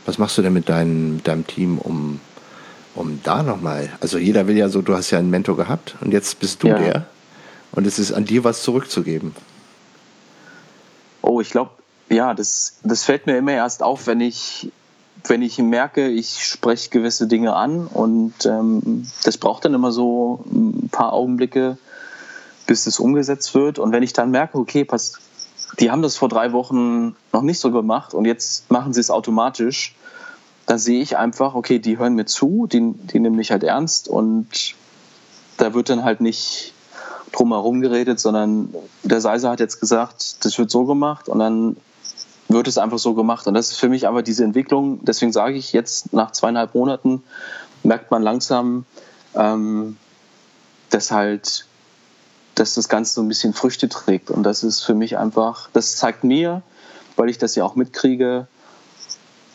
Was 0.08 0.18
machst 0.18 0.36
du 0.36 0.42
denn 0.42 0.54
mit 0.54 0.70
deinem, 0.70 1.22
deinem 1.24 1.46
Team, 1.46 1.78
um, 1.78 2.20
um 2.96 3.20
da 3.24 3.44
nochmal, 3.44 3.92
also 4.02 4.18
jeder 4.18 4.48
will 4.48 4.58
ja 4.58 4.70
so, 4.70 4.82
du 4.82 4.96
hast 4.96 5.12
ja 5.12 5.20
einen 5.20 5.30
Mentor 5.30 5.56
gehabt 5.56 5.96
und 6.02 6.14
jetzt 6.14 6.40
bist 6.40 6.64
du 6.64 6.70
ja. 6.70 6.80
der 6.80 7.06
und 7.74 7.86
es 7.86 8.00
ist 8.00 8.12
an 8.12 8.26
dir 8.26 8.44
was 8.44 8.64
zurückzugeben. 8.64 9.36
Oh, 11.22 11.42
ich 11.42 11.52
glaube, 11.52 11.70
ja, 12.10 12.34
das, 12.34 12.80
das 12.84 13.04
fällt 13.04 13.28
mir 13.28 13.38
immer 13.38 13.52
erst 13.52 13.84
auf, 13.84 14.08
wenn 14.08 14.20
ich 14.20 14.72
wenn 15.26 15.42
ich 15.42 15.58
merke, 15.58 16.10
ich 16.10 16.44
spreche 16.46 16.90
gewisse 16.90 17.28
Dinge 17.28 17.56
an 17.56 17.88
und 17.88 18.46
ähm, 18.46 19.08
das 19.24 19.38
braucht 19.38 19.66
dann 19.66 19.74
immer 19.74 19.92
so 19.92 20.44
ein 20.52 20.90
paar 20.92 21.14
Augenblicke, 21.14 21.78
bis 22.68 22.88
es 22.88 23.00
umgesetzt 23.00 23.56
wird. 23.56 23.80
Und 23.80 23.92
wenn 23.92 24.04
ich 24.04 24.14
dann 24.14 24.32
merke, 24.32 24.58
okay, 24.58 24.84
pass, 24.84 25.14
die 25.80 25.92
haben 25.92 26.02
das 26.02 26.18
vor 26.18 26.30
drei 26.30 26.52
Wochen 26.52 27.16
noch 27.32 27.42
nicht 27.42 27.60
so 27.60 27.72
gemacht 27.72 28.14
und 28.14 28.26
jetzt 28.26 28.70
machen 28.70 28.94
sie 28.94 29.00
es 29.00 29.10
automatisch, 29.10 29.96
dann 30.66 30.78
sehe 30.78 31.02
ich 31.02 31.18
einfach, 31.18 31.56
okay, 31.56 31.80
die 31.80 31.98
hören 31.98 32.16
mir 32.16 32.26
zu, 32.26 32.68
die, 32.68 32.94
die 32.94 33.20
nehmen 33.20 33.36
mich 33.36 33.52
halt 33.52 33.64
ernst 33.64 34.08
und 34.08 34.76
da 35.58 35.74
wird 35.74 35.90
dann 35.90 36.04
halt 36.04 36.22
nicht 36.22 36.74
drumherum 37.32 37.82
geredet, 37.82 38.20
sondern 38.20 38.74
der 39.04 39.20
Seiser 39.20 39.50
hat 39.50 39.60
jetzt 39.60 39.80
gesagt, 39.80 40.46
das 40.46 40.58
wird 40.58 40.70
so 40.70 40.86
gemacht 40.86 41.28
und 41.28 41.40
dann 41.40 41.78
wird 42.48 42.68
es 42.68 42.78
einfach 42.78 43.00
so 43.00 43.14
gemacht. 43.14 43.48
Und 43.48 43.54
das 43.54 43.72
ist 43.72 43.78
für 43.78 43.90
mich 43.90 44.08
aber 44.08 44.24
diese 44.24 44.44
Entwicklung, 44.44 45.00
deswegen 45.04 45.32
sage 45.32 45.56
ich 45.56 45.74
jetzt 45.74 46.14
nach 46.14 46.32
zweieinhalb 46.32 46.76
Monaten, 46.76 47.24
merkt 47.84 48.12
man 48.12 48.22
langsam, 48.24 48.86
ähm, 49.36 49.98
dass 50.90 51.12
halt, 51.12 51.66
dass 52.56 52.76
das 52.76 52.90
Ganze 52.90 53.16
so 53.16 53.22
ein 53.22 53.28
bisschen 53.28 53.54
Früchte 53.54 53.90
trägt. 53.90 54.30
Und 54.30 54.44
das 54.44 54.64
ist 54.64 54.82
für 54.82 54.94
mich 54.94 55.18
einfach, 55.18 55.70
das 55.74 55.96
zeigt 55.96 56.24
mir, 56.24 56.62
weil 57.16 57.30
ich 57.30 57.38
das 57.38 57.56
ja 57.56 57.64
auch 57.64 57.76
mitkriege, 57.76 58.48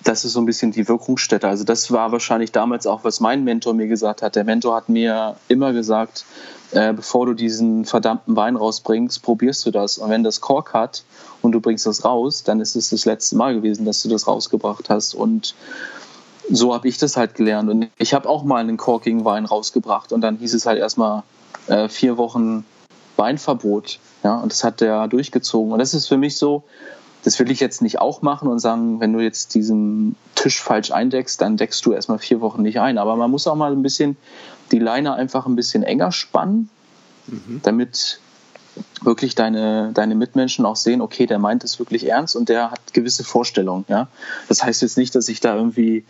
das 0.05 0.25
ist 0.25 0.33
so 0.33 0.41
ein 0.41 0.47
bisschen 0.47 0.73
die 0.73 0.89
Wirkungsstätte. 0.89 1.49
Also 1.49 1.65
das 1.65 1.91
war 1.91 2.13
wahrscheinlich 2.13 2.53
damals 2.53 2.87
auch, 2.87 3.05
was 3.05 3.21
mein 3.21 3.45
Mentor 3.45 3.75
mir 3.75 3.89
gesagt 3.89 4.23
hat. 4.23 4.37
Der 4.37 4.45
Mentor 4.45 4.77
hat 4.77 4.89
mir 4.89 5.37
immer 5.49 5.73
gesagt, 5.73 6.25
äh, 6.73 6.93
bevor 6.93 7.27
du 7.27 7.35
diesen 7.35 7.85
verdammten 7.85 8.37
Wein 8.37 8.57
rausbringst, 8.57 9.23
probierst 9.23 9.65
du 9.67 9.71
das. 9.71 9.99
Und 9.99 10.11
wenn 10.11 10.23
das 10.23 10.41
Kork 10.41 10.75
hat 10.75 11.05
und 11.43 11.53
du 11.53 11.61
bringst 11.61 11.87
das 11.87 12.05
raus, 12.05 12.43
dann 12.43 12.61
ist 12.61 12.77
es 12.77 12.91
das 12.91 13.05
letzte 13.05 13.37
Mal 13.37 13.55
gewesen, 13.55 13.85
dass 13.85 14.03
du 14.03 14.09
das 14.09 14.27
rausgebracht 14.27 14.91
hast. 14.91 15.15
Und 15.15 15.55
so 16.51 16.75
habe 16.75 16.89
ich 16.89 16.99
das 16.99 17.17
halt 17.17 17.35
gelernt. 17.35 17.71
Und 17.71 17.89
ich 17.99 18.15
habe 18.15 18.29
auch 18.29 18.45
mal 18.45 18.59
einen 18.59 18.77
korkigen 18.77 19.25
Wein 19.25 19.47
rausgebracht 19.47 20.13
und 20.13 20.21
dann 20.21 20.37
hieß 20.37 20.55
es 20.55 20.67
halt 20.67 20.79
erstmal 20.79 21.23
äh, 21.69 21.89
vier 21.89 22.17
Wochen 22.17 22.65
Weinverbot. 23.17 23.99
Ja, 24.25 24.37
und 24.37 24.53
das 24.53 24.65
hat 24.65 24.81
der 24.81 25.09
durchgezogen. 25.09 25.73
Und 25.73 25.79
das 25.79 25.95
ist 25.95 26.07
für 26.07 26.17
mich 26.17 26.37
so, 26.37 26.65
das 27.25 27.39
will 27.39 27.51
ich 27.51 27.61
jetzt 27.61 27.83
nicht 27.83 28.01
auch 28.01 28.23
machen 28.23 28.49
und 28.49 28.59
sagen, 28.59 29.01
wenn 29.01 29.13
du 29.13 29.21
jetzt 29.21 29.55
diesen 29.55 30.17
Tisch 30.35 30.61
falsch 30.63 30.91
eindeckst, 30.91 31.41
dann 31.41 31.57
deckst 31.57 31.85
du 31.85 31.93
erstmal 31.93 32.19
vier 32.19 32.41
Wochen 32.41 32.63
nicht 32.63 32.81
ein. 32.81 32.99
Aber 32.99 33.17
man 33.17 33.31
muss 33.31 33.47
auch 33.47 33.57
mal 33.57 33.73
ein 33.73 33.83
bisschen 33.83 34.17
die 34.73 34.79
Leine 34.79 35.15
einfach 35.15 35.47
ein 35.47 35.57
bisschen 35.57 35.83
enger 35.83 36.13
spannen, 36.13 36.71
mhm. 37.27 37.61
damit 37.63 38.21
wirklich 39.03 39.35
deine, 39.35 39.91
deine 39.93 40.15
Mitmenschen 40.15 40.65
auch 40.65 40.77
sehen, 40.77 41.01
okay, 41.01 41.27
der 41.27 41.39
meint 41.39 41.65
es 41.65 41.79
wirklich 41.79 42.09
ernst 42.09 42.37
und 42.37 42.49
der 42.49 42.71
hat 42.71 42.81
gewisse 42.93 43.25
Vorstellungen. 43.25 43.85
Ja? 43.89 44.09
Das 44.49 44.63
heißt 44.63 44.83
jetzt 44.83 44.99
nicht, 44.99 45.15
dass 45.15 45.29
ich 45.29 45.41
da 45.41 45.57
irgendwie 45.57 46.05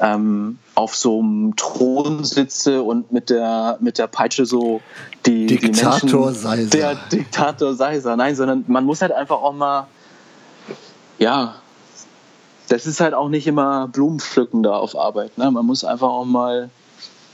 ähm, 0.00 0.58
auf 0.74 0.96
so 0.96 1.20
einem 1.20 1.56
Thron 1.56 2.24
sitze 2.24 2.82
und 2.82 3.12
mit 3.12 3.30
der, 3.30 3.78
mit 3.80 3.98
der 3.98 4.06
Peitsche 4.06 4.46
so 4.46 4.80
die, 5.26 5.46
Diktator 5.46 6.00
die 6.00 6.14
Menschen, 6.14 6.34
Seiser. 6.34 6.70
Der 6.70 6.94
Diktator 6.94 7.74
Seiser. 7.74 8.16
Nein, 8.16 8.34
sondern 8.36 8.64
man 8.66 8.84
muss 8.84 9.02
halt 9.02 9.12
einfach 9.12 9.42
auch 9.42 9.52
mal, 9.52 9.86
ja, 11.20 11.54
das 12.68 12.86
ist 12.86 13.00
halt 13.00 13.14
auch 13.14 13.28
nicht 13.28 13.46
immer 13.46 13.88
Blumenpflücken 13.88 14.62
da 14.62 14.76
auf 14.76 14.96
Arbeit. 14.96 15.38
Ne? 15.38 15.50
Man 15.50 15.66
muss 15.66 15.84
einfach 15.84 16.08
auch 16.08 16.24
mal 16.24 16.70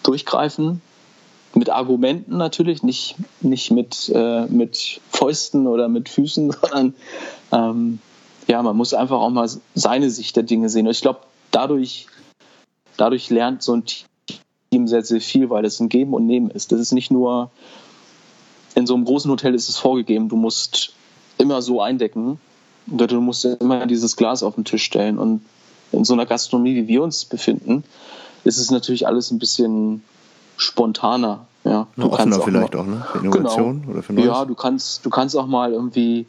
durchgreifen. 0.03 0.83
Mit 1.55 1.71
Argumenten 1.71 2.37
natürlich, 2.37 2.83
nicht, 2.83 3.17
nicht 3.41 3.71
mit, 3.71 4.11
äh, 4.15 4.45
mit 4.47 5.01
Fäusten 5.11 5.67
oder 5.67 5.89
mit 5.89 6.09
Füßen, 6.11 6.51
sondern 6.61 6.95
ähm, 7.53 7.99
ja, 8.47 8.63
man 8.63 8.77
muss 8.77 8.93
einfach 8.93 9.21
auch 9.21 9.31
mal 9.31 9.49
seine 9.75 10.11
Sicht 10.11 10.37
der 10.37 10.43
Dinge 10.43 10.69
sehen. 10.69 10.87
Und 10.87 10.93
ich 10.93 11.01
glaube, 11.01 11.21
dadurch, 11.51 12.09
dadurch 12.97 13.31
lernt 13.31 13.63
so 13.63 13.75
ein 13.75 13.85
Team 13.85 14.89
sehr, 14.89 15.03
sehr 15.03 15.21
viel, 15.21 15.49
weil 15.49 15.65
es 15.65 15.81
ein 15.81 15.89
Geben 15.89 16.13
und 16.13 16.27
Nehmen 16.27 16.51
ist. 16.51 16.73
Das 16.73 16.81
ist 16.81 16.93
nicht 16.93 17.11
nur, 17.11 17.51
in 18.75 18.87
so 18.87 18.95
einem 18.95 19.05
großen 19.05 19.31
Hotel 19.31 19.55
ist 19.55 19.69
es 19.69 19.77
vorgegeben, 19.77 20.29
du 20.29 20.37
musst 20.37 20.93
immer 21.39 21.63
so 21.63 21.81
eindecken, 21.81 22.39
du 22.87 23.21
musst 23.21 23.45
immer 23.45 23.87
dieses 23.87 24.17
Glas 24.17 24.43
auf 24.43 24.55
den 24.55 24.65
Tisch 24.65 24.85
stellen. 24.85 25.19
Und 25.19 25.45
in 25.93 26.05
so 26.05 26.15
einer 26.15 26.27
Gastronomie, 26.27 26.75
wie 26.75 26.89
wir 26.89 27.03
uns 27.03 27.25
befinden, 27.25 27.85
ist 28.45 28.59
es 28.59 28.71
natürlich 28.71 29.07
alles 29.07 29.31
ein 29.31 29.39
bisschen 29.39 30.03
spontaner. 30.57 31.47
Ja, 31.65 31.89
du 31.97 32.03
offener 32.05 32.17
kannst 32.17 32.41
auch 32.41 32.45
vielleicht 32.45 32.75
mal, 32.75 32.81
auch, 32.81 32.87
ne? 32.87 33.07
Für 33.11 33.19
Innovation 33.19 33.81
genau, 33.81 33.93
oder 33.93 34.03
für 34.03 34.13
Neues. 34.13 34.27
Ja, 34.27 34.45
du 34.45 34.55
kannst, 34.55 35.05
du 35.05 35.11
kannst 35.11 35.37
auch 35.37 35.47
mal 35.47 35.73
irgendwie, 35.73 36.27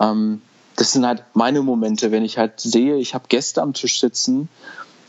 ähm, 0.00 0.42
das 0.74 0.92
sind 0.92 1.06
halt 1.06 1.22
meine 1.34 1.62
Momente, 1.62 2.10
wenn 2.10 2.24
ich 2.24 2.38
halt 2.38 2.58
sehe, 2.58 2.96
ich 2.96 3.14
habe 3.14 3.24
Gäste 3.28 3.62
am 3.62 3.72
Tisch 3.72 4.00
sitzen, 4.00 4.48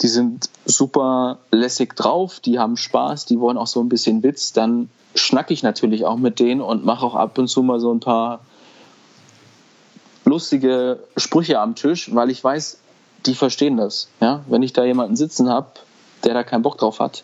die 0.04 0.08
sind 0.08 0.50
super 0.66 1.40
lässig 1.50 1.96
drauf, 1.96 2.40
die 2.40 2.60
haben 2.60 2.78
Spaß, 2.78 3.26
die 3.26 3.40
wollen 3.40 3.58
auch 3.58 3.68
so 3.68 3.80
ein 3.82 3.90
bisschen 3.90 4.22
Witz, 4.22 4.54
dann 4.54 4.90
schnacke 5.16 5.54
ich 5.54 5.64
natürlich 5.64 6.06
auch 6.06 6.18
mit 6.18 6.40
denen 6.40 6.62
und 6.62 6.86
mache 6.86 7.04
auch 7.04 7.16
ab 7.16 7.38
und 7.40 7.48
zu 7.48 7.64
mal 7.64 7.80
so 7.80 7.92
ein 7.92 8.00
paar 8.00 8.42
lustige 10.26 11.00
Sprüche 11.18 11.60
am 11.60 11.76
Tisch, 11.76 12.14
weil 12.14 12.30
ich 12.30 12.44
weiß, 12.44 12.78
die 13.26 13.36
verstehen 13.36 13.78
das. 13.78 14.08
Ja? 14.20 14.44
Wenn 14.48 14.64
ich 14.64 14.74
da 14.74 14.84
jemanden 14.84 15.16
sitzen 15.16 15.50
habe, 15.50 15.68
der 16.24 16.34
da 16.34 16.44
keinen 16.44 16.62
Bock 16.62 16.78
drauf 16.78 17.00
hat, 17.00 17.24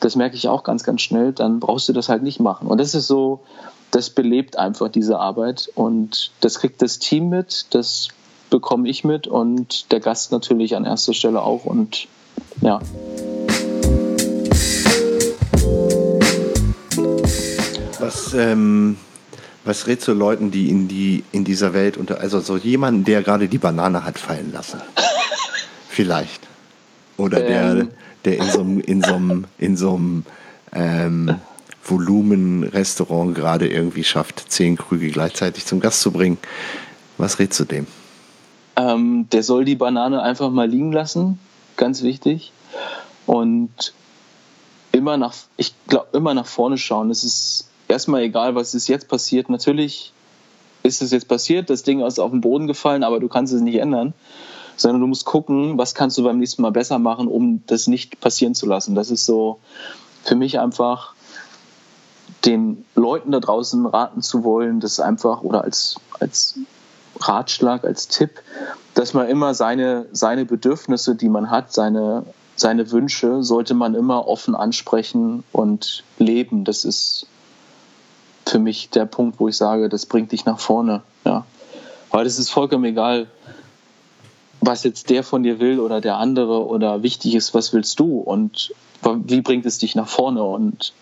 das 0.00 0.16
merke 0.16 0.36
ich 0.36 0.48
auch 0.48 0.62
ganz, 0.62 0.84
ganz 0.84 1.02
schnell, 1.02 1.32
dann 1.32 1.60
brauchst 1.60 1.88
du 1.88 1.92
das 1.92 2.08
halt 2.08 2.22
nicht 2.22 2.40
machen. 2.40 2.68
Und 2.68 2.78
das 2.78 2.94
ist 2.94 3.08
so, 3.08 3.40
das 3.90 4.10
belebt 4.10 4.56
einfach 4.56 4.88
diese 4.88 5.18
Arbeit 5.18 5.70
und 5.74 6.30
das 6.40 6.60
kriegt 6.60 6.82
das 6.82 6.98
Team 6.98 7.28
mit, 7.28 7.66
das 7.70 8.08
bekomme 8.50 8.88
ich 8.88 9.04
mit 9.04 9.26
und 9.26 9.90
der 9.92 10.00
Gast 10.00 10.32
natürlich 10.32 10.76
an 10.76 10.84
erster 10.84 11.14
Stelle 11.14 11.42
auch 11.42 11.64
und 11.64 12.06
ja. 12.60 12.80
Was, 17.98 18.32
ähm, 18.34 18.96
was 19.68 19.86
rätst 19.86 20.08
du 20.08 20.14
Leuten, 20.14 20.50
die 20.50 20.70
in, 20.70 20.88
die 20.88 21.24
in 21.30 21.44
dieser 21.44 21.74
Welt 21.74 21.98
unter, 21.98 22.20
also 22.20 22.40
so 22.40 22.56
jemanden, 22.56 23.04
der 23.04 23.22
gerade 23.22 23.48
die 23.48 23.58
Banane 23.58 24.04
hat 24.04 24.18
fallen 24.18 24.50
lassen? 24.50 24.80
Vielleicht. 25.88 26.48
Oder 27.18 27.40
der, 27.40 27.72
ähm. 27.72 27.88
der 28.24 28.38
in 28.38 28.50
so 28.50 28.60
einem, 28.60 28.80
in 28.80 29.02
so 29.02 29.14
einem, 29.14 29.44
in 29.58 29.76
so 29.76 29.94
einem 29.94 30.24
ähm, 30.72 31.36
Volumenrestaurant 31.84 33.34
gerade 33.34 33.68
irgendwie 33.68 34.04
schafft, 34.04 34.50
zehn 34.50 34.76
Krüge 34.76 35.10
gleichzeitig 35.10 35.66
zum 35.66 35.80
Gast 35.80 36.00
zu 36.00 36.12
bringen. 36.12 36.38
Was 37.18 37.38
rätst 37.38 37.60
du 37.60 37.64
dem? 37.64 37.86
Ähm, 38.76 39.28
der 39.32 39.42
soll 39.42 39.66
die 39.66 39.76
Banane 39.76 40.22
einfach 40.22 40.50
mal 40.50 40.68
liegen 40.68 40.92
lassen, 40.92 41.38
ganz 41.76 42.02
wichtig. 42.02 42.52
Und 43.26 43.92
immer 44.92 45.18
nach, 45.18 45.34
ich 45.58 45.74
glaube, 45.88 46.16
immer 46.16 46.32
nach 46.32 46.46
vorne 46.46 46.78
schauen. 46.78 47.10
Es 47.10 47.22
ist 47.22 47.67
erstmal 47.88 48.22
egal, 48.22 48.54
was 48.54 48.74
ist 48.74 48.88
jetzt 48.88 49.08
passiert. 49.08 49.48
Natürlich 49.48 50.12
ist 50.82 51.02
es 51.02 51.10
jetzt 51.10 51.28
passiert, 51.28 51.70
das 51.70 51.82
Ding 51.82 52.00
ist 52.00 52.20
auf 52.20 52.30
den 52.30 52.40
Boden 52.40 52.66
gefallen, 52.66 53.02
aber 53.02 53.20
du 53.20 53.28
kannst 53.28 53.52
es 53.52 53.60
nicht 53.60 53.76
ändern. 53.76 54.14
Sondern 54.76 55.00
du 55.00 55.08
musst 55.08 55.24
gucken, 55.24 55.76
was 55.76 55.94
kannst 55.94 56.16
du 56.18 56.22
beim 56.22 56.38
nächsten 56.38 56.62
Mal 56.62 56.70
besser 56.70 57.00
machen, 57.00 57.26
um 57.26 57.64
das 57.66 57.88
nicht 57.88 58.20
passieren 58.20 58.54
zu 58.54 58.66
lassen. 58.66 58.94
Das 58.94 59.10
ist 59.10 59.26
so 59.26 59.58
für 60.22 60.36
mich 60.36 60.60
einfach 60.60 61.14
den 62.44 62.84
Leuten 62.94 63.32
da 63.32 63.40
draußen 63.40 63.86
raten 63.86 64.22
zu 64.22 64.44
wollen, 64.44 64.78
das 64.78 65.00
einfach 65.00 65.42
oder 65.42 65.64
als, 65.64 65.96
als 66.20 66.58
Ratschlag, 67.20 67.84
als 67.84 68.06
Tipp, 68.06 68.42
dass 68.94 69.14
man 69.14 69.28
immer 69.28 69.54
seine, 69.54 70.06
seine 70.12 70.44
Bedürfnisse, 70.44 71.16
die 71.16 71.28
man 71.28 71.50
hat, 71.50 71.72
seine, 71.72 72.24
seine 72.54 72.90
Wünsche, 72.92 73.42
sollte 73.42 73.74
man 73.74 73.94
immer 73.94 74.28
offen 74.28 74.54
ansprechen 74.54 75.42
und 75.52 76.04
leben. 76.18 76.64
Das 76.64 76.84
ist 76.84 77.26
für 78.50 78.58
mich 78.58 78.90
der 78.90 79.06
Punkt, 79.06 79.40
wo 79.40 79.48
ich 79.48 79.56
sage, 79.56 79.88
das 79.88 80.06
bringt 80.06 80.32
dich 80.32 80.44
nach 80.44 80.58
vorne. 80.58 81.02
Ja. 81.24 81.44
Weil 82.10 82.26
es 82.26 82.38
ist 82.38 82.50
vollkommen 82.50 82.84
egal, 82.84 83.28
was 84.60 84.84
jetzt 84.84 85.10
der 85.10 85.22
von 85.22 85.42
dir 85.42 85.60
will 85.60 85.78
oder 85.80 86.00
der 86.00 86.16
andere 86.16 86.66
oder 86.66 87.02
wichtig 87.02 87.34
ist, 87.34 87.54
was 87.54 87.72
willst 87.72 88.00
du 88.00 88.18
und 88.18 88.72
wie 89.02 89.40
bringt 89.40 89.66
es 89.66 89.78
dich 89.78 89.94
nach 89.94 90.08
vorne 90.08 90.42
und 90.42 90.92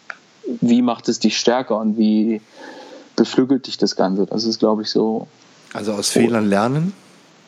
wie 0.61 0.83
macht 0.83 1.09
es 1.09 1.19
dich 1.19 1.39
stärker 1.39 1.79
und 1.79 1.97
wie 1.97 2.41
beflügelt 3.17 3.67
dich 3.67 3.79
das 3.79 3.97
Ganze. 3.97 4.27
Das 4.27 4.45
ist, 4.45 4.59
glaube 4.59 4.83
ich, 4.83 4.91
so. 4.91 5.27
Also 5.73 5.93
aus 5.93 6.11
Fehlern 6.11 6.49
lernen? 6.49 6.93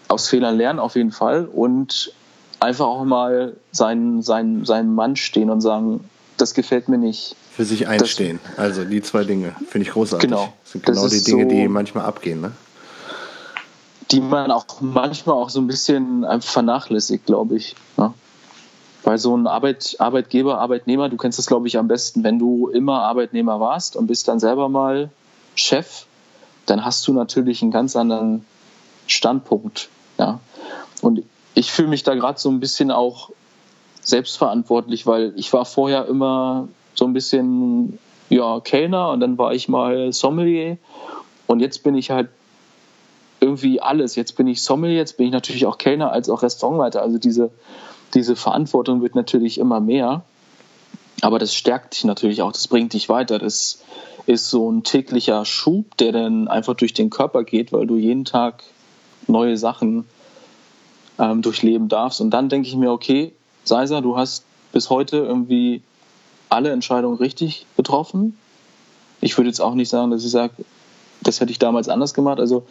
Aus 0.09 0.29
Fehlern 0.29 0.57
lernen 0.57 0.79
auf 0.79 0.97
jeden 0.97 1.13
Fall 1.13 1.45
und 1.45 2.13
einfach 2.61 2.87
auch 2.87 3.05
mal 3.05 3.57
seinen, 3.71 4.23
seinen, 4.23 4.65
seinen 4.65 4.95
Mann 4.95 5.17
stehen 5.17 5.51
und 5.51 5.61
sagen, 5.61 6.09
das 6.39 6.55
gefällt 6.55 6.89
mir 6.89 6.99
nicht. 6.99 7.37
Für 7.59 7.65
sich 7.65 7.89
einstehen. 7.89 8.39
Das, 8.51 8.59
also 8.61 8.85
die 8.85 9.03
zwei 9.03 9.25
Dinge 9.25 9.57
finde 9.69 9.89
ich 9.89 9.93
großartig. 9.93 10.31
Genau. 10.31 10.53
Das 10.63 10.71
sind 10.71 10.87
genau 10.87 11.03
das 11.03 11.11
die 11.11 11.25
Dinge, 11.25 11.43
so, 11.43 11.49
die 11.49 11.67
manchmal 11.67 12.05
abgehen, 12.05 12.41
ne? 12.41 12.53
Die 14.13 14.21
man 14.21 14.53
auch 14.53 14.65
manchmal 14.81 15.35
auch 15.35 15.51
so 15.51 15.61
ein 15.61 15.67
bisschen 15.67 16.25
vernachlässigt, 16.41 17.27
glaube 17.27 17.57
ich. 17.57 17.75
Ne? 17.97 18.15
Weil 19.03 19.19
so 19.19 19.37
ein 19.37 19.49
Arbeit, 19.49 19.97
Arbeitgeber, 19.99 20.61
Arbeitnehmer, 20.61 21.09
du 21.09 21.17
kennst 21.17 21.41
das, 21.41 21.47
glaube 21.47 21.67
ich, 21.67 21.79
am 21.79 21.89
besten, 21.89 22.23
wenn 22.23 22.39
du 22.39 22.69
immer 22.69 23.03
Arbeitnehmer 23.03 23.59
warst 23.59 23.97
und 23.97 24.07
bist 24.07 24.29
dann 24.29 24.39
selber 24.39 24.69
mal 24.69 25.11
Chef, 25.57 26.07
dann 26.67 26.85
hast 26.85 27.09
du 27.09 27.13
natürlich 27.13 27.61
einen 27.63 27.73
ganz 27.73 27.97
anderen 27.97 28.47
Standpunkt. 29.09 29.89
Ja? 30.17 30.39
Und 31.01 31.25
ich 31.55 31.73
fühle 31.73 31.89
mich 31.89 32.05
da 32.05 32.15
gerade 32.15 32.39
so 32.39 32.51
ein 32.51 32.61
bisschen 32.61 32.93
auch 32.93 33.31
selbstverantwortlich, 34.01 35.09
weil 35.09 35.33
ich 35.35 35.53
war 35.53 35.65
vorher 35.65 36.07
immer 36.07 36.69
so 36.99 37.05
ein 37.05 37.13
bisschen 37.13 37.99
ja, 38.29 38.61
Kellner 38.61 39.11
und 39.11 39.21
dann 39.21 39.39
war 39.39 39.55
ich 39.55 39.69
mal 39.69 40.13
Sommelier 40.13 40.77
und 41.47 41.61
jetzt 41.61 41.83
bin 41.83 41.95
ich 41.95 42.11
halt 42.11 42.29
irgendwie 43.41 43.81
alles. 43.81 44.17
Jetzt 44.17 44.37
bin 44.37 44.49
ich 44.49 44.63
Sommelier, 44.63 44.97
jetzt 44.97 45.17
bin 45.17 45.27
ich 45.27 45.33
natürlich 45.33 45.65
auch 45.65 45.79
Kellner 45.79 46.13
als 46.13 46.29
auch 46.29 46.43
Restaurantleiter. 46.43 47.01
Also 47.01 47.19
diese 47.19 47.51
diese 48.15 48.37
Verantwortung 48.37 49.03
wird 49.03 49.15
natürlich 49.15 49.59
immer 49.59 49.81
mehr, 49.81 50.23
aber 51.21 51.39
das 51.39 51.55
stärkt 51.55 51.95
dich 51.95 52.05
natürlich 52.05 52.43
auch, 52.43 52.53
das 52.53 52.69
bringt 52.69 52.93
dich 52.93 53.09
weiter. 53.09 53.39
Das 53.39 53.83
ist 54.27 54.51
so 54.51 54.71
ein 54.71 54.83
täglicher 54.83 55.45
Schub, 55.45 55.97
der 55.99 56.13
dann 56.13 56.49
einfach 56.49 56.75
durch 56.75 56.93
den 56.93 57.11
Körper 57.11 57.45
geht, 57.45 57.73
weil 57.73 57.87
du 57.87 57.97
jeden 57.97 58.25
Tag 58.25 58.63
neue 59.27 59.57
Sachen 59.57 60.07
ähm, 61.19 61.43
durchleben 61.43 61.89
darfst. 61.89 62.21
Und 62.21 62.31
dann 62.31 62.49
denke 62.49 62.69
ich 62.69 62.77
mir, 62.77 62.93
okay, 62.93 63.33
Seiser, 63.65 64.01
du 64.01 64.17
hast 64.17 64.45
bis 64.73 64.91
heute 64.91 65.19
irgendwie 65.19 65.83
alle 66.49 66.71
Entscheidungen 66.71 67.19
richtig 67.19 67.67
getroffen. 67.77 68.39
Ich 69.21 69.37
würde 69.37 69.49
jetzt 69.49 69.61
auch 69.61 69.75
nicht 69.75 69.89
sagen, 69.89 70.11
dass 70.11 70.25
ich 70.25 70.31
sage, 70.31 70.53
das 71.23 71.41
hätte 71.41 71.51
ich 71.51 71.59
damals 71.59 71.89
anders 71.89 72.15
gemacht. 72.15 72.39
Also 72.39 72.65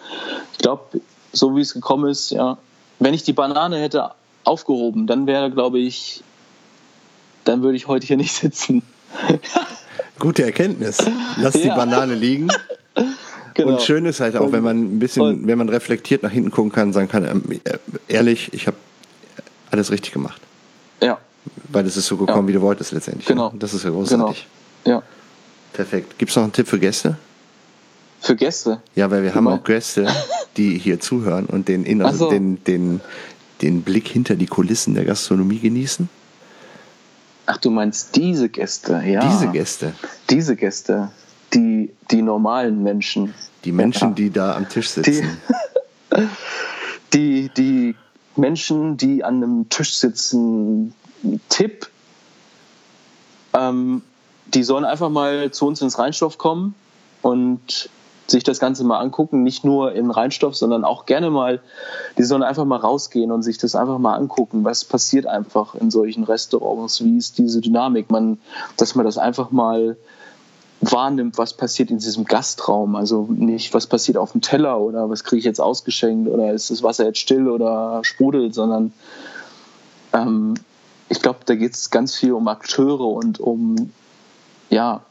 ich 0.53 0.59
glaube, 0.59 1.01
so 1.33 1.55
wie 1.55 1.61
es 1.61 1.73
gekommen 1.73 2.09
ist, 2.09 2.31
ja, 2.31 2.57
wenn 2.99 3.13
ich 3.13 3.23
die 3.23 3.33
Banane 3.33 3.79
hätte 3.79 4.11
aufgehoben, 4.43 5.07
dann 5.07 5.27
wäre, 5.27 5.51
glaube 5.51 5.79
ich, 5.79 6.23
dann 7.43 7.61
würde 7.61 7.77
ich 7.77 7.87
heute 7.87 8.07
hier 8.07 8.17
nicht 8.23 8.33
sitzen. 8.33 8.83
Gute 10.19 10.43
Erkenntnis. 10.43 10.97
Lass 11.37 11.55
ja. 11.55 11.61
die 11.61 11.69
Banane 11.69 12.15
liegen. 12.15 12.47
Genau. 13.53 13.71
Und 13.71 13.81
schön 13.81 14.05
ist 14.05 14.19
halt 14.19 14.37
auch, 14.37 14.51
wenn 14.51 14.63
man 14.63 14.83
ein 14.83 14.99
bisschen, 14.99 15.23
und, 15.23 15.47
wenn 15.47 15.57
man 15.57 15.67
reflektiert 15.67 16.21
nach 16.21 16.29
hinten 16.29 16.51
gucken 16.51 16.71
kann, 16.71 16.93
sagen 16.93 17.09
kann, 17.09 17.25
ähm, 17.25 17.43
äh, 17.63 17.79
ehrlich, 18.07 18.53
ich 18.53 18.67
habe 18.67 18.77
alles 19.71 19.89
richtig 19.89 20.13
gemacht. 20.13 20.39
Ja. 21.01 21.17
Weil 21.69 21.85
es 21.85 21.97
ist 21.97 22.07
so 22.07 22.17
gekommen, 22.17 22.47
ja. 22.47 22.49
wie 22.49 22.53
du 22.53 22.61
wolltest 22.61 22.91
letztendlich. 22.91 23.25
Genau. 23.25 23.53
Das 23.57 23.73
ist 23.73 23.83
ja 23.83 23.89
großartig. 23.89 24.47
Genau. 24.83 24.97
Ja. 24.97 25.03
Perfekt. 25.73 26.17
Gibt 26.17 26.31
es 26.31 26.35
noch 26.35 26.43
einen 26.43 26.53
Tipp 26.53 26.67
für 26.67 26.79
Gäste? 26.79 27.17
Für 28.19 28.35
Gäste? 28.35 28.81
Ja, 28.95 29.11
weil 29.11 29.23
wir 29.23 29.35
haben 29.35 29.47
auch 29.47 29.63
Gäste, 29.63 30.07
die 30.57 30.77
hier 30.77 30.99
zuhören 30.99 31.45
und 31.45 31.67
den, 31.67 31.85
Inner 31.85 32.13
so. 32.13 32.29
den, 32.29 32.63
den, 32.63 33.01
den 33.61 33.83
Blick 33.83 34.07
hinter 34.07 34.35
die 34.35 34.47
Kulissen 34.47 34.95
der 34.95 35.05
Gastronomie 35.05 35.59
genießen? 35.59 36.09
Ach, 37.45 37.57
du 37.57 37.69
meinst 37.69 38.15
diese 38.15 38.49
Gäste, 38.49 39.01
ja. 39.05 39.25
Diese 39.25 39.47
Gäste. 39.47 39.93
Diese 40.29 40.55
Gäste, 40.55 41.11
die, 41.53 41.93
die 42.11 42.21
normalen 42.21 42.83
Menschen. 42.83 43.33
Die 43.63 43.71
Menschen, 43.71 44.09
ja. 44.09 44.15
die 44.15 44.29
da 44.31 44.55
am 44.55 44.67
Tisch 44.67 44.89
sitzen. 44.89 45.37
Die, 46.11 46.27
die, 47.13 47.49
die 47.55 47.95
Menschen, 48.35 48.97
die 48.97 49.23
an 49.23 49.35
einem 49.35 49.69
Tisch 49.69 49.95
sitzen, 49.95 50.93
Tipp, 51.49 51.89
ähm, 53.53 54.01
die 54.53 54.63
sollen 54.63 54.85
einfach 54.85 55.09
mal 55.09 55.51
zu 55.51 55.67
uns 55.67 55.81
ins 55.81 55.99
Rheinstoff 55.99 56.37
kommen 56.37 56.75
und 57.21 57.89
sich 58.27 58.43
das 58.43 58.59
Ganze 58.59 58.83
mal 58.83 58.99
angucken, 58.99 59.43
nicht 59.43 59.63
nur 59.63 59.93
in 59.93 60.11
Reinstoff, 60.11 60.55
sondern 60.55 60.83
auch 60.83 61.05
gerne 61.05 61.29
mal, 61.29 61.61
die 62.17 62.23
sollen 62.23 62.43
einfach 62.43 62.65
mal 62.65 62.77
rausgehen 62.77 63.31
und 63.31 63.43
sich 63.43 63.57
das 63.57 63.75
einfach 63.75 63.99
mal 63.99 64.15
angucken, 64.15 64.65
was 64.65 64.83
passiert 64.83 65.25
einfach 65.25 65.75
in 65.75 65.89
solchen 65.89 66.23
Restaurants, 66.23 67.03
wie 67.03 67.17
ist 67.17 67.37
diese 67.37 67.61
Dynamik, 67.61 68.11
man, 68.11 68.39
dass 68.75 68.95
man 68.95 69.05
das 69.05 69.17
einfach 69.17 69.51
mal 69.51 69.95
wahrnimmt, 70.81 71.37
was 71.37 71.53
passiert 71.53 71.89
in 71.89 71.97
diesem 71.99 72.25
Gastraum, 72.25 72.95
also 72.95 73.27
nicht, 73.29 73.73
was 73.73 73.87
passiert 73.87 74.17
auf 74.17 74.33
dem 74.33 74.41
Teller 74.41 74.79
oder 74.79 75.09
was 75.09 75.23
kriege 75.23 75.39
ich 75.39 75.45
jetzt 75.45 75.61
ausgeschenkt 75.61 76.29
oder 76.29 76.53
ist 76.53 76.69
das 76.69 76.83
Wasser 76.83 77.05
jetzt 77.05 77.19
still 77.19 77.47
oder 77.47 78.01
sprudelt, 78.03 78.53
sondern 78.53 78.93
ähm, 80.13 80.53
ich 81.09 81.21
glaube, 81.21 81.39
da 81.45 81.55
geht 81.55 81.73
es 81.73 81.89
ganz 81.89 82.15
viel 82.15 82.33
um 82.33 82.47
Akteure 82.47 83.07
und 83.07 83.39
um 83.39 83.91
ja, 84.69 85.01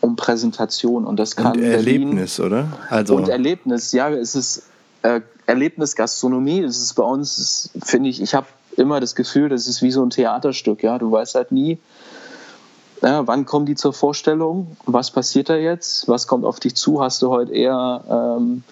um 0.00 0.16
Präsentation 0.16 1.04
und 1.04 1.18
das 1.18 1.36
kann 1.36 1.56
und 1.56 1.62
Erlebnis, 1.62 2.36
Berlin, 2.36 2.52
oder? 2.52 2.78
Also 2.90 3.16
und 3.16 3.28
Erlebnis, 3.28 3.92
ja, 3.92 4.10
es 4.10 4.34
ist 4.34 4.64
äh, 5.02 5.20
Erlebnis 5.46 5.96
Gastronomie. 5.96 6.62
Das 6.62 6.76
ist 6.78 6.94
bei 6.94 7.02
uns, 7.02 7.70
finde 7.82 8.10
ich, 8.10 8.20
ich 8.20 8.34
habe 8.34 8.46
immer 8.76 9.00
das 9.00 9.14
Gefühl, 9.14 9.48
das 9.48 9.66
ist 9.66 9.82
wie 9.82 9.90
so 9.90 10.02
ein 10.02 10.10
Theaterstück. 10.10 10.82
Ja, 10.82 10.98
du 10.98 11.10
weißt 11.10 11.34
halt 11.34 11.52
nie, 11.52 11.78
ja, 13.02 13.26
wann 13.26 13.44
kommen 13.44 13.66
die 13.66 13.74
zur 13.74 13.92
Vorstellung, 13.92 14.76
was 14.86 15.10
passiert 15.10 15.48
da 15.48 15.56
jetzt, 15.56 16.08
was 16.08 16.26
kommt 16.26 16.44
auf 16.44 16.60
dich 16.60 16.74
zu? 16.74 17.02
Hast 17.02 17.20
du 17.22 17.30
heute 17.30 17.52
eher 17.52 18.02
ähm, 18.08 18.64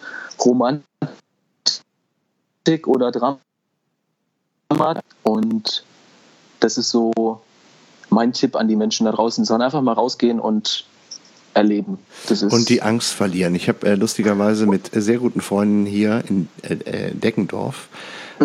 Romantik 0.42 0.86
oder 2.86 3.10
Drama? 3.10 3.38
Und 5.22 5.84
das 6.62 6.78
ist 6.78 6.90
so 6.90 7.40
mein 8.08 8.32
Tipp 8.32 8.56
an 8.56 8.68
die 8.68 8.76
Menschen 8.76 9.06
da 9.06 9.12
draußen, 9.12 9.44
sondern 9.44 9.66
einfach 9.66 9.82
mal 9.82 9.92
rausgehen 9.92 10.38
und 10.38 10.86
erleben. 11.54 11.98
und 12.50 12.68
die 12.68 12.82
Angst 12.82 13.12
verlieren. 13.12 13.54
Ich 13.54 13.68
habe 13.68 13.86
äh, 13.86 13.94
lustigerweise 13.94 14.66
mit 14.66 14.90
sehr 14.92 15.18
guten 15.18 15.40
Freunden 15.40 15.86
hier 15.86 16.22
in 16.28 16.48
äh, 16.62 16.74
äh 16.74 17.14
Deckendorf 17.14 17.88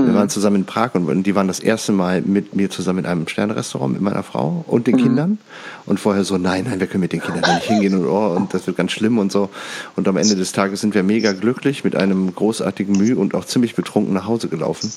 Wir 0.06 0.14
waren 0.14 0.30
zusammen 0.30 0.58
in 0.58 0.66
Prag 0.66 0.94
und 0.96 1.24
die 1.24 1.36
waren 1.36 1.48
das 1.48 1.60
erste 1.60 1.92
Mal 1.92 2.22
mit 2.22 2.56
mir 2.56 2.70
zusammen 2.70 3.00
in 3.00 3.06
einem 3.06 3.28
Sternrestaurant 3.28 3.94
mit 3.94 4.02
meiner 4.02 4.24
Frau 4.24 4.64
und 4.68 4.88
den 4.88 4.98
Kindern. 4.98 5.38
Und 5.86 6.00
vorher 6.00 6.24
so, 6.24 6.38
nein, 6.38 6.66
nein, 6.70 6.80
wir 6.80 6.88
können 6.88 7.02
mit 7.02 7.14
den 7.14 7.22
Kindern 7.22 7.44
da 7.44 7.56
nicht 7.56 7.68
hingehen 7.68 7.96
und, 7.96 8.06
oh, 8.06 8.36
und 8.36 8.54
das 8.54 8.68
wird 8.68 8.78
ganz 8.78 8.92
schlimm 8.92 9.18
und 9.18 9.32
so. 9.32 9.50
Und 9.96 10.08
am 10.08 10.18
Ende 10.18 10.36
des 10.36 10.52
Tages 10.52 10.82
sind 10.82 10.94
wir 10.94 11.04
mega 11.04 11.32
glücklich 11.32 11.84
mit 11.84 11.96
einem 11.96 12.34
großartigen 12.34 12.98
Mühe 12.98 13.16
und 13.16 13.34
auch 13.34 13.46
ziemlich 13.46 13.76
betrunken 13.76 14.14
nach 14.14 14.28
Hause 14.28 14.50
gelaufen 14.50 14.92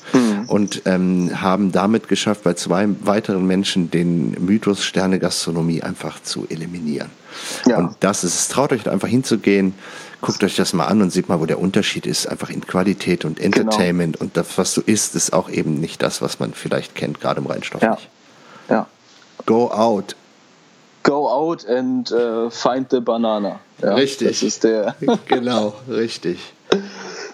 und 0.48 0.82
ähm, 0.86 1.30
haben 1.40 1.72
damit 1.72 2.08
geschafft, 2.08 2.42
bei 2.42 2.54
zwei 2.54 2.88
weiteren 3.02 3.46
Menschen 3.46 3.90
den 3.90 4.36
Mythos 4.44 4.84
Sterne 4.84 5.18
Gastronomie 5.18 5.82
einfach 5.82 6.22
zu 6.22 6.46
eliminieren. 6.48 7.08
Ja. 7.66 7.78
Und 7.78 7.96
das 8.00 8.24
ist 8.24 8.34
es. 8.34 8.48
Traut 8.48 8.72
euch 8.72 8.88
einfach 8.88 9.08
hinzugehen, 9.08 9.74
guckt 10.20 10.42
euch 10.44 10.56
das 10.56 10.72
mal 10.72 10.86
an 10.86 11.02
und 11.02 11.10
seht 11.10 11.28
mal, 11.28 11.40
wo 11.40 11.46
der 11.46 11.58
Unterschied 11.58 12.06
ist. 12.06 12.26
Einfach 12.26 12.50
in 12.50 12.66
Qualität 12.66 13.24
und 13.24 13.40
Entertainment. 13.40 14.20
Und 14.20 14.36
das, 14.36 14.56
was 14.58 14.74
du 14.74 14.80
isst, 14.82 15.14
ist 15.14 15.32
auch 15.32 15.48
eben 15.50 15.74
nicht 15.80 16.02
das, 16.02 16.20
was 16.22 16.38
man 16.40 16.52
vielleicht 16.54 16.94
kennt, 16.94 17.20
gerade 17.20 17.40
im 17.40 17.46
Reinstoff 17.46 17.82
Ja. 17.82 17.90
nicht. 17.92 18.08
Ja. 18.68 18.86
Go 19.46 19.70
out. 19.70 20.16
Go 21.02 21.28
out 21.30 21.66
and 21.66 22.10
äh, 22.12 22.50
find 22.50 22.90
the 22.90 23.00
banana. 23.00 23.58
Ja, 23.82 23.94
Richtig. 23.94 24.28
Das 24.28 24.42
ist 24.42 24.64
der. 24.64 24.94
genau, 25.28 25.72
richtig. 25.88 26.38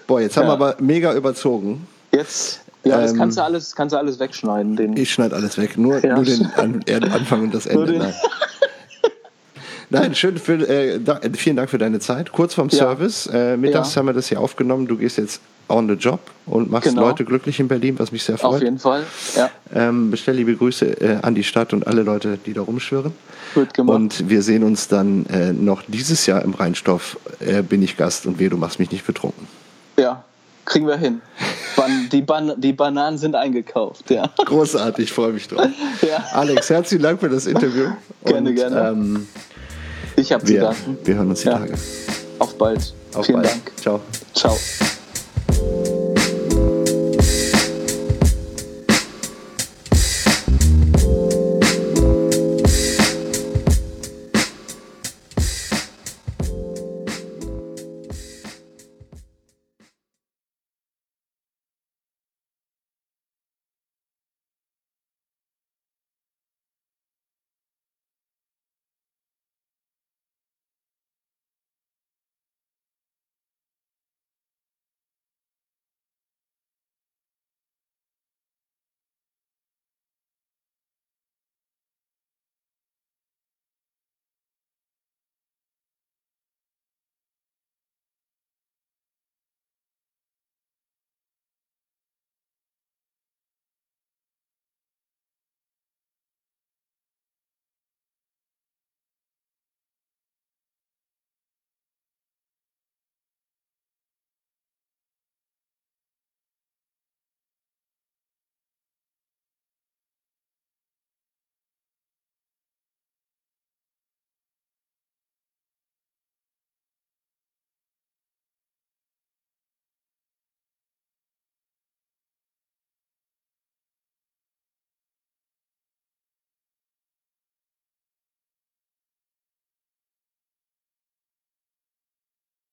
Boah, 0.06 0.20
jetzt 0.20 0.36
haben 0.36 0.44
Ja. 0.44 0.50
wir 0.50 0.66
aber 0.68 0.76
mega 0.80 1.12
überzogen. 1.14 1.86
Jetzt. 2.12 2.60
Ja, 2.84 3.00
das 3.00 3.10
Ähm, 3.10 3.18
kannst 3.18 3.36
du 3.38 3.42
alles, 3.42 3.74
kannst 3.74 3.92
du 3.92 3.98
alles 3.98 4.20
wegschneiden. 4.20 4.76
Den, 4.76 4.96
Ich 4.96 5.12
schneide 5.12 5.34
alles 5.34 5.58
weg, 5.58 5.76
nur, 5.76 5.98
Ja. 6.04 6.14
nur 6.14 6.24
den 6.24 6.46
An 6.54 6.80
äh, 6.86 6.94
Anfang 6.94 7.42
und 7.42 7.52
das 7.54 7.66
Ende. 7.66 8.14
Nein. 9.90 10.14
Schön, 10.14 10.36
für, 10.38 10.54
äh, 10.68 10.98
da, 11.00 11.20
vielen 11.36 11.56
Dank 11.56 11.70
für 11.70 11.78
deine 11.78 12.00
Zeit. 12.00 12.32
Kurz 12.32 12.54
vorm 12.54 12.68
Ja. 12.70 12.78
Service. 12.78 13.26
Äh, 13.32 13.56
mittags 13.56 13.94
Ja. 13.94 14.00
haben 14.00 14.06
wir 14.06 14.12
das 14.12 14.28
hier 14.28 14.40
aufgenommen. 14.40 14.86
Du 14.86 14.96
gehst 14.96 15.16
jetzt 15.18 15.40
on 15.68 15.88
the 15.88 15.94
job 15.94 16.20
und 16.46 16.70
machst 16.70 16.88
Genau. 16.88 17.02
Leute 17.02 17.24
glücklich 17.24 17.58
in 17.60 17.66
Berlin, 17.68 17.98
was 17.98 18.12
mich 18.12 18.22
sehr 18.22 18.36
auf 18.36 18.40
freut. 18.40 18.62
jeden 18.62 18.78
Fall. 18.78 19.02
Ja, 19.36 19.50
Ähm, 19.74 20.10
bestell 20.10 20.36
liebe 20.36 20.54
Grüße 20.56 21.00
äh, 21.00 21.18
an 21.22 21.34
die 21.34 21.42
Stadt 21.44 21.72
und 21.72 21.86
alle 21.86 22.02
Leute, 22.02 22.38
die 22.44 22.52
da 22.52 22.60
rumschwirren. 22.62 23.12
wird 23.54 23.74
gemacht. 23.74 23.94
Und 23.96 24.28
wir 24.28 24.42
sehen 24.42 24.62
uns 24.64 24.86
dann 24.88 25.26
äh, 25.26 25.52
noch 25.52 25.82
dieses 25.88 26.26
Jahr 26.26 26.42
im 26.42 26.54
Rheinstoff. 26.54 27.18
Äh, 27.40 27.62
bin 27.62 27.82
ich 27.82 27.96
Gast 27.96 28.26
und 28.26 28.38
weh, 28.38 28.48
du 28.48 28.56
machst 28.56 28.78
mich 28.78 28.90
nicht 28.92 29.06
betrunken. 29.06 29.46
ja, 29.96 30.22
kriegen 30.64 30.86
wir 30.88 30.96
hin. 30.98 31.20
Ban 31.76 32.08
die, 32.10 32.22
Ban 32.22 32.52
die 32.60 32.72
Bananen 32.72 33.18
sind 33.18 33.34
eingekauft. 33.36 34.10
Ja. 34.10 34.30
Großartig, 34.44 35.12
freue 35.12 35.32
mich 35.32 35.46
drauf. 35.48 35.66
Ja. 36.02 36.24
Alex, 36.32 36.70
herzlichen 36.70 37.02
Dank 37.02 37.20
für 37.20 37.28
das 37.28 37.46
Interview. 37.46 37.86
Gerne, 38.24 38.50
und, 38.50 38.54
gerne. 38.56 38.88
Ähm, 38.88 39.28
ich 40.16 40.32
habe 40.32 40.44
zu 40.44 40.58
danken. 40.58 40.98
Wir 41.04 41.14
hören 41.14 41.30
uns 41.30 41.42
die 41.42 41.48
ja. 41.48 41.58
Tage. 41.58 41.74
Auf 42.38 42.56
bald. 42.56 42.94
Auf 43.14 43.26
Vielen 43.26 43.42
bald. 43.42 43.52
Dank. 43.52 43.72
Ciao. 43.76 44.00
Ciao. 44.34 44.56